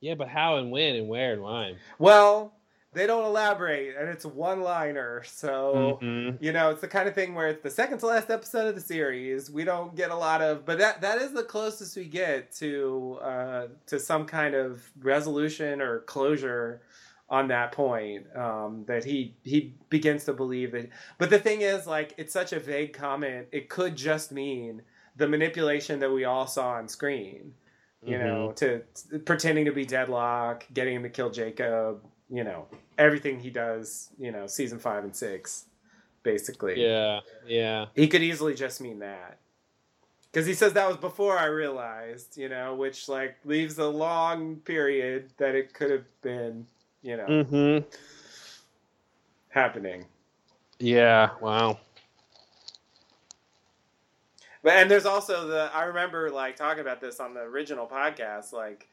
[0.00, 1.74] Yeah, but how and when and where and why?
[1.98, 2.54] Well,
[2.92, 6.38] they don't elaborate, and it's a one liner, so Mhm.
[6.40, 8.74] you know it's the kind of thing where it's the second to last episode of
[8.74, 9.50] the series.
[9.50, 13.18] We don't get a lot of, but that that is the closest we get to
[13.22, 16.80] uh, to some kind of resolution or closure
[17.28, 18.26] on that point.
[18.34, 20.88] Um, that he he begins to believe that.
[21.18, 23.48] But the thing is, like, it's such a vague comment.
[23.52, 24.82] It could just mean
[25.20, 27.54] the manipulation that we all saw on screen
[28.02, 28.80] you know, to,
[29.10, 32.66] to pretending to be dead Locke, getting him to kill Jacob, you know,
[32.96, 35.66] everything he does, you know, season five and six,
[36.22, 36.82] basically.
[36.82, 37.86] Yeah, yeah.
[37.94, 39.38] He could easily just mean that.
[40.32, 44.56] Because he says that was before I realized, you know, which like leaves a long
[44.56, 46.66] period that it could have been,
[47.02, 47.88] you know, Mm-hmm.
[49.48, 50.06] happening.
[50.78, 51.30] Yeah.
[51.42, 51.80] Wow.
[54.62, 58.52] But and there's also the I remember like talking about this on the original podcast,
[58.52, 58.88] like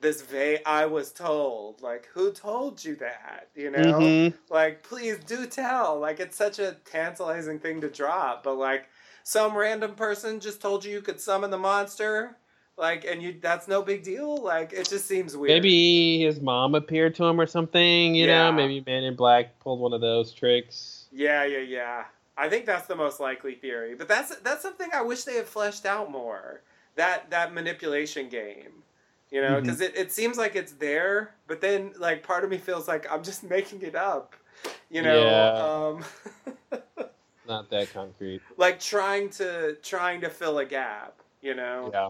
[0.00, 3.48] this vague I was told, like who told you that?
[3.54, 3.78] You know?
[3.78, 4.34] Mhm.
[4.50, 5.98] Like please do tell.
[5.98, 8.88] Like it's such a tantalizing thing to drop, but like
[9.22, 12.36] some random person just told you you could summon the monster,
[12.76, 14.36] like and you that's no big deal.
[14.36, 15.48] Like it just seems weird.
[15.62, 18.14] Maybe his mom appeared to him or something.
[18.14, 18.50] You Yeah.
[18.50, 21.06] know, maybe Man in Black pulled one of those tricks.
[21.10, 22.04] Yeah, yeah, yeah.
[22.36, 23.94] I think that's the most likely theory.
[23.94, 26.62] But that's that's something I wish they had fleshed out more.
[26.96, 28.82] That that manipulation game.
[29.30, 32.58] You know, because it, it seems like it's there, but then like part of me
[32.58, 34.34] feels like I'm just making it up.
[34.90, 36.04] You know,
[36.70, 36.78] um,
[37.46, 38.40] Not that concrete.
[38.56, 41.20] like trying to trying to fill a gap.
[41.42, 41.90] You know.
[41.92, 42.08] Yeah.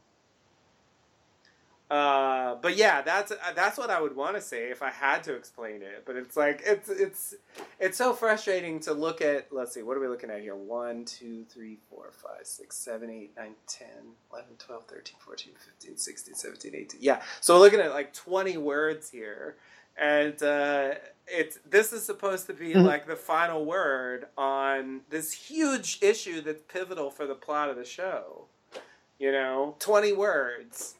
[1.89, 5.23] Uh, but yeah, that's uh, that's what I would want to say if I had
[5.25, 6.03] to explain it.
[6.05, 7.35] But it's like it's it's
[7.79, 9.53] it's so frustrating to look at.
[9.53, 10.57] Let's see, what are we looking at here?
[10.57, 13.89] 1, 2, 3, 4, 5, 6, 7, 8, 9, 10,
[14.33, 17.01] 11, 12, 13, 14, 15, 16, 17, 18.
[17.01, 19.55] Yeah, so we're looking at like 20 words here.
[19.99, 20.95] And uh,
[21.29, 22.85] it's this is supposed to be Mhm.
[22.85, 27.85] like the final word on this huge issue that's pivotal for the plot of the
[27.85, 28.47] show.
[29.19, 30.97] You know, 20 words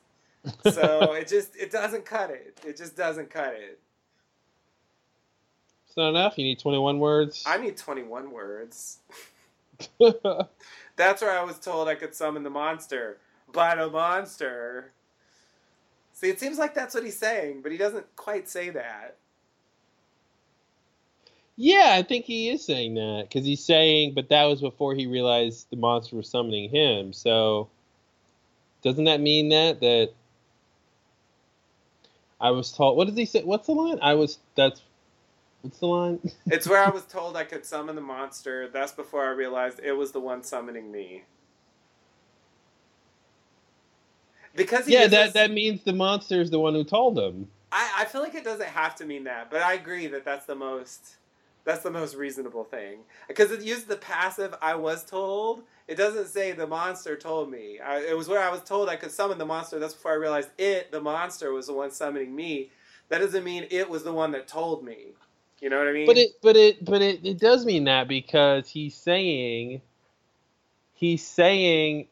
[0.71, 2.61] so it just it doesn't cut it.
[2.67, 3.79] It just doesn't cut it.
[5.87, 6.37] It's not enough.
[6.37, 7.45] You need 21 words.
[7.47, 8.99] I need 21 words.
[10.97, 13.19] That's where I was told I could summon the monster.
[13.53, 14.93] But a monster.
[16.13, 19.17] See, it seems like that's what he's saying, but he doesn't quite say that.
[21.57, 25.07] yeah, I think he is saying that because he's saying, but that was before he
[25.07, 27.13] realized the monster was summoning him.
[27.13, 27.69] So,
[28.83, 30.13] doesn't that mean that that
[32.41, 32.97] I was told?
[32.97, 33.43] What does he say?
[33.43, 33.99] What's the line?
[34.03, 34.39] I was.
[34.55, 34.83] That's.
[35.63, 36.21] What's the line?
[36.47, 38.69] It's where I was told I could summon the monster.
[38.69, 41.25] That's before I realized it was the one summoning me.
[44.55, 47.49] Because he yeah, that that means the monster is the one who told him.
[47.73, 50.47] I, I feel like it doesn't have to mean that, but I agree that that's
[50.47, 51.17] the most
[51.67, 56.29] that's the most reasonable thing because it used the passive "I was told." It doesn't
[56.29, 57.81] say the monster told me.
[57.81, 59.79] I, it was where I was told I could summon the monster.
[59.79, 62.71] That's before I realized it, the monster, was the one summoning me.
[63.09, 65.09] That doesn't mean it was the one that told me.
[65.61, 66.07] You know what I mean?
[66.07, 69.83] But it, but it, but it, it does mean that because he's saying,
[70.95, 72.07] he's saying,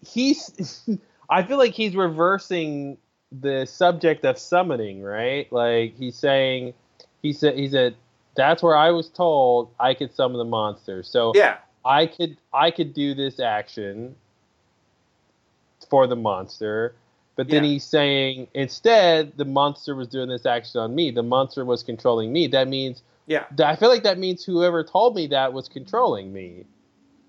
[0.00, 0.88] he's.
[1.28, 2.98] I feel like he's reversing
[3.32, 5.50] the subject of summoning, right?
[5.52, 6.74] Like he's saying,
[7.22, 7.96] he said, he said,
[8.36, 11.02] that's where I was told I could summon the monster.
[11.02, 14.14] So yeah, I could, I could do this action
[15.88, 16.94] for the monster.
[17.36, 17.70] But then Yeah.
[17.70, 21.10] he's saying instead the monster was doing this action on me.
[21.10, 22.46] The monster was controlling me.
[22.46, 23.44] That means yeah.
[23.62, 26.64] I feel like that means whoever told me that was controlling me,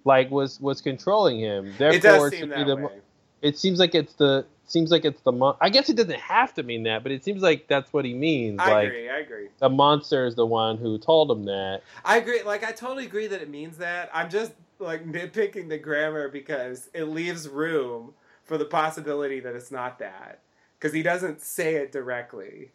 [0.05, 1.73] like was was controlling him.
[1.77, 3.01] Therefore, It does should seem be that the way.
[3.41, 6.53] It seems like it's the seems like it's the mon- I guess it doesn't have
[6.55, 8.59] to mean that, but it seems like that's what he means.
[8.59, 9.09] I like agree.
[9.09, 9.47] I agree.
[9.59, 11.81] the monster is the one who told him that.
[12.03, 12.43] I agree.
[12.43, 14.09] Like I totally agree that it means that.
[14.13, 19.71] I'm just like nitpicking the grammar because it leaves room for the possibility that it's
[19.71, 20.39] not that
[20.79, 22.71] because he doesn't say it directly.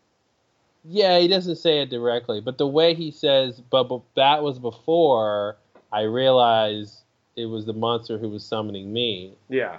[0.84, 4.58] Yeah, he doesn't say it directly, but the way he says, "But, but that was
[4.58, 5.56] before
[5.92, 7.02] I realized
[7.36, 9.78] it was the monster who was summoning me." Yeah.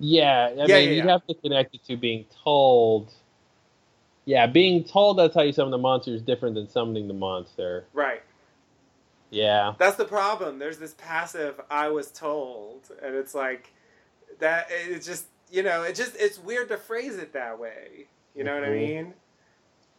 [0.00, 3.12] Yeah, I Yeah, mean, yeah, you'd have to connect it to being told.
[4.26, 7.86] Yeah, being told that's how you summon the monster is different than summoning the monster.
[7.92, 8.22] Right.
[9.30, 9.74] Yeah.
[9.78, 10.58] That's the problem.
[10.58, 13.72] There's this passive "I was told," and it's like
[14.40, 14.68] that.
[14.70, 18.08] It's just you know, it just it's weird to phrase it that way.
[18.34, 18.76] You know what I Mhm.
[18.76, 19.14] mean?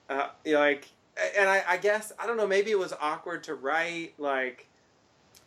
[0.09, 0.89] Uh, you know, like,
[1.37, 2.47] and I, I guess I don't know.
[2.47, 4.15] Maybe it was awkward to write.
[4.19, 4.67] Like,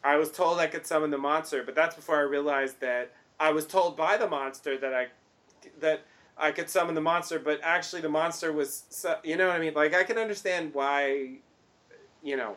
[0.04, 3.50] I was told I could summon the monster, but that's before I realized that I
[3.52, 5.08] was told by the monster that I
[5.80, 6.02] that
[6.36, 8.84] I could summon the monster, but actually the monster was.
[8.90, 9.74] su- You know what I mean?
[9.74, 11.38] Like, I can understand why.
[12.22, 12.56] You know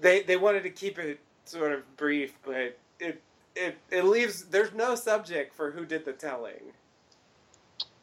[0.00, 3.20] they they wanted to keep it sort of brief, but it
[3.54, 6.72] it it leaves there's no subject for who did the telling.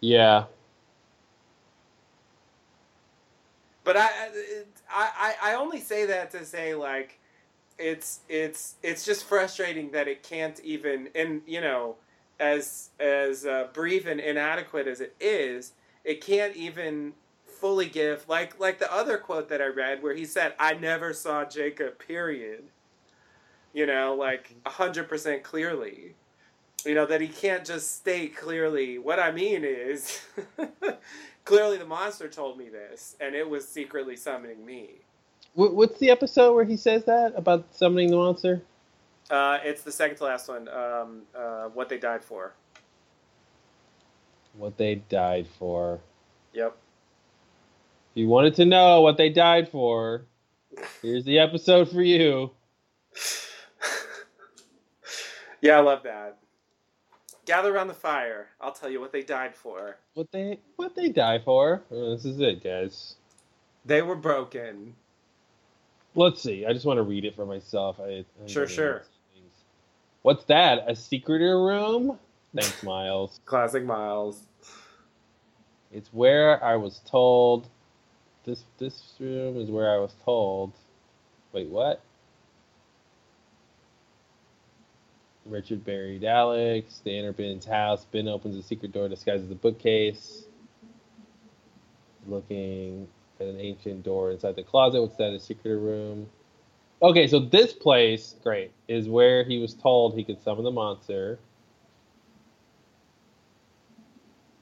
[0.01, 0.45] Yeah.
[3.83, 7.16] But I I- I I I only say that to say like
[7.77, 11.95] it's it's it's just frustrating that it can't even and you know
[12.39, 15.73] as as uh, brief and inadequate as it is,
[16.03, 17.13] it can't even
[17.45, 21.13] fully give like like the other quote that I read where he said I never
[21.13, 22.63] saw Jacob period.
[23.73, 26.15] You know, like a hundred percent clearly.
[26.85, 28.97] You know that he can't just state clearly.
[28.97, 30.21] What I mean is,
[31.45, 35.01] clearly the monster told me this, and it was secretly summoning me.
[35.57, 38.61] Wh- What's the episode where he says that about summoning the monster?
[39.29, 40.69] Uh, it's the second to last one.
[40.69, 42.53] Um, uh, what they died for.
[44.55, 45.99] What they died for.
[46.53, 46.77] Yep.
[48.11, 50.25] If you wanted to know what they died for,
[51.01, 52.51] here's the episode for you.
[55.59, 56.37] Yeah, I love that.
[57.47, 58.49] Gather around the fire.
[58.61, 59.97] I'll tell you what they died for.
[60.13, 61.81] What they what they die for?
[61.91, 63.15] Uh, this is it, guys.
[63.83, 64.93] They were broken.
[66.17, 66.65] Let's see.
[66.65, 67.99] I just want to read it for myself.
[67.99, 69.03] I, I Sure, sure.
[70.23, 70.83] What's that?
[70.87, 72.17] A secreter room?
[72.55, 73.39] Thanks, Miles.
[73.45, 74.41] Classic Miles.
[75.91, 77.67] It's where I was told.
[78.45, 80.73] This this room is where I was told.
[81.53, 82.01] Wait, what?
[85.45, 86.99] Richard buried Alex.
[87.05, 88.05] They enter Ben's house.
[88.11, 90.45] Ben opens a secret door disguises a bookcase.
[92.27, 93.07] Looking
[93.41, 95.01] at an ancient door inside the closet.
[95.01, 95.33] What's that?
[95.33, 96.27] A secret room.
[97.01, 101.39] Okay, so this place, great, is where he was told he could summon the monster.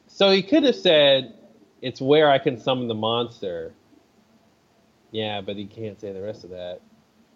[0.07, 1.33] So he could have said,
[1.81, 3.73] "It's where I can summon the monster."
[5.11, 6.81] Yeah, but he can't say the rest of that.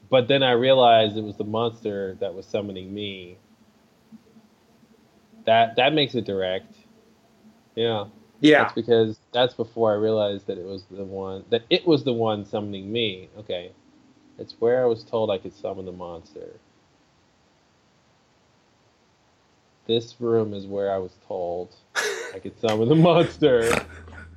[0.10, 3.38] But then I realized it was the monster that was summoning me.
[5.46, 6.76] That that makes it direct.
[7.76, 8.06] Yeah.
[8.42, 8.64] Yeah.
[8.64, 12.14] That's because that's before I realized that it was the one that it was the
[12.14, 13.30] one summoning me.
[13.38, 13.72] Okay.
[14.38, 16.60] It's where I was told I could summon the monster.
[19.86, 21.76] This room is where I was told
[22.34, 23.70] I could summon the monster.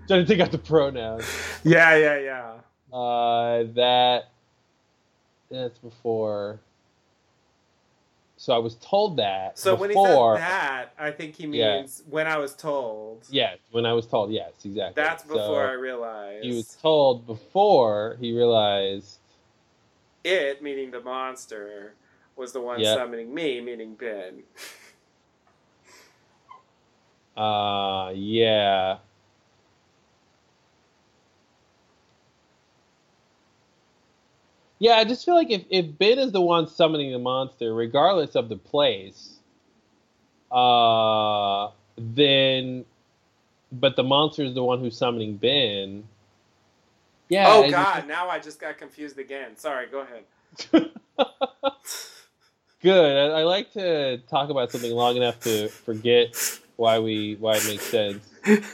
[0.09, 1.25] Trying to take out the pronouns.
[1.63, 2.97] Yeah, yeah, yeah.
[2.97, 4.25] Uh, that
[5.51, 6.61] that's before.
[8.43, 9.57] So I was told that.
[9.57, 11.77] So when he before, said that, I think he Yeah.
[11.77, 13.25] means when I was told.
[13.31, 15.01] Yes, when I was told, yes, exactly.
[15.01, 16.45] That's before So I realized.
[16.45, 19.19] He was told before he realized.
[20.25, 21.95] It, meaning the monster,
[22.35, 22.97] was the one Yeah.
[22.97, 24.43] summoning me, meaning Ben.
[27.37, 28.99] Uh, yeah.
[34.83, 38.35] Yeah, I just feel like if, if Ben is the one summoning the monster, regardless
[38.35, 39.35] of the place,
[40.51, 42.85] uh, then,
[43.71, 46.03] but the monster is the one who's summoning Ben.
[47.29, 47.47] Yeah.
[47.47, 48.09] oh I just- God!
[48.09, 49.57] Now I just got confused again.
[49.57, 49.87] Sorry.
[49.87, 50.25] Go ahead.
[52.83, 53.31] Good.
[53.31, 56.35] I, I like to talk about something long enough to forget
[56.75, 58.29] why we why it makes sense.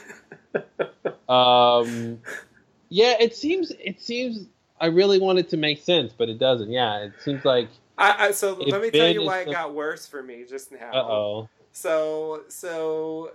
[1.29, 2.23] Um,
[2.89, 4.47] yeah, it seems it seems
[4.81, 6.71] I really want it to make sense, but it doesn't.
[6.71, 10.07] Yeah, it seems like I, I, so let me tell you why it got worse
[10.07, 10.91] for me just now.
[10.93, 11.49] uh oh.
[11.73, 13.33] So so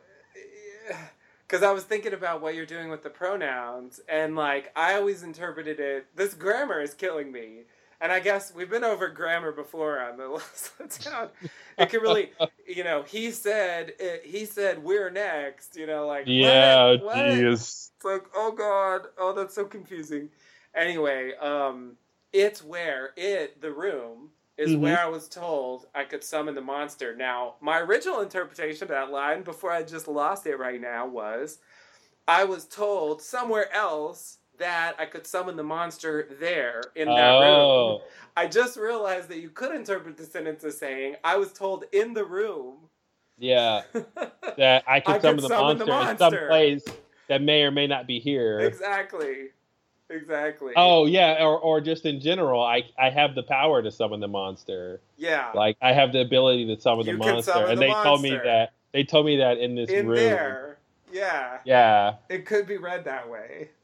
[1.48, 5.24] because I was thinking about what you're doing with the pronouns, and like I always
[5.24, 6.08] interpreted it.
[6.16, 7.64] This grammar is killing me.
[8.02, 10.28] And I guess we've been over grammar before on the
[10.80, 11.30] Let's Down.
[11.78, 12.32] It can really,
[12.68, 16.26] you know, he said, it, he said, we're next, you know, like.
[16.28, 17.52] Yeah, jeez.
[17.54, 20.28] It's like, oh god, oh that's so confusing.
[20.76, 21.98] Anyway, um,
[22.32, 24.80] it's where it the room is Mhm.
[24.82, 27.16] where I was told I could summon the monster.
[27.16, 31.60] Now, my original interpretation of that line before I just lost it right now was
[32.28, 37.90] I was told somewhere else that I could summon the monster there in that Oh.
[37.90, 38.02] room.
[38.38, 42.14] I just realized that you could interpret the sentence as saying I was told in
[42.14, 42.90] the room
[43.40, 43.82] Yeah.
[44.58, 46.38] That I could I could summon the summon the monster in monster.
[46.40, 46.86] some place
[47.28, 48.60] that may or may not be here.
[48.60, 49.50] Exactly.
[50.10, 50.74] Exactly.
[50.76, 54.28] Oh yeah, or or just in general, I I have the power to summon the
[54.28, 55.02] monster.
[55.18, 55.52] Yeah.
[55.56, 58.22] Like I have the ability to summon You the monster, summon and the they told
[58.22, 60.16] me that they told me that in this In room.
[60.18, 60.78] there.
[61.12, 61.60] Yeah.
[61.66, 62.16] Yeah.
[62.30, 63.70] It could be read that way.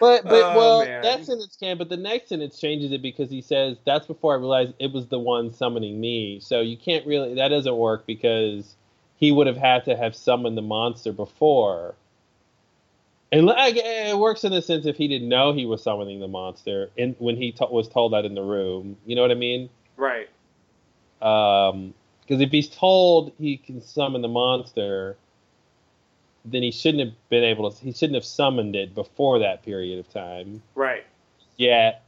[0.00, 1.02] But but Oh, well, man.
[1.02, 1.78] that sentence can.
[1.78, 5.06] But the next sentence changes it because he says that's before I realized it was
[5.08, 6.40] the one summoning me.
[6.40, 8.76] So you can't really that doesn't work because
[9.24, 11.94] he would have had to have summoned the monster before.
[13.32, 16.28] And like, it works in the sense if he didn't know he was summoning the
[16.28, 18.98] monster in when he was told that in the room.
[19.06, 19.70] You know what I mean?
[19.96, 20.28] right.
[21.22, 25.16] Um, because if he's told he can summon the monster,
[26.44, 27.82] then he shouldn't have been able to.
[27.82, 30.62] He shouldn't have summoned it before that period of time.
[30.74, 31.04] Right.
[31.56, 32.02] Yet,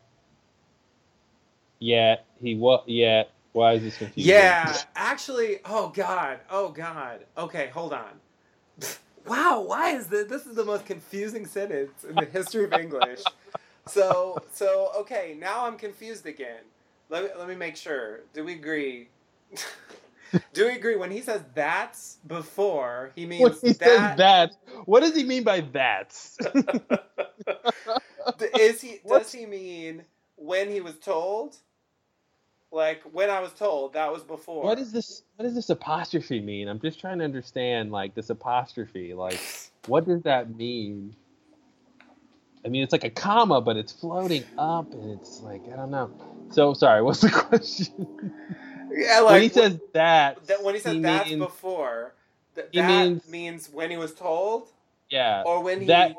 [1.79, 2.87] yet he what?
[2.87, 4.35] Yet why is this confusing?
[4.35, 7.27] Yeah, actually, oh god, oh god.
[7.39, 8.20] Okay, hold on.
[9.27, 10.28] Wow, why is this?
[10.28, 13.33] This is the most confusing sentence in the history of English.
[13.87, 16.62] So, so okay, now I'm confused again.
[17.11, 18.23] Let me let me make sure.
[18.35, 19.11] Do we agree?
[20.55, 23.74] Do we agree when he says that's before he means When he that?
[23.74, 24.53] says that,
[24.87, 26.15] what does he mean by that?
[28.57, 29.01] Is he?
[29.09, 30.05] Does he mean
[30.37, 31.57] when he was told?
[32.73, 34.65] Like when I was told that was before.
[34.65, 35.23] what is this?
[35.37, 36.69] What does this apostrophe mean?
[36.69, 39.15] I'm just trying to understand, like this apostrophe.
[39.15, 39.41] Like,
[39.87, 41.15] what does that mean?
[42.65, 45.91] I mean, it's like a comma, but it's floating up, and it's like I don't
[45.91, 46.11] know.
[46.51, 48.33] So sorry, what's the question?
[48.91, 52.15] Yeah, like when he says that, that when he says he that's means- before,
[52.57, 54.69] th- that means- means, when he was told,
[55.09, 56.15] yeah, or when he that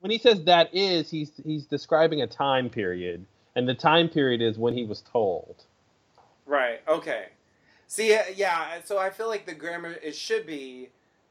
[0.00, 3.24] when he says that is, he's he's describing a time period,
[3.54, 5.64] and the time period is when he was told.
[6.46, 6.80] Right.
[6.88, 7.26] Okay.
[7.86, 8.80] See, uh, yeah.
[8.84, 10.88] So I feel like the grammar it should be,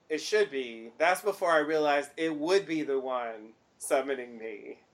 [0.09, 0.91] it should be.
[0.97, 4.77] That's before I realized it would be the one summoning me.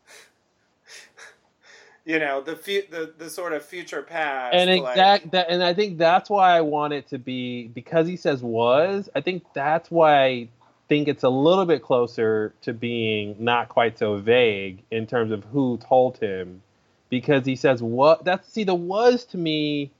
[2.05, 4.55] you know the fu- the the sort of future past.
[4.55, 8.07] and like- exact that, and I think that's why I want it to be because
[8.07, 9.09] he says was.
[9.13, 10.47] I think that's why I
[10.87, 15.43] think it's a little bit closer to being not quite so vague in terms of
[15.43, 16.61] who told him,
[17.09, 18.23] because he says what.
[18.23, 19.91] That's see the was to me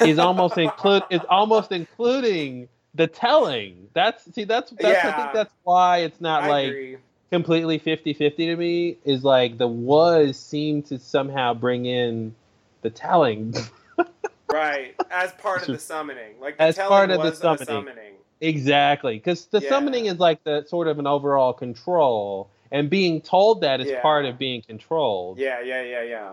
[0.00, 3.88] is almost include is almost including the telling.
[3.94, 6.96] That's see that's that's I think that's why it's not I like agree.
[7.30, 12.34] completely 50-50 to me is like the was seemed to somehow bring in
[12.82, 13.54] the telling
[14.50, 17.66] right as part of the summoning, like the as telling part of the summoning.
[17.66, 18.14] summoning.
[18.40, 19.68] exactly because the Yeah.
[19.68, 24.02] summoning is like the sort of an overall control and being told that is Yeah.
[24.02, 26.32] part of being controlled Yeah, yeah, yeah, yeah.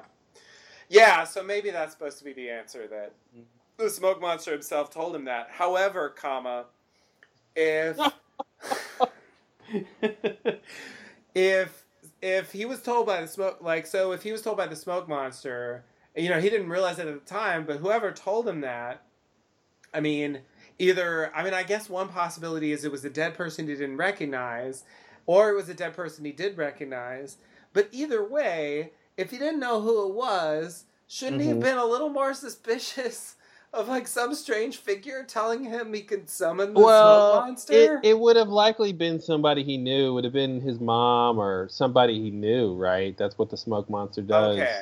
[0.90, 3.44] Yeah, so maybe that's supposed to be the answer that mm-hmm.
[3.78, 5.50] the smoke monster himself told him that.
[5.52, 6.66] However, comma,
[7.56, 7.98] if
[11.36, 11.86] if
[12.22, 14.76] if he was told by the smoke like so if he was told by the
[14.76, 15.86] smoke monster,
[16.16, 19.04] you know, he didn't realize it at the time, but whoever told him that,
[19.94, 20.40] I mean,
[20.80, 23.98] either I mean, I guess one possibility is it was a dead person he didn't
[23.98, 24.86] recognize,
[25.28, 27.38] or it was a dead person he did recognize.
[27.74, 31.62] But either way, if he didn't know who it was, shouldn't he have Mhm.
[31.62, 33.36] been a little more suspicious
[33.74, 38.00] of like some strange figure telling him he could summon the well smoke monster?
[38.02, 41.38] it, it would have likely been somebody he knew It would have been his mom
[41.38, 44.82] or somebody he knew right that's what the smoke monster does okay.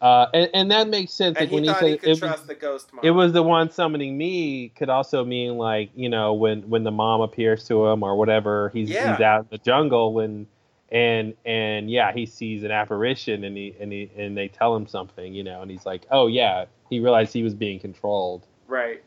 [0.00, 2.10] uh, and, and that makes sense And like he when he said he could it
[2.12, 3.04] was- trust the ghost mom.
[3.04, 6.92] it was the one summoning me could also mean like you know when when the
[6.92, 9.10] mom appears to him or whatever he's Yeah.
[9.16, 10.46] he's out in the jungle when
[10.92, 14.86] and and yeah he sees an apparition and he and he and they tell him
[14.86, 19.02] something you know and he's like oh yeah he realized he was being controlled right.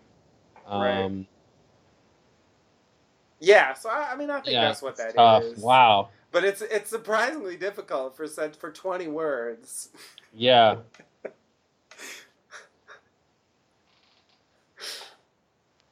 [0.67, 1.25] um Right.
[3.39, 5.15] Yeah, so I, I mean, I think yeah that's what that is.
[5.17, 9.89] tough wow But it's it's surprisingly difficult for such for twenty words.
[10.33, 10.77] yeah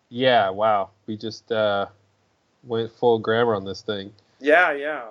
[0.09, 1.85] yeah wow we just uh
[2.63, 5.03] went full grammar on this thing Yeah, yeah,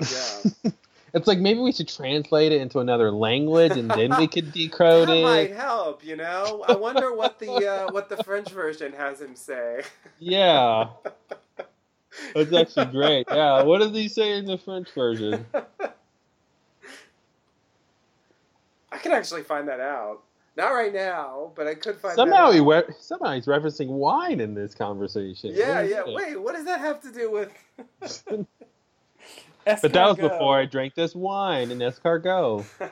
[0.00, 0.70] yeah.
[1.14, 5.08] It's like maybe we should translate it into another language and then we could decode
[5.08, 5.56] that might it.
[5.56, 6.04] help.
[6.04, 9.82] You know, I wonder what the uh, what the French version has him say.
[10.18, 10.88] Yeah.
[12.34, 13.26] That's actually great.
[13.30, 13.62] Yeah.
[13.62, 15.46] What does he say in the French version?
[18.92, 20.22] I could actually find that out.
[20.56, 24.40] Not right now, but I could find Somehow that he we- somehow he's referencing wine
[24.40, 25.52] in this conversation.
[25.54, 26.02] Yeah, yeah.
[26.06, 26.14] it?
[26.14, 28.24] Wait, what does that have to do with?
[29.82, 32.64] But that was before I drank this wine in escargot.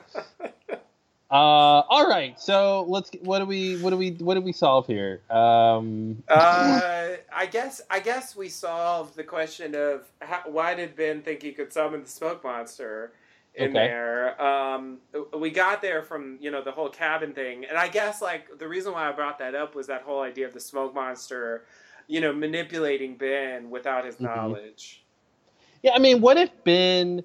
[1.29, 2.39] Uh, all right.
[2.39, 3.11] So let's.
[3.21, 3.75] What do we?
[3.77, 4.11] What do we?
[4.11, 5.21] What do we solve here?
[5.29, 11.21] Um, Uh, I guess I guess we solved the question of how, why did Ben
[11.21, 13.11] think he could summon the smoke monster
[13.55, 13.87] in Okay.
[13.87, 14.41] there.
[14.41, 14.99] Um,
[15.37, 18.67] we got there from you know the whole cabin thing, and I guess like the
[18.69, 21.65] reason why I brought that up was that whole idea of the smoke monster,
[22.07, 24.21] you know, manipulating Ben without his Mhm.
[24.21, 25.03] knowledge.
[25.83, 27.23] Yeah, I mean, what if Ben?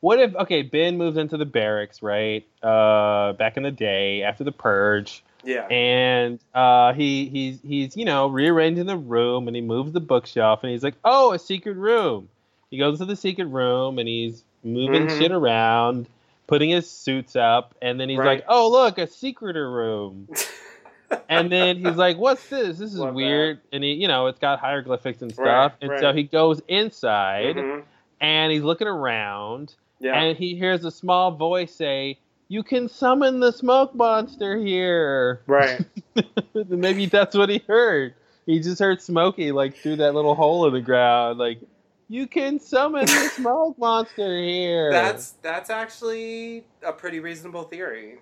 [0.00, 2.46] What if okay, Ben moves into the barracks, right?
[2.62, 5.66] Uh, back in the day after the purge, Yeah.
[5.66, 10.62] and uh, he he's he's you know rearranging the room, and he moves the bookshelf,
[10.62, 12.28] and he's like, oh, a secret room.
[12.70, 15.18] He goes to the secret room, and he's moving Mhm.
[15.18, 16.06] shit around,
[16.46, 18.26] putting his suits up, and then he's Right.
[18.38, 20.28] like, oh, look, a secreter room.
[21.28, 22.78] and then he's like, "What's this?
[22.78, 23.14] This is Love that.
[23.14, 25.44] weird." And he, you know, it's got hieroglyphics and stuff.
[25.72, 26.00] Right, and right.
[26.00, 27.82] so he goes inside, Mhm.
[28.20, 30.20] and he's looking around, Yeah.
[30.20, 32.18] and he hears a small voice say,
[32.48, 35.80] "You can summon the smoke monster here." Right.
[36.54, 38.14] Maybe that's what he heard.
[38.46, 41.58] He just heard Smokey like through that little hole in the ground, like,
[42.08, 48.18] "You can summon the smoke monster here." That's that's actually a pretty reasonable theory.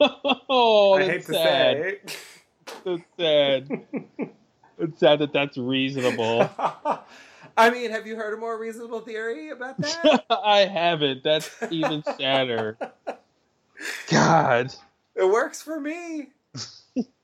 [0.00, 1.76] Oh, I hate to sad.
[1.76, 2.16] say it.
[2.84, 4.28] That's sad.
[4.78, 6.48] it's sad that that's reasonable.
[7.58, 10.24] I mean, have you heard a more reasonable theory about that?
[10.30, 11.24] I haven't.
[11.24, 12.78] That's even sadder.
[14.10, 14.72] God.
[15.16, 16.28] it works for me.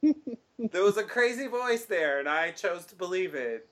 [0.03, 3.69] there was a crazy voice there, and I chose to believe it.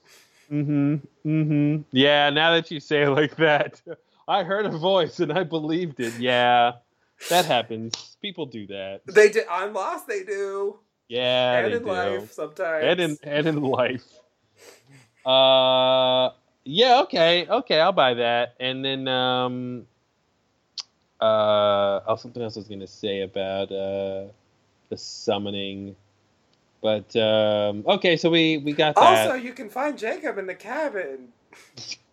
[0.52, 0.94] Mm-hmm.
[1.28, 1.82] Mm-hmm.
[1.90, 3.80] Yeah, now that you say it like that,
[4.28, 6.14] I heard a voice and I believed it.
[6.18, 6.72] Yeah.
[7.28, 8.16] That happens.
[8.20, 9.02] People do that.
[9.06, 9.46] They did.
[9.50, 10.06] I'm lost.
[10.06, 10.78] They do.
[11.08, 11.88] Yeah, and they in do.
[11.88, 12.84] life sometimes.
[12.84, 14.06] And in and in life.
[15.24, 16.30] Uh
[16.64, 18.54] yeah, okay, okay, I'll buy that.
[18.58, 19.86] And then um
[21.20, 24.24] uh oh something else I was gonna say about uh
[24.88, 25.96] the summoning.
[26.80, 29.28] But um okay, so we we got that.
[29.28, 31.28] Also, you can find Jacob in the cabin.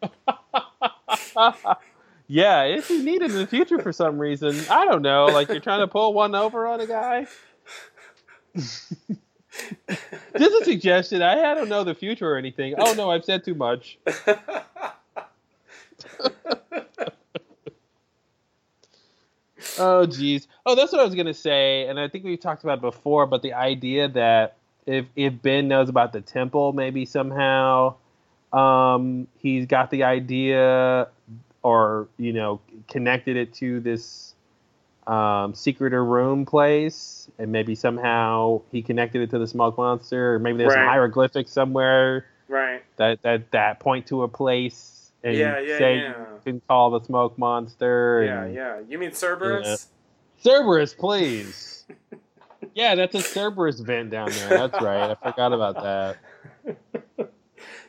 [2.29, 5.47] yeah, if you need it in the future for some reason, I don't know, like
[5.49, 7.25] you're trying to pull one over on a guy.
[8.55, 9.01] Just
[10.37, 11.23] a suggestion.
[11.23, 12.75] I, I don't know the future or anything.
[12.77, 13.97] Oh no, I've said too much.
[19.79, 20.47] oh geez.
[20.67, 23.25] Oh, that's what I was gonna say, and I think we talked about it before.
[23.25, 27.95] But the idea that if if Ben knows about the temple, maybe somehow
[28.53, 31.07] um, he's got the idea,
[31.63, 34.33] or you know, connected it to this
[35.07, 40.35] um, secret or room place, and maybe somehow he connected it to the smoke monster,
[40.35, 40.89] or maybe there's some Right.
[40.89, 42.83] hieroglyphics somewhere Right.
[42.97, 46.09] that that that point to a place and Yeah, yeah, say yeah.
[46.09, 48.23] you can call the smoke monster.
[48.25, 48.79] Yeah, and, yeah.
[48.87, 49.87] You mean Cerberus?
[50.41, 51.85] Cerberus, please.
[52.73, 54.49] yeah, that's a Cerberus vent down there.
[54.49, 55.11] That's right.
[55.11, 56.17] I forgot about that.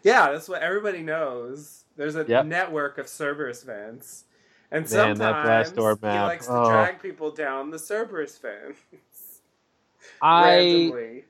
[0.03, 1.85] Yeah, that's what everybody knows.
[2.01, 2.47] There's a Yep.
[2.47, 4.25] network of Cerberus vents.
[4.71, 6.67] And Man, that sometimes he likes to Oh.
[6.71, 9.43] drag people down the Cerberus vents.
[10.23, 11.25] I randomly.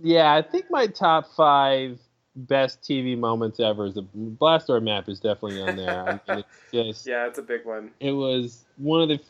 [0.00, 2.00] yeah, I think my top five
[2.34, 6.00] best TV moments ever is the Blastdoor map is definitely on there.
[6.00, 7.90] I mean, it's just Yeah, it's a big one.
[8.00, 9.20] it was one of the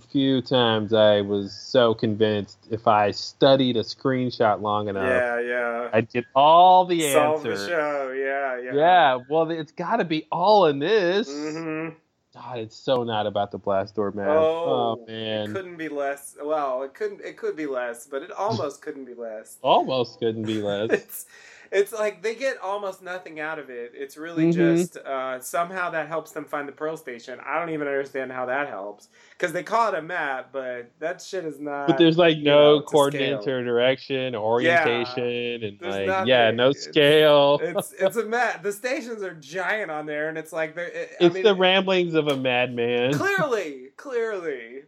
[0.00, 5.88] few times I was so convinced if I studied a screenshot long enough, Yeah, yeah.
[5.92, 7.68] I'd get all the Solve the answers.
[7.68, 8.12] show.
[8.16, 8.74] Yeah, yeah.
[8.74, 11.28] Yeah, well, it's got to be all in this.
[11.30, 11.94] Mhm.
[12.34, 14.28] God, it's so not about the Blastdoor map.
[14.28, 16.36] Oh, It man, it couldn't be less.
[16.40, 17.20] Well, it couldn't.
[17.22, 19.58] It could be less, but it almost couldn't be less.
[19.62, 20.90] almost couldn't be less.
[20.92, 21.26] It's
[21.70, 23.92] it's like they get almost nothing out of it.
[23.94, 24.54] It's really Mhm.
[24.54, 27.40] just uh, somehow that helps them find the pearl station.
[27.44, 31.20] I don't even understand how that helps because they call it a map, but that
[31.22, 31.86] shit is not.
[31.86, 34.84] but there's like no know, coordinates or direction or Yeah.
[34.84, 37.60] orientation and like yeah, no scale.
[37.60, 38.62] It's it's a map.
[38.62, 40.86] The stations are giant on there, and it's like they're.
[40.88, 43.12] It, I it's mean, the ramblings of a madman.
[43.12, 44.82] clearly, clearly,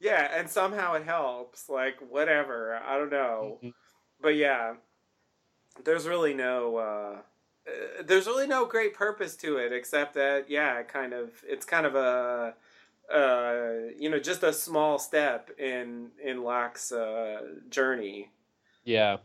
[0.00, 1.68] yeah, and somehow it helps.
[1.68, 3.68] Like whatever, I don't know, Mm-hmm.
[4.20, 4.74] but yeah,
[5.84, 6.76] there's really no.
[6.76, 7.16] Uh,
[7.66, 11.64] uh, there's really no great purpose to it except that yeah, it kind of it's
[11.64, 12.54] kind of a
[13.12, 18.30] uh, you know just a small step in in Locke's uh, journey.
[18.84, 19.18] Yeah.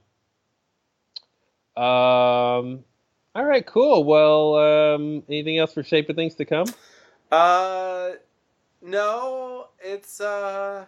[1.75, 2.83] Um.
[3.35, 3.65] All right.
[3.65, 4.03] Cool.
[4.03, 4.55] Well.
[4.55, 5.23] Um.
[5.27, 6.67] Anything else for shape of things to come?
[7.31, 8.11] Uh,
[8.81, 10.85] no, it's uh.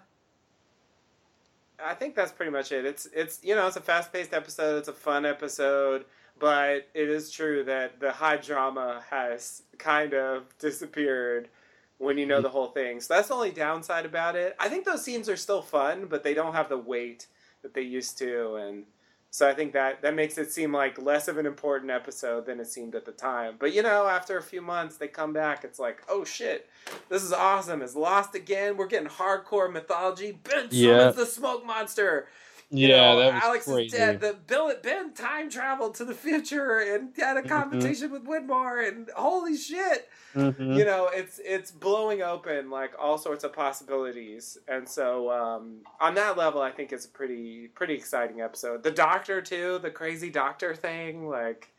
[1.83, 2.85] I think that's pretty much it.
[2.85, 4.77] It's it's you know it's a fast paced episode.
[4.77, 6.05] It's a fun episode,
[6.39, 11.49] but it is true that the high drama has kind of disappeared
[11.97, 12.99] when you know the whole thing.
[13.01, 14.55] So that's the only downside about it.
[14.59, 17.27] I think those scenes are still fun, but they don't have the weight
[17.61, 18.85] that they used to, and
[19.31, 22.59] so I think that that makes it seem like less of an important episode than
[22.59, 23.55] it seemed at the time.
[23.59, 25.63] But you know, after a few months, they come back.
[25.63, 26.67] It's like, oh shit,
[27.09, 27.81] this is awesome.
[27.81, 28.75] It's lost again.
[28.75, 30.39] We're getting hardcore mythology.
[30.43, 32.27] Ben summons the smoke monster.
[32.71, 33.85] Yeah, know, that was Alex crazy.
[33.85, 34.19] is dead.
[34.21, 37.49] The Bill Ben time traveled to the future and had a Mhm.
[37.49, 40.77] competition with Widmore, and holy shit, Mhm.
[40.77, 44.57] you know, it's it's blowing open like all sorts of possibilities.
[44.67, 48.83] And so um, on that level, I think it's a pretty pretty exciting episode.
[48.83, 51.69] The Doctor too, the crazy Doctor thing, like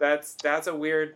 [0.00, 1.14] that's that's a weird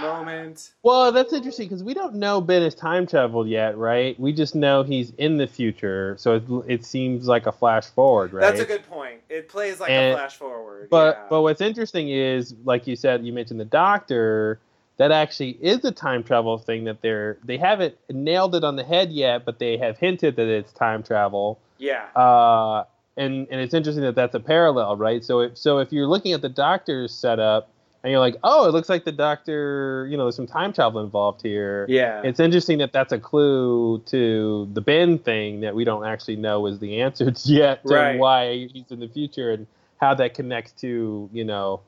[0.00, 0.72] moment.
[0.82, 4.18] Well, that's interesting because we don't know Ben has time traveled yet, right?
[4.20, 8.32] We just know he's in the future, so it, it seems like a flash forward,
[8.32, 8.40] right?
[8.42, 9.20] That's a good point.
[9.30, 10.88] It plays like And- a flash forward.
[10.90, 11.26] But yeah.
[11.30, 14.58] but what's interesting is, like you said, you mentioned the Doctor.
[14.96, 18.84] That actually is a time travel thing that they're they haven't nailed it on the
[18.84, 21.58] head yet, but they have hinted that it's time travel.
[21.78, 22.04] yeah.
[22.14, 22.84] Uh,
[23.16, 25.24] and and it's interesting that that's a parallel, right?
[25.24, 27.70] So if so if you're looking at the Doctor's setup
[28.04, 31.02] and you're like, oh, it looks like the Doctor, you know, there's some time travel
[31.02, 31.86] involved here.
[31.88, 32.20] Yeah.
[32.22, 36.66] It's interesting that that's a clue to the Ben thing that we don't actually know
[36.66, 38.18] is the answer yet to Right.
[38.18, 39.66] why he's in the future and
[39.96, 41.80] how that connects to you know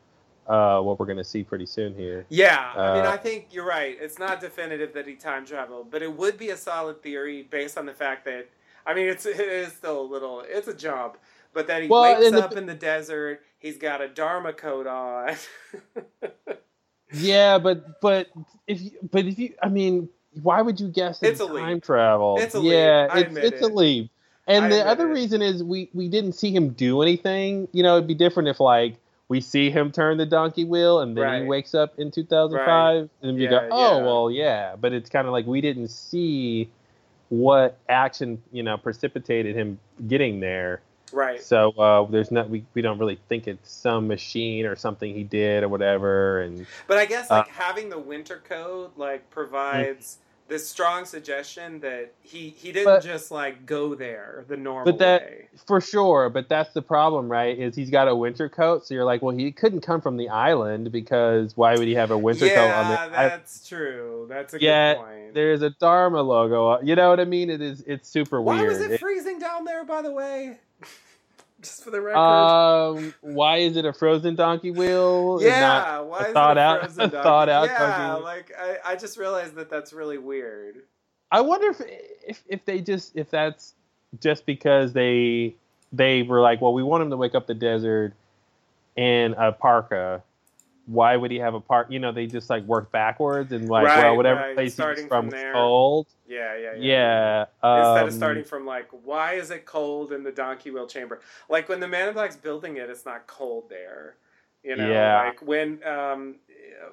[0.47, 2.25] uh, what we're going to see pretty soon here.
[2.31, 3.97] Yeah, I mean, Uh, I think you're right.
[4.01, 7.77] It's not definitive that he time traveled, but it would be a solid theory based
[7.77, 8.49] on the fact that,
[8.87, 11.19] I mean, it's it is still a little, it's a jump,
[11.57, 14.87] but that he Well, wakes the- up in the desert, he's got a Dharma coat
[14.87, 15.35] on.
[17.13, 18.29] Yeah, but but
[18.67, 20.09] if you, but if you, I mean,
[20.43, 21.63] why would you guess It's a leap.
[21.65, 22.37] time travel?
[22.41, 22.73] It's a leap.
[22.73, 23.75] yeah, I it's it's a it.
[23.75, 24.11] leap.
[24.49, 25.15] And I the other it.
[25.15, 27.69] reason is we we didn't see him do anything.
[27.73, 28.97] You know, it'd be different if like
[29.29, 32.67] we see him turn the donkey wheel and then he wakes up in 2005
[33.03, 33.11] Right.
[33.23, 34.05] and you Yeah, go, "Oh, yeah.
[34.05, 36.69] well, yeah." But it's kind of like we didn't see
[37.29, 39.79] what action, you know, precipitated him
[40.09, 40.81] getting there.
[41.13, 41.43] Right.
[41.43, 45.23] So uh, there's not we, we don't really think it's some machine or something he
[45.25, 50.19] did or whatever and But I guess Uh, like having the winter coat like provides
[50.49, 54.99] this strong suggestion that he he didn't But- just like go there the normal But
[55.01, 55.49] that way.
[55.67, 57.59] for sure, but that's the problem, right?
[57.59, 60.29] Is he's got a winter coat, so you're like, well, he couldn't come from the
[60.29, 64.27] island because why would he have a winter coat on the Yeah, that's true.
[64.29, 65.35] That's a Yeah, good point.
[65.35, 66.69] there's a Dharma logo.
[66.75, 67.51] uh, You know what I mean?
[67.51, 67.83] It is.
[67.85, 68.69] It's super Why weird.
[68.69, 70.59] was it It- freezing down there, by the way?
[71.67, 72.19] Just for the record.
[72.19, 75.39] um, why is it a frozen donkey wheel?
[75.43, 77.23] yeah, not why is thought it a out, frozen a donkey?
[77.25, 78.23] thought out Yeah, donkey.
[78.25, 80.83] like I, I just realized that that's really weird.
[81.31, 81.81] I wonder if
[82.27, 83.75] if if they just if that's
[84.21, 85.55] just because they
[85.93, 88.15] they were like, well, we want him to wake up the desert
[88.97, 90.23] in a parka.
[90.87, 91.91] Why would he have a part?
[91.91, 95.05] You know, they just like work backwards and like, Right, well, whatever right, place starting
[95.05, 95.53] he's from from there.
[95.53, 96.07] cold.
[96.29, 97.47] Yeah, yeah, yeah.
[97.63, 97.79] Yeah.
[97.79, 101.21] Instead um, of starting from like, why is it cold in the donkey wheel chamber?
[101.49, 104.17] Like when the Man in Black's building it, it's not cold there.
[104.63, 105.23] You know, Yeah.
[105.27, 106.37] like when um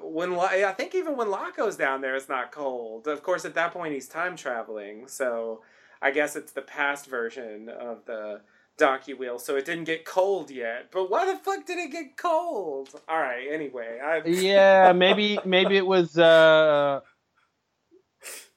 [0.02, 3.08] when I think even when Locke's down there, it's not cold.
[3.08, 5.62] Of course, at that point he's time traveling, so
[6.02, 8.42] I guess it's the past version of the
[8.78, 9.40] donkey wheel.
[9.40, 10.90] So it didn't get cold yet.
[10.92, 12.90] But why the fuck did it get cold?
[13.08, 13.48] All right.
[13.52, 16.18] Anyway, I yeah, maybe maybe it was.
[16.18, 17.02] uh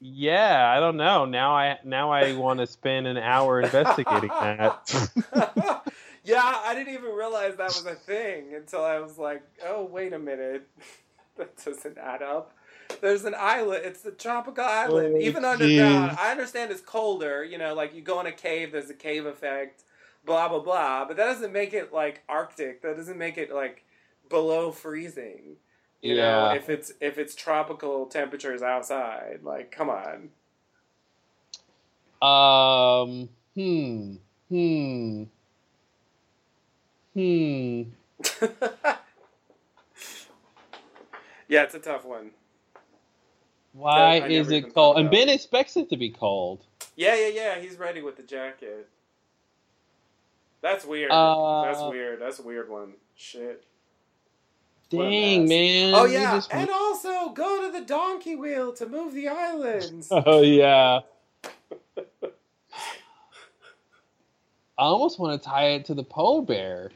[0.01, 1.25] Yeah, I don't know.
[1.25, 5.11] Now I now I want to spend an hour investigating that.
[6.27, 10.13] Yeah, I didn't even realize that was a thing until I was like, oh, wait
[10.13, 10.69] a minute.
[11.37, 12.53] that doesn't add up.
[13.01, 13.83] There's an island.
[13.85, 15.15] It's the tropical island.
[15.17, 16.11] Oh, even underground.
[16.11, 16.19] jeez.
[16.19, 17.45] I understand it's colder.
[17.45, 19.85] You know, like you go in a cave, there's a cave effect,
[20.27, 21.05] blah, blah, blah.
[21.07, 22.83] But that doesn't make it like Arctic.
[22.83, 23.85] That doesn't make it like
[24.29, 25.57] below freezing.
[26.03, 26.55] You know, Yeah.
[26.55, 30.31] if it's if it's tropical temperatures outside, like come on.
[32.23, 33.29] Um.
[33.55, 34.17] Hmm.
[34.51, 35.25] Hmm.
[37.15, 37.83] Hmm.
[41.49, 42.31] Yeah, it's a tough one.
[43.73, 44.99] Why is it cold?
[44.99, 46.65] And Ben expects it to be cold.
[46.97, 47.59] Yeah, yeah, yeah.
[47.61, 48.89] He's ready with the jacket.
[50.63, 51.11] That's weird.
[51.11, 52.21] Uh, That's weird.
[52.21, 52.95] That's a weird one.
[53.15, 53.65] Shit.
[54.89, 55.95] Dang, man.
[55.95, 60.09] Oh yeah, just- and also go to the donkey wheel to move the islands.
[60.13, 61.01] Oh yeah.
[64.79, 66.91] I almost want to tie it to the polar bear.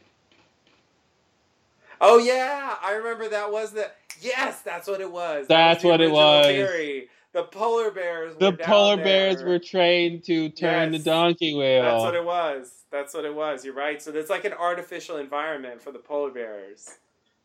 [2.00, 5.46] oh yeah, I remember that was the yes, that's what it was.
[5.48, 6.46] That That's the what it was.
[6.46, 7.08] Theory.
[7.32, 8.34] The polar bears.
[8.38, 9.04] The polar there.
[9.04, 11.02] bears were trained to turn Yes.
[11.04, 11.82] the donkey wheel.
[11.82, 12.82] That's what it was.
[12.90, 13.64] That's what it was.
[13.64, 14.02] You're right.
[14.02, 16.98] So it's like an artificial environment for the polar bears.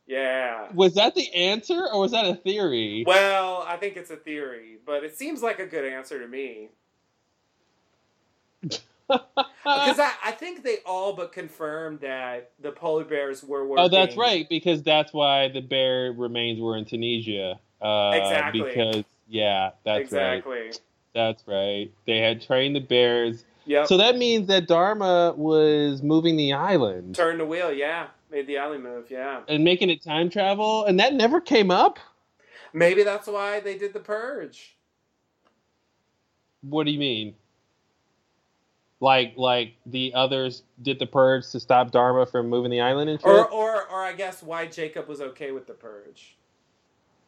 [0.08, 0.72] Yeah.
[0.74, 3.04] Was that the answer, or was that a theory?
[3.06, 6.70] Well, I think it's a theory, but it seems like a good answer to me.
[9.08, 13.86] Because I, I think they all but confirmed that the polar bears were working.
[13.86, 17.60] Oh, that's right, because that's why the bear remains were in Tunisia.
[17.82, 18.62] Uh, Exactly.
[18.62, 20.58] Because yeah, that's exactly.
[20.58, 20.82] right.
[21.14, 21.92] That's right.
[22.06, 23.46] They had trained the bears.
[23.66, 23.88] Yep.
[23.88, 28.08] So that means that Dharma was moving the island Turned the wheel, yeah.
[28.30, 29.42] Made the alley move, yeah.
[29.48, 32.00] and making it time travel, and that never came up.
[32.74, 34.76] Maybe that's why they did the purge.
[36.62, 37.36] What do you mean?
[39.00, 43.20] Like, like the others did the purge to stop Dharma from moving the island and
[43.20, 43.30] shit?
[43.30, 46.36] Or, or, or I guess why Jacob was okay with the purge,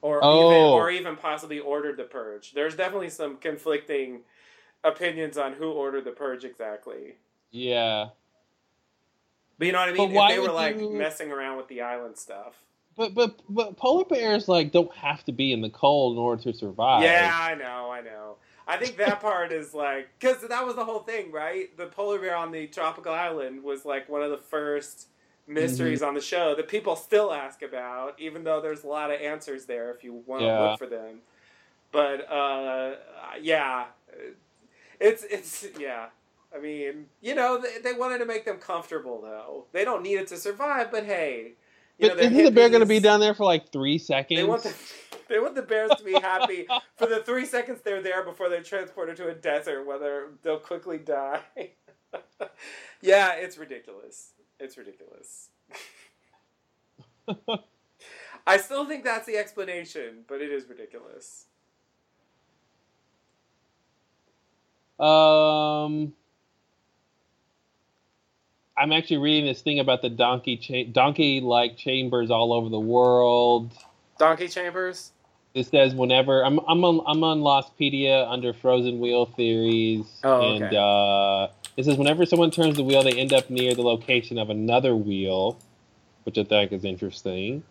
[0.01, 0.73] or even, Oh.
[0.73, 2.53] or even possibly ordered the purge.
[2.53, 4.21] There's definitely some conflicting
[4.83, 7.15] opinions on who ordered the purge exactly.
[7.51, 8.09] yeah.
[9.59, 10.13] But you know what I mean?
[10.13, 12.53] why if they were like you- messing around with the island stuff.
[12.95, 16.41] But but but polar bears like don't have to be in the cold in order
[16.43, 17.03] to survive.
[17.03, 18.35] Yeah, I know, I know.
[18.67, 21.75] I think that part is like because that was the whole thing, right?
[21.77, 25.07] The polar bear on the tropical island was like one of the first
[25.47, 26.03] mysteries Mm-hmm.
[26.03, 29.65] on the show that people still ask about, even though there's a lot of answers
[29.65, 30.61] there if you want to Yeah.
[30.61, 31.21] look for them.
[31.91, 32.95] But uh,
[33.41, 33.85] yeah,
[34.99, 36.07] it's it's yeah.
[36.55, 39.65] I mean, you know, they, they wanted to make them comfortable though.
[39.73, 41.53] They don't need it to survive, but hey,
[41.97, 44.35] you But know, isn't the bear going to be down there for like three seconds?
[44.35, 44.75] They want the
[45.29, 48.63] they want the bears to be happy for the three seconds they're there before they're
[48.63, 51.41] transported to a desert, whether they'll quickly die.
[53.01, 54.33] yeah, it's ridiculous.
[54.59, 55.49] It's ridiculous.
[58.47, 61.45] I still think that's the explanation, but it is ridiculous.
[64.99, 66.13] Um,
[68.75, 73.71] I'm actually reading this thing about the donkey cha- donkey-like chambers all over the world.
[74.17, 75.11] Donkey Chambers?
[75.53, 80.73] It says whenever I'm I'm on I'm on Lostpedia under Frozen Wheel theories, Oh, and
[80.73, 81.47] uh,
[81.77, 84.95] it says whenever someone turns the wheel, they end up near the location of another
[84.95, 85.57] wheel,
[86.23, 87.63] which I think is interesting.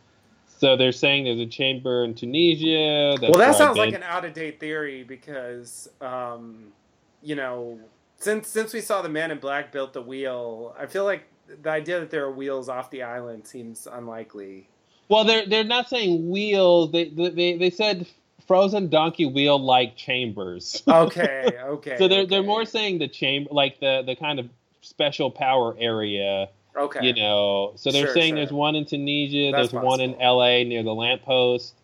[0.58, 3.16] So they're saying there's a chamber in Tunisia.
[3.20, 6.72] Well, that sounds like an out of date theory because, um,
[7.20, 7.78] you know,
[8.18, 11.24] since since we saw the Man in Black built the wheel, I feel like
[11.62, 14.68] the idea that there are wheels off the island seems unlikely.
[15.08, 16.92] Well, they're they're not saying wheels.
[16.92, 18.06] They they they said
[18.46, 20.82] frozen donkey wheel like chambers.
[20.88, 21.96] Okay, okay.
[21.98, 24.48] so they're they're more saying the chamber, like the the kind of
[24.82, 26.48] special power area.
[26.76, 27.06] Okay.
[27.06, 28.36] You know, so they're Sure, saying sure.
[28.36, 30.62] there's one in Tunisia, That's there's one in L.A.
[30.64, 31.74] near the lamppost,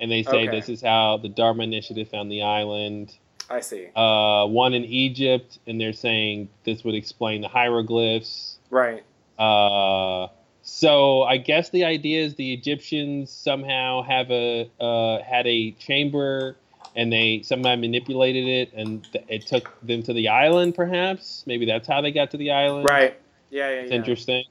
[0.00, 0.50] and they say Okay.
[0.50, 3.14] this is how the Dharma Initiative found the island.
[3.50, 3.88] I see.
[3.94, 8.58] Uh, one in Egypt, and they're saying this would explain the hieroglyphs.
[8.70, 9.04] Right.
[9.38, 10.28] Uh,
[10.70, 16.56] so I guess the idea is the Egyptians somehow have a uh, had a chamber,
[16.94, 20.74] and they somehow manipulated it, and th- it took them to the island.
[20.74, 22.86] Perhaps maybe that's how they got to the island.
[22.88, 23.18] Right.
[23.50, 23.96] Yeah, yeah, It's yeah.
[23.96, 24.44] interesting.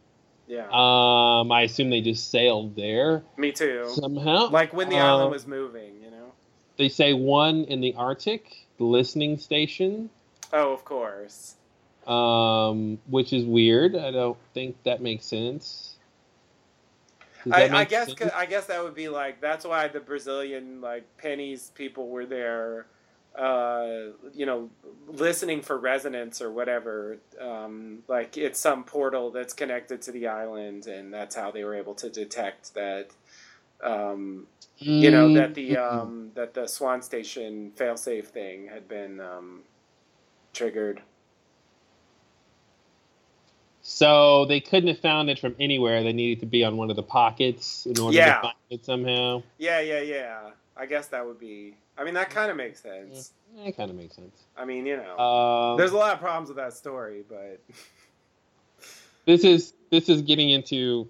[0.47, 0.63] Yeah.
[0.71, 3.21] Um, I assume they just sailed there.
[3.37, 3.85] Me too.
[3.93, 4.49] Somehow.
[4.49, 6.31] Like when the island was moving, you know.
[6.77, 10.09] They say one in the Arctic, the listening station,
[10.51, 11.55] Oh, of course.
[12.07, 13.95] um, which is weird.
[13.95, 15.86] I don't think that makes sense.
[17.51, 21.71] I, I guess I guess that would be like that's why the Brazilian like Penny's
[21.75, 22.87] people were there,
[23.37, 23.87] uh,
[24.33, 24.69] you know,
[25.07, 27.17] listening for resonance or whatever.
[27.39, 31.75] Um, like it's some portal that's connected to the island, and that's how they were
[31.75, 33.09] able to detect that.
[33.83, 34.47] Um,
[34.79, 35.91] you know that the Mm.
[35.93, 39.61] um, that the Swan Station failsafe thing had been um,
[40.53, 41.01] triggered.
[43.89, 46.03] So they couldn't have found it from anywhere.
[46.03, 48.35] They needed to be on one of the pockets in order Yeah.
[48.35, 49.43] to find it somehow.
[49.59, 50.49] Yeah, yeah, yeah.
[50.75, 51.73] I guess that would be.
[51.97, 53.31] I mean, that kind of makes sense.
[53.55, 54.43] That kind of makes sense.
[54.57, 57.61] I mean, you know, Um, there's a lot of problems with that story, but
[59.25, 61.07] this is this is getting into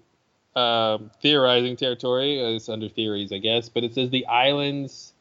[0.54, 2.40] um, theorizing territory.
[2.40, 3.68] Uh, It's under theories, I guess.
[3.68, 5.14] But it says the islands.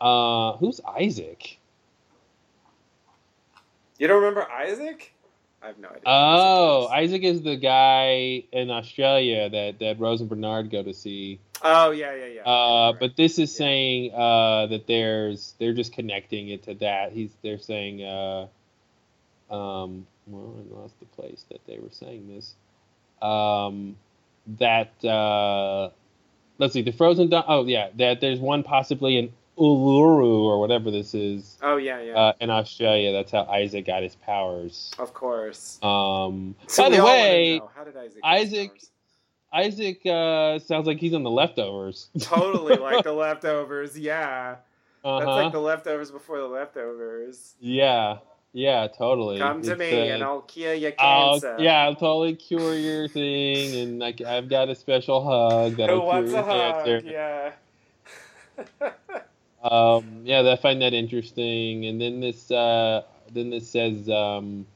[0.00, 1.58] Uh, who's Isaac?
[3.98, 5.12] you don't remember Isaac?
[5.62, 6.02] I have no idea.
[6.06, 11.38] Oh, Isaac is the guy in Australia that that Rose and Bernard go to see.
[11.62, 12.42] Oh yeah, yeah, yeah.
[12.42, 17.12] Uh, but this is saying uh, that there's they're just connecting it to that.
[17.12, 18.48] He's they're saying uh,
[19.50, 22.54] um, well I lost the place that they were saying this.
[23.26, 23.96] Um,
[24.58, 25.90] that uh,
[26.58, 31.14] let's see the frozen oh yeah that there's one possibly in Uluru or whatever this
[31.14, 32.14] is Oh yeah, yeah.
[32.14, 33.12] uh, in Australia.
[33.12, 34.90] That's how Isaac got his powers.
[34.98, 35.78] of course.
[35.82, 38.14] Um, So by the way, how did Isaac?
[38.22, 38.82] get Isaac?
[39.54, 42.08] Isaac uh, sounds like he's on the leftovers.
[42.20, 43.98] totally like the leftovers.
[43.98, 45.34] Yeah, that's Uh-huh.
[45.42, 47.54] like the leftovers before the leftovers.
[47.60, 48.18] Yeah,
[48.54, 49.38] yeah, totally.
[49.38, 51.56] Come to It's, me uh, and I'll cure your I'll- cancer.
[51.62, 56.06] yeah, I'll totally cure your thing, and like I've got a special hug that'll Who
[56.06, 56.84] wants cure a your hug?
[56.86, 57.52] cancer.
[58.80, 58.92] Yeah.
[59.62, 61.86] Um, yeah, I find that interesting.
[61.86, 63.02] And then this, uh,
[63.32, 64.66] then this says, um,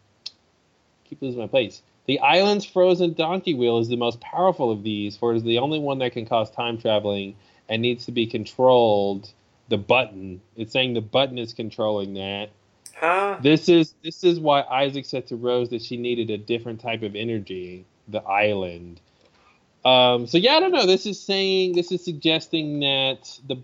[1.04, 1.82] keep losing my place.
[2.06, 5.58] The island's frozen donkey wheel is the most powerful of these, for it is the
[5.58, 7.34] only one that can cause time traveling
[7.68, 9.32] and needs to be controlled.
[9.68, 10.40] The button.
[10.56, 12.50] It's saying the button is controlling that.
[12.94, 13.38] Huh?
[13.42, 17.02] This is this is why Isaac said to Rose that she needed a different type
[17.02, 19.00] of energy, the island.
[19.84, 20.86] Um, so yeah, I don't know.
[20.86, 23.56] This is saying this is suggesting that the.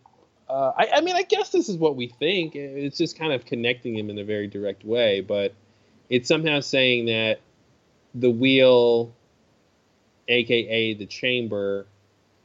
[0.53, 2.55] Uh, I, I mean, I guess this is what we think.
[2.55, 5.55] It's just kind of connecting him in a very direct way, but
[6.11, 7.41] it's somehow saying that
[8.15, 9.15] the wheel,
[10.29, 11.87] aka the chamber,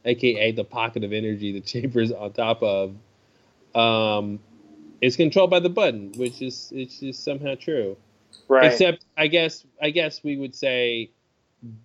[0.06, 2.94] aka the pocket of energy the chamber is on top of,
[3.74, 4.38] um,
[5.02, 7.94] is controlled by the button, which is it's just somehow true.
[8.48, 8.72] Right.
[8.72, 11.10] Except I guess I guess we would say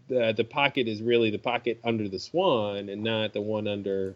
[0.07, 4.15] the the pocket is really the pocket under the swan and not the one under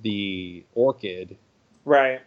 [0.00, 1.36] the orchid.
[1.84, 2.20] Right.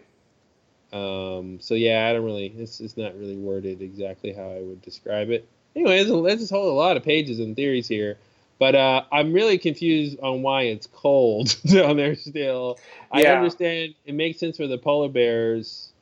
[0.93, 2.47] Um, so yeah, I don't really.
[2.57, 5.47] It's it's not really worded exactly how I would describe it.
[5.75, 8.17] Anyway, there's, a, a whole lot of pages and theories here,
[8.59, 12.77] but uh, I'm really confused on why it's cold down there still.
[13.11, 15.93] I understand it makes sense for the polar bears,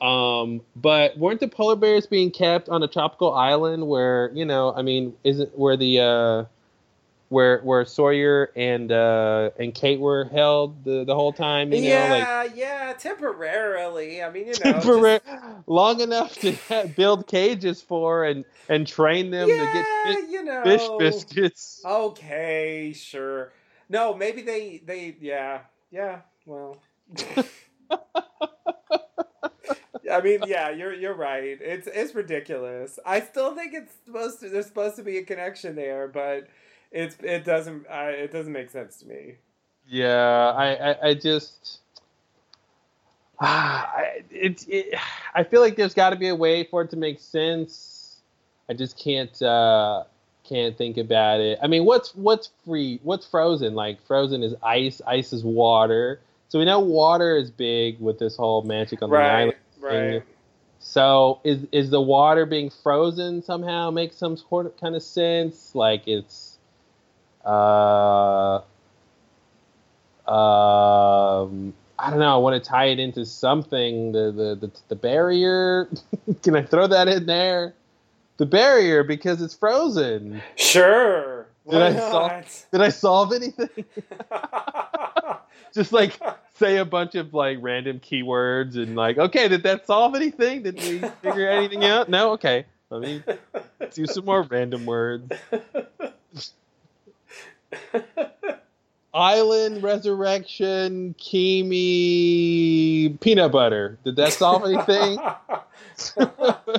[0.00, 4.72] um, but weren't the polar bears being kept on a tropical island where you know?
[4.74, 6.44] I mean, isn't where the uh,
[7.28, 11.72] where where Sawyer and uh, and Kate were held the, the whole time?
[11.72, 14.22] You know, like yeah, yeah, temporarily.
[14.22, 15.20] I mean, you know, temporary,
[15.66, 16.56] long enough to
[16.96, 20.62] build cages for and and train them to get fish, you know.
[20.62, 21.82] fish biscuits.
[21.84, 23.52] Okay, sure.
[23.88, 25.60] No, maybe they they yeah
[25.90, 26.20] yeah.
[26.46, 26.80] Well,
[30.10, 31.58] I mean, yeah, you're you're right.
[31.60, 32.98] It's it's ridiculous.
[33.04, 34.48] I still think it's supposed to.
[34.48, 36.48] There's supposed to be a connection there, but
[36.92, 37.86] it's it doesn't.
[37.88, 39.36] I, it doesn't make sense to me.
[39.86, 41.80] Yeah, I I, I just.
[43.40, 44.94] Ah, I, it's it,
[45.34, 48.20] I feel like there's got to be a way for it to make sense.
[48.68, 50.04] I just can't uh,
[50.48, 51.58] can't think about it.
[51.62, 53.00] I mean, what's what's free?
[53.02, 53.74] What's frozen?
[53.74, 55.00] Like frozen is ice.
[55.06, 56.20] Ice is water.
[56.48, 59.56] So we know water is big with this whole magic on the Right, island.
[59.80, 60.12] thing.
[60.14, 60.22] right.
[60.80, 65.74] So is is the water being frozen somehow make some sort of kind of sense?
[65.74, 66.57] Like it's
[67.44, 68.60] uh
[70.28, 74.12] um I don't know, I want to tie it into something.
[74.12, 75.88] The the the, the barrier.
[76.42, 77.74] Can I throw that in there?
[78.36, 80.40] The barrier because it's frozen.
[80.54, 81.48] Sure.
[81.68, 83.84] Did I solve did I solve anything?
[85.74, 86.18] Just like
[86.54, 90.62] say a bunch of like random keywords and like, okay, did that solve anything?
[90.62, 92.08] Did we figure anything out?
[92.08, 92.32] No?
[92.32, 92.64] Okay.
[92.90, 93.22] Let me
[93.92, 95.30] do some more random words.
[99.14, 103.98] Island Resurrection Keamy Peanut Butter.
[104.04, 105.18] Did that solve anything?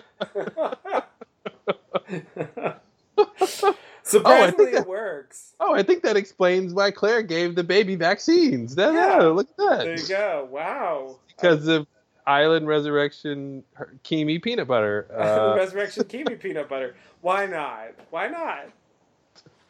[4.04, 5.54] Surprisingly, think that- it works.
[5.60, 8.76] Oh, I think that explains why Claire gave the baby vaccines.
[8.76, 9.18] That, Yeah.
[9.22, 9.84] yeah, look at that.
[9.86, 10.48] There you go.
[10.50, 11.20] Wow.
[11.28, 11.86] Because of
[12.26, 15.08] Island Resurrection her- Keamy Peanut Butter.
[15.16, 16.96] Uh, Resurrection kiwi peanut butter.
[17.22, 17.90] Why not?
[18.10, 18.70] Why not?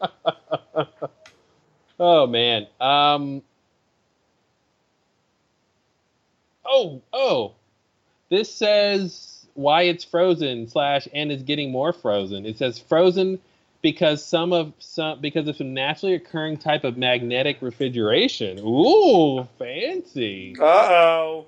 [1.99, 2.67] oh man.
[2.79, 3.41] Um.
[6.65, 7.53] Oh oh,
[8.29, 12.45] this says why it's frozen slash and is getting more frozen.
[12.45, 13.39] It says frozen
[13.81, 18.59] because some of some because of some naturally occurring type of magnetic refrigeration.
[18.59, 20.55] Ooh, fancy.
[20.59, 21.45] Uh oh.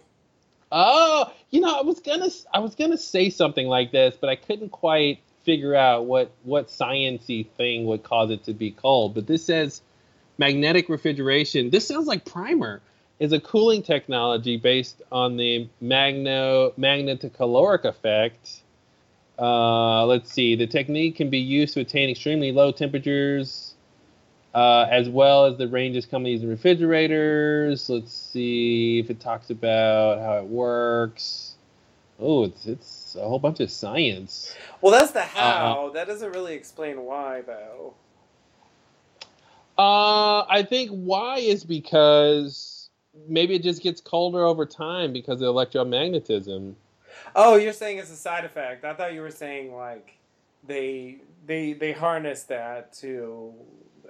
[0.73, 4.36] Oh, you know, I was gonna I was gonna say something like this, but I
[4.36, 9.13] couldn't quite figure out what what sciency thing would cause it to be cold.
[9.13, 9.81] But this says
[10.38, 11.69] magnetic refrigeration.
[11.69, 12.81] This sounds like primer.
[13.19, 18.63] Is a cooling technology based on the magno magnetocaloric effect.
[19.38, 20.55] Uh, let's see.
[20.55, 23.76] The technique can be used to attain extremely low temperatures,
[24.55, 27.89] uh, as well as the ranges used in refrigerators.
[27.89, 31.55] Let's see if it talks about how it works.
[32.19, 34.55] Oh, it's it's a whole bunch of science.
[34.81, 35.91] Well, that's the how.
[35.93, 37.93] that doesn't really explain why, though.
[39.77, 42.89] Uh, I think why is because
[43.27, 46.75] maybe it just gets colder over time because of electromagnetism.
[47.35, 48.85] Oh, you're saying it's a side effect.
[48.85, 50.17] I thought you were saying like
[50.67, 53.53] they they they harness that to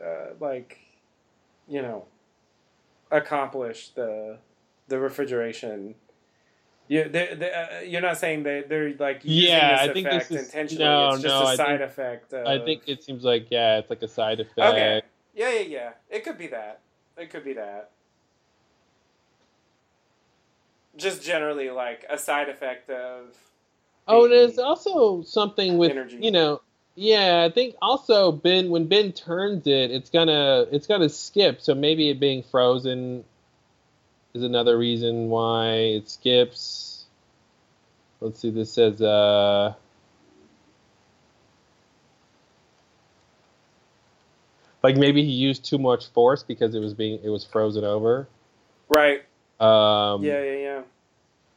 [0.03, 0.79] uh, like
[1.67, 2.05] you know,
[3.09, 4.37] accomplish the
[4.87, 5.95] the refrigeration.
[6.91, 10.07] You, they, they, uh, you're not saying that they're like using yeah, this I think
[10.07, 10.83] effect this is intentionally.
[10.83, 11.41] no, it's just no.
[11.41, 12.33] a I side think, effect.
[12.33, 14.59] Of, I think it seems like yeah, it's like a side effect.
[14.59, 15.01] Okay.
[15.33, 15.89] Yeah, yeah, yeah.
[16.09, 16.81] It could be that.
[17.15, 17.91] It could be that.
[20.97, 23.37] Just generally like a side effect of
[24.05, 26.17] Oh, there's also something with Energy.
[26.21, 26.59] you know.
[26.95, 31.61] Yeah, I think also Ben when Ben turns it, it's gonna it's gonna skip.
[31.61, 33.23] So maybe it being frozen
[34.33, 37.05] is another reason why it skips.
[38.19, 38.49] Let's see.
[38.49, 39.73] This says uh.
[44.83, 48.27] Like maybe he used too much force because it was being it was frozen over.
[48.89, 49.23] right.
[49.59, 50.81] Um, yeah, yeah, yeah.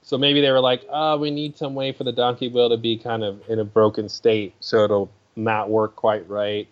[0.03, 2.77] So maybe they were like, oh, we need some way for the donkey wheel to
[2.77, 6.69] be kind of in a broken state so it'll not work quite right.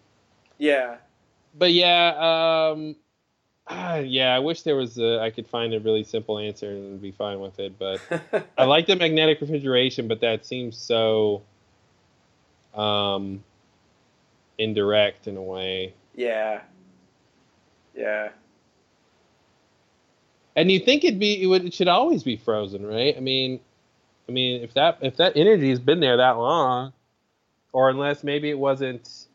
[0.58, 0.96] Yeah.
[1.58, 2.96] But yeah, um,
[3.66, 7.00] ah, yeah, I wish there was a, I could find a really simple answer and
[7.00, 7.78] be fine with it.
[7.78, 8.00] But
[8.58, 11.42] I like the magnetic refrigeration, but that seems so
[12.74, 13.42] um,
[14.58, 15.94] indirect in a way.
[16.14, 16.60] Yeah.
[17.94, 18.30] Yeah.
[20.54, 23.16] And you think it'd be it would it should always be frozen, right?
[23.16, 23.60] I mean,
[24.28, 26.92] I mean if that if that energy has been there that long,
[27.72, 29.26] or unless maybe it wasn't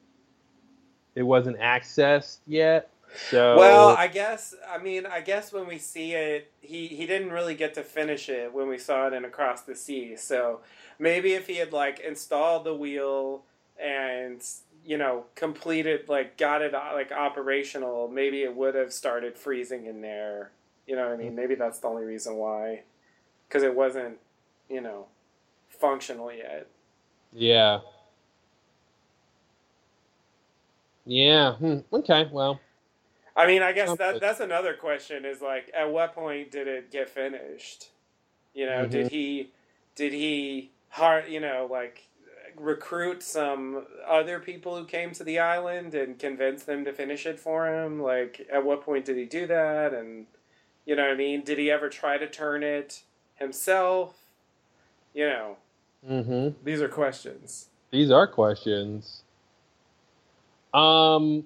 [1.15, 2.89] it wasn't accessed yet.
[3.13, 7.31] So Well, I guess I mean I guess when we see it, he he didn't
[7.31, 10.15] really get to finish it when we saw it in Across the Sea.
[10.17, 10.61] So
[10.99, 13.43] maybe if he had like installed the wheel
[13.81, 14.41] and
[14.85, 20.01] you know completed like got it like operational, maybe it would have started freezing in
[20.01, 20.51] there.
[20.87, 21.35] You know what I mean?
[21.35, 22.83] Maybe that's the only reason why,
[23.47, 24.17] because it wasn't
[24.69, 25.07] you know
[25.69, 26.67] functional yet.
[27.33, 27.79] yeah.
[31.05, 31.55] Yeah.
[31.55, 31.79] Hmm.
[31.93, 32.29] Okay.
[32.31, 32.59] Well.
[33.37, 36.91] I mean, I guess that that's another question is like at what point did it
[36.91, 37.89] get finished?
[38.55, 39.11] You know, did Mhm.
[39.11, 39.51] he
[39.95, 42.09] did he hard, you know, like
[42.57, 47.39] recruit some other people who came to the island and convince them to finish it
[47.39, 48.01] for him?
[48.03, 50.27] Like at what point did he do that and
[50.85, 51.43] you know what I mean?
[51.43, 53.03] Did he ever try to turn it
[53.35, 54.15] himself?
[55.13, 55.57] You know,
[56.07, 56.63] Mm-hmm.
[56.63, 57.69] these are questions.
[57.91, 59.23] These are questions.
[60.73, 61.45] Um,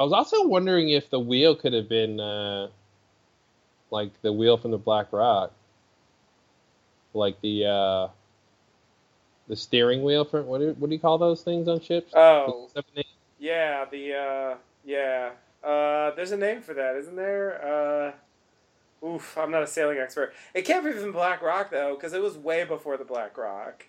[0.00, 2.68] I was also wondering if the wheel could have been uh,
[3.90, 5.52] like the wheel from the Black Rock,
[7.12, 8.08] like the uh,
[9.46, 12.14] the steering wheel for what do, what do you call those things on ships?
[12.14, 12.70] Oh.
[12.72, 13.04] The
[13.38, 14.54] Yeah, the uh
[14.86, 15.32] yeah.
[15.62, 18.14] Uh there's a name for that, isn't there?
[19.04, 20.32] Uh oof, I'm not a sailing expert.
[20.54, 23.84] It can't be from Black Rock though, because it was way before the Black Rock.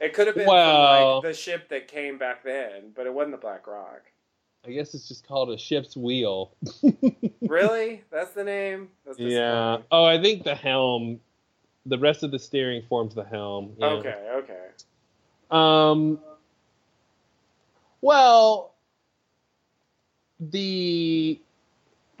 [0.00, 3.12] It could have been from Well- like the ship that came back then, but it
[3.14, 4.02] wasn't the Black Rock.
[4.66, 6.52] I guess it's just called a ship's wheel.
[7.42, 8.04] Really?
[8.12, 8.90] That's the name?
[9.04, 9.78] That's yeah.
[9.90, 11.18] Oh, I think the helm.
[11.86, 13.74] The rest of the steering forms the helm.
[13.76, 13.86] Yeah.
[13.86, 14.66] Okay, okay.
[15.50, 16.20] Um.
[18.02, 18.72] Well,
[20.38, 21.40] the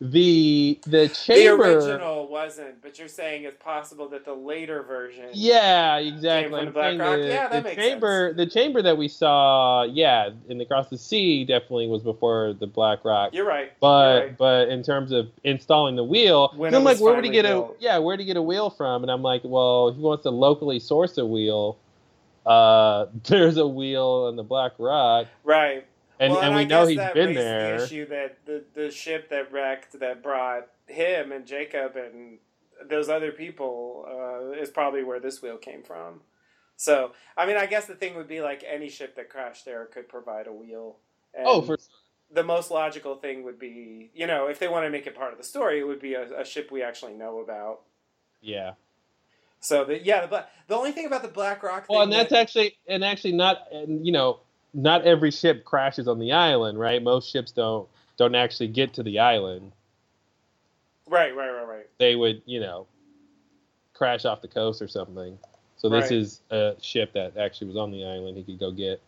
[0.00, 1.80] the the chamber.
[1.80, 6.58] The original wasn't, but you're saying it's possible that the later version Yeah, came exactly.
[6.58, 7.16] from the Black Rock.
[7.16, 10.98] the, yeah, that the makes chamber, the chamber that we saw, yeah, in Across the
[10.98, 13.32] Sea, definitely was before the Black Rock.
[13.32, 13.72] You're right.
[13.80, 14.36] But You're right.
[14.38, 17.76] but in terms of installing the wheel, When I'm like, where would he get built.
[17.80, 19.02] a yeah, where would he get a wheel from?
[19.02, 21.78] And I'm like, well, he wants to locally source a wheel.
[22.44, 25.86] Uh, there's a wheel on the Black Rock, Right.
[26.20, 27.78] And Well, and we I know guess he's that been raised there.
[27.78, 32.38] The issue that the, the ship that wrecked that brought him and Jacob and
[32.88, 36.20] those other people uh, is probably where this wheel came from.
[36.76, 39.86] So, I mean, I guess the thing would be like any ship that crashed there
[39.86, 40.96] could provide a wheel.
[41.34, 41.78] And Oh, for
[42.30, 45.32] the most logical thing would be, you know, if they want to make it part
[45.32, 47.80] of the story, it would be a, a ship we actually know about.
[48.42, 48.72] yeah.
[49.58, 52.12] So, the, yeah, the, Bla- the only thing about the Black Rock thing Well, and
[52.12, 54.40] that's that- actually and actually not and you know
[54.76, 57.02] not every ship crashes on the island, right?
[57.02, 57.88] Most ships don't
[58.18, 59.72] don't actually get to the island.
[61.08, 61.86] right, right, right, right.
[61.98, 62.86] They would you know
[63.94, 65.38] crash off the coast or something.
[65.76, 66.12] So this Right.
[66.12, 68.36] is a ship that actually was on the island.
[68.36, 69.02] He could go get.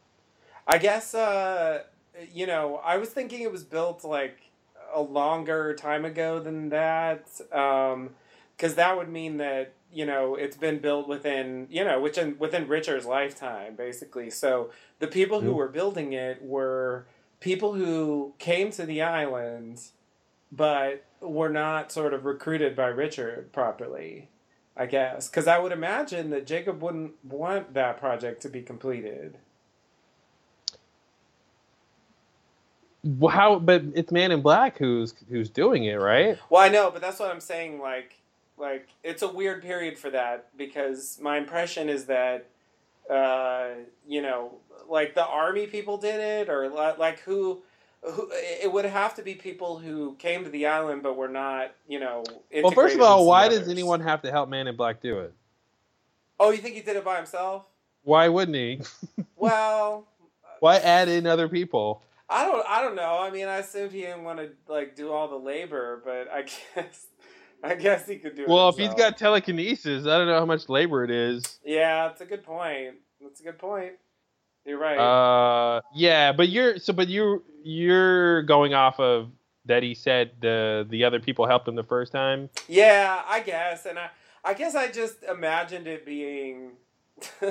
[0.67, 1.85] I guess uh
[2.33, 4.51] you know, I was thinking it was built like
[4.93, 7.29] a longer time ago than that.
[7.53, 8.11] Um
[8.59, 12.69] cuz that would mean that, you know, it's been built within, you know, within within
[12.69, 14.31] Richard's lifetime basically.
[14.31, 17.07] So the people who were building it were
[17.41, 19.81] people who came to the island
[20.51, 24.29] but were not sort of recruited by Richard properly.
[24.77, 29.39] I guess cuz I would imagine that Jacob wouldn't want that project to be completed.
[33.05, 33.59] Well, How?
[33.59, 36.39] But it's Man in Black who's who's doing it, right?
[36.51, 37.81] Well, I know, but that's what I'm saying.
[37.81, 38.17] Like,
[38.59, 42.47] like it's a weird period for that because my impression is that,
[43.11, 43.69] uh,
[44.07, 44.55] you know,
[44.89, 47.63] like the army people did it, or like who,
[48.03, 51.73] who it would have to be people who came to the island but were not,
[51.87, 52.25] you know.
[52.63, 55.21] Well, first of all, why the does anyone have to help Man in Black do
[55.21, 55.35] it?
[56.41, 57.65] Oh, you think he did it by himself?
[58.03, 58.81] Why wouldn't he?
[59.37, 60.09] Well,
[60.59, 62.03] Why add in other people?
[62.29, 62.65] I don't.
[62.69, 63.19] I don't know.
[63.21, 66.43] I mean, I assumed he didn't want to like do all the labor, but I
[66.75, 67.07] guess,
[67.63, 68.49] I guess he could do it.
[68.49, 71.59] Well, if he's got telekinesis, I don't know how much labor it is.
[71.65, 72.95] Yeah, that's a good point.
[73.21, 73.93] That's a good point.
[74.65, 74.99] You're right.
[74.99, 79.31] Uh, yeah, but you're so, but you you're going off of
[79.65, 82.51] that he said the the other people helped him the first time.
[82.69, 84.11] yeah, I guess, and I,
[84.45, 86.73] I guess I just imagined it being,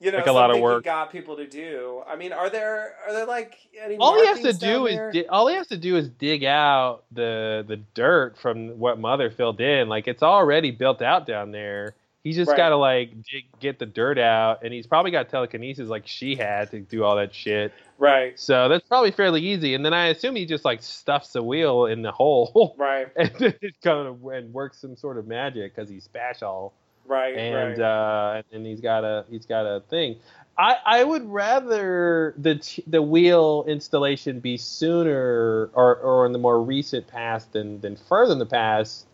[0.00, 0.84] you know, Like a lot of work.
[0.84, 2.02] got people to do.
[2.06, 3.96] I mean, are there are there like any?
[3.96, 6.44] All he has to do down is di- all he has to do is dig
[6.44, 9.88] out the the dirt from what Mother filled in.
[9.88, 11.94] Like it's already built out down there.
[12.24, 12.56] He's just Right.
[12.58, 16.34] got to like dig, get the dirt out, and he's probably got telekinesis like she
[16.34, 17.72] had to do all that shit.
[17.96, 19.74] right, So that's probably fairly easy.
[19.74, 23.30] And then I assume he just like stuffs a wheel in the hole, right, and
[23.40, 26.74] it kind of and works some sort of magic because he's spatial,
[27.08, 27.80] right, and right.
[27.80, 30.16] uh, and he's got a he's got a thing.
[30.56, 36.62] I, I would rather the the wheel installation be sooner or, or in the more
[36.62, 39.06] recent past than than further in the past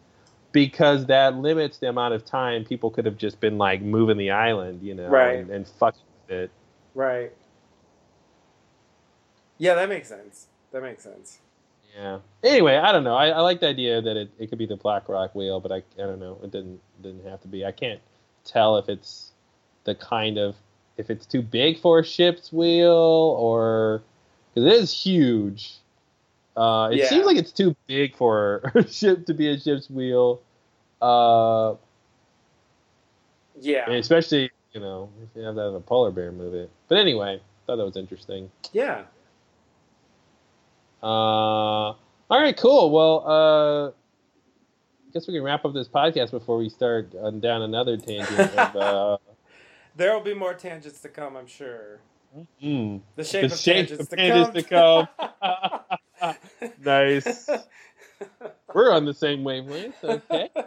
[0.52, 4.31] because that limits the amount of time people could have just been like moving the
[4.31, 5.39] island, you know, Right.
[5.40, 6.50] and, and fucking with it.
[6.94, 7.32] right.
[9.58, 10.47] Yeah, that makes sense.
[10.73, 11.39] That makes sense.
[11.97, 12.18] Yeah.
[12.42, 13.14] Anyway, I don't know.
[13.14, 15.70] I, I like the idea that it, it could be the Black Rock wheel, but
[15.70, 16.39] I, I don't know.
[16.42, 17.65] It didn't didn't have to be.
[17.65, 18.00] I can't
[18.44, 19.31] tell if it's
[19.84, 20.57] the kind of
[20.97, 24.02] if it's too big for a ship's wheel or
[24.55, 25.74] because it is huge.
[26.57, 27.08] Uh, it Yeah.
[27.08, 30.41] seems like it's too big for a ship to be a ship's wheel.
[31.02, 31.74] Uh,
[33.60, 36.68] Yeah, especially you know if you have that in a polar bear movie.
[36.89, 38.50] But anyway, thought that was interesting.
[38.73, 39.05] yeah.
[41.02, 41.97] Uh, all
[42.31, 42.91] right, cool.
[42.91, 43.91] Well, uh,
[45.15, 48.39] guess we can wrap up this podcast before we start on down another tangent.
[48.59, 49.17] Of, uh,
[49.97, 52.01] There will be more tangents to come, I'm sure.
[52.60, 55.07] mm, The shape of shape tangents of to come.
[55.20, 55.78] to
[56.20, 56.34] come.
[56.84, 57.49] nice.
[58.75, 60.02] We're on the same wavelength.
[60.02, 60.49] Okay.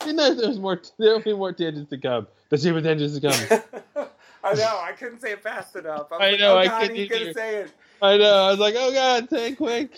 [0.00, 0.80] Didn't know there's more.
[0.98, 2.28] There'll be more tangents to come.
[2.50, 3.32] The shape of tangents to come.
[4.44, 4.78] I know.
[4.80, 6.12] I couldn't say it fast enough.
[6.12, 7.32] I, was I like, know, Oh I God, couldn't he's gonna either.
[7.32, 7.72] say it.
[8.00, 8.44] I know.
[8.44, 9.90] I was like, oh god, say it quick.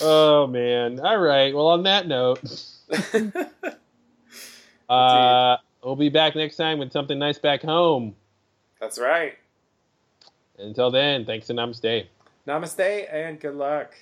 [0.00, 1.00] Oh man.
[1.00, 1.54] All right.
[1.54, 2.42] Well, on that note,
[4.88, 8.14] uh, we'll be back next time with something nice back home.
[8.80, 9.36] That's right.
[10.58, 12.06] Until then, thanks and namaste.
[12.46, 13.94] Namaste and good luck.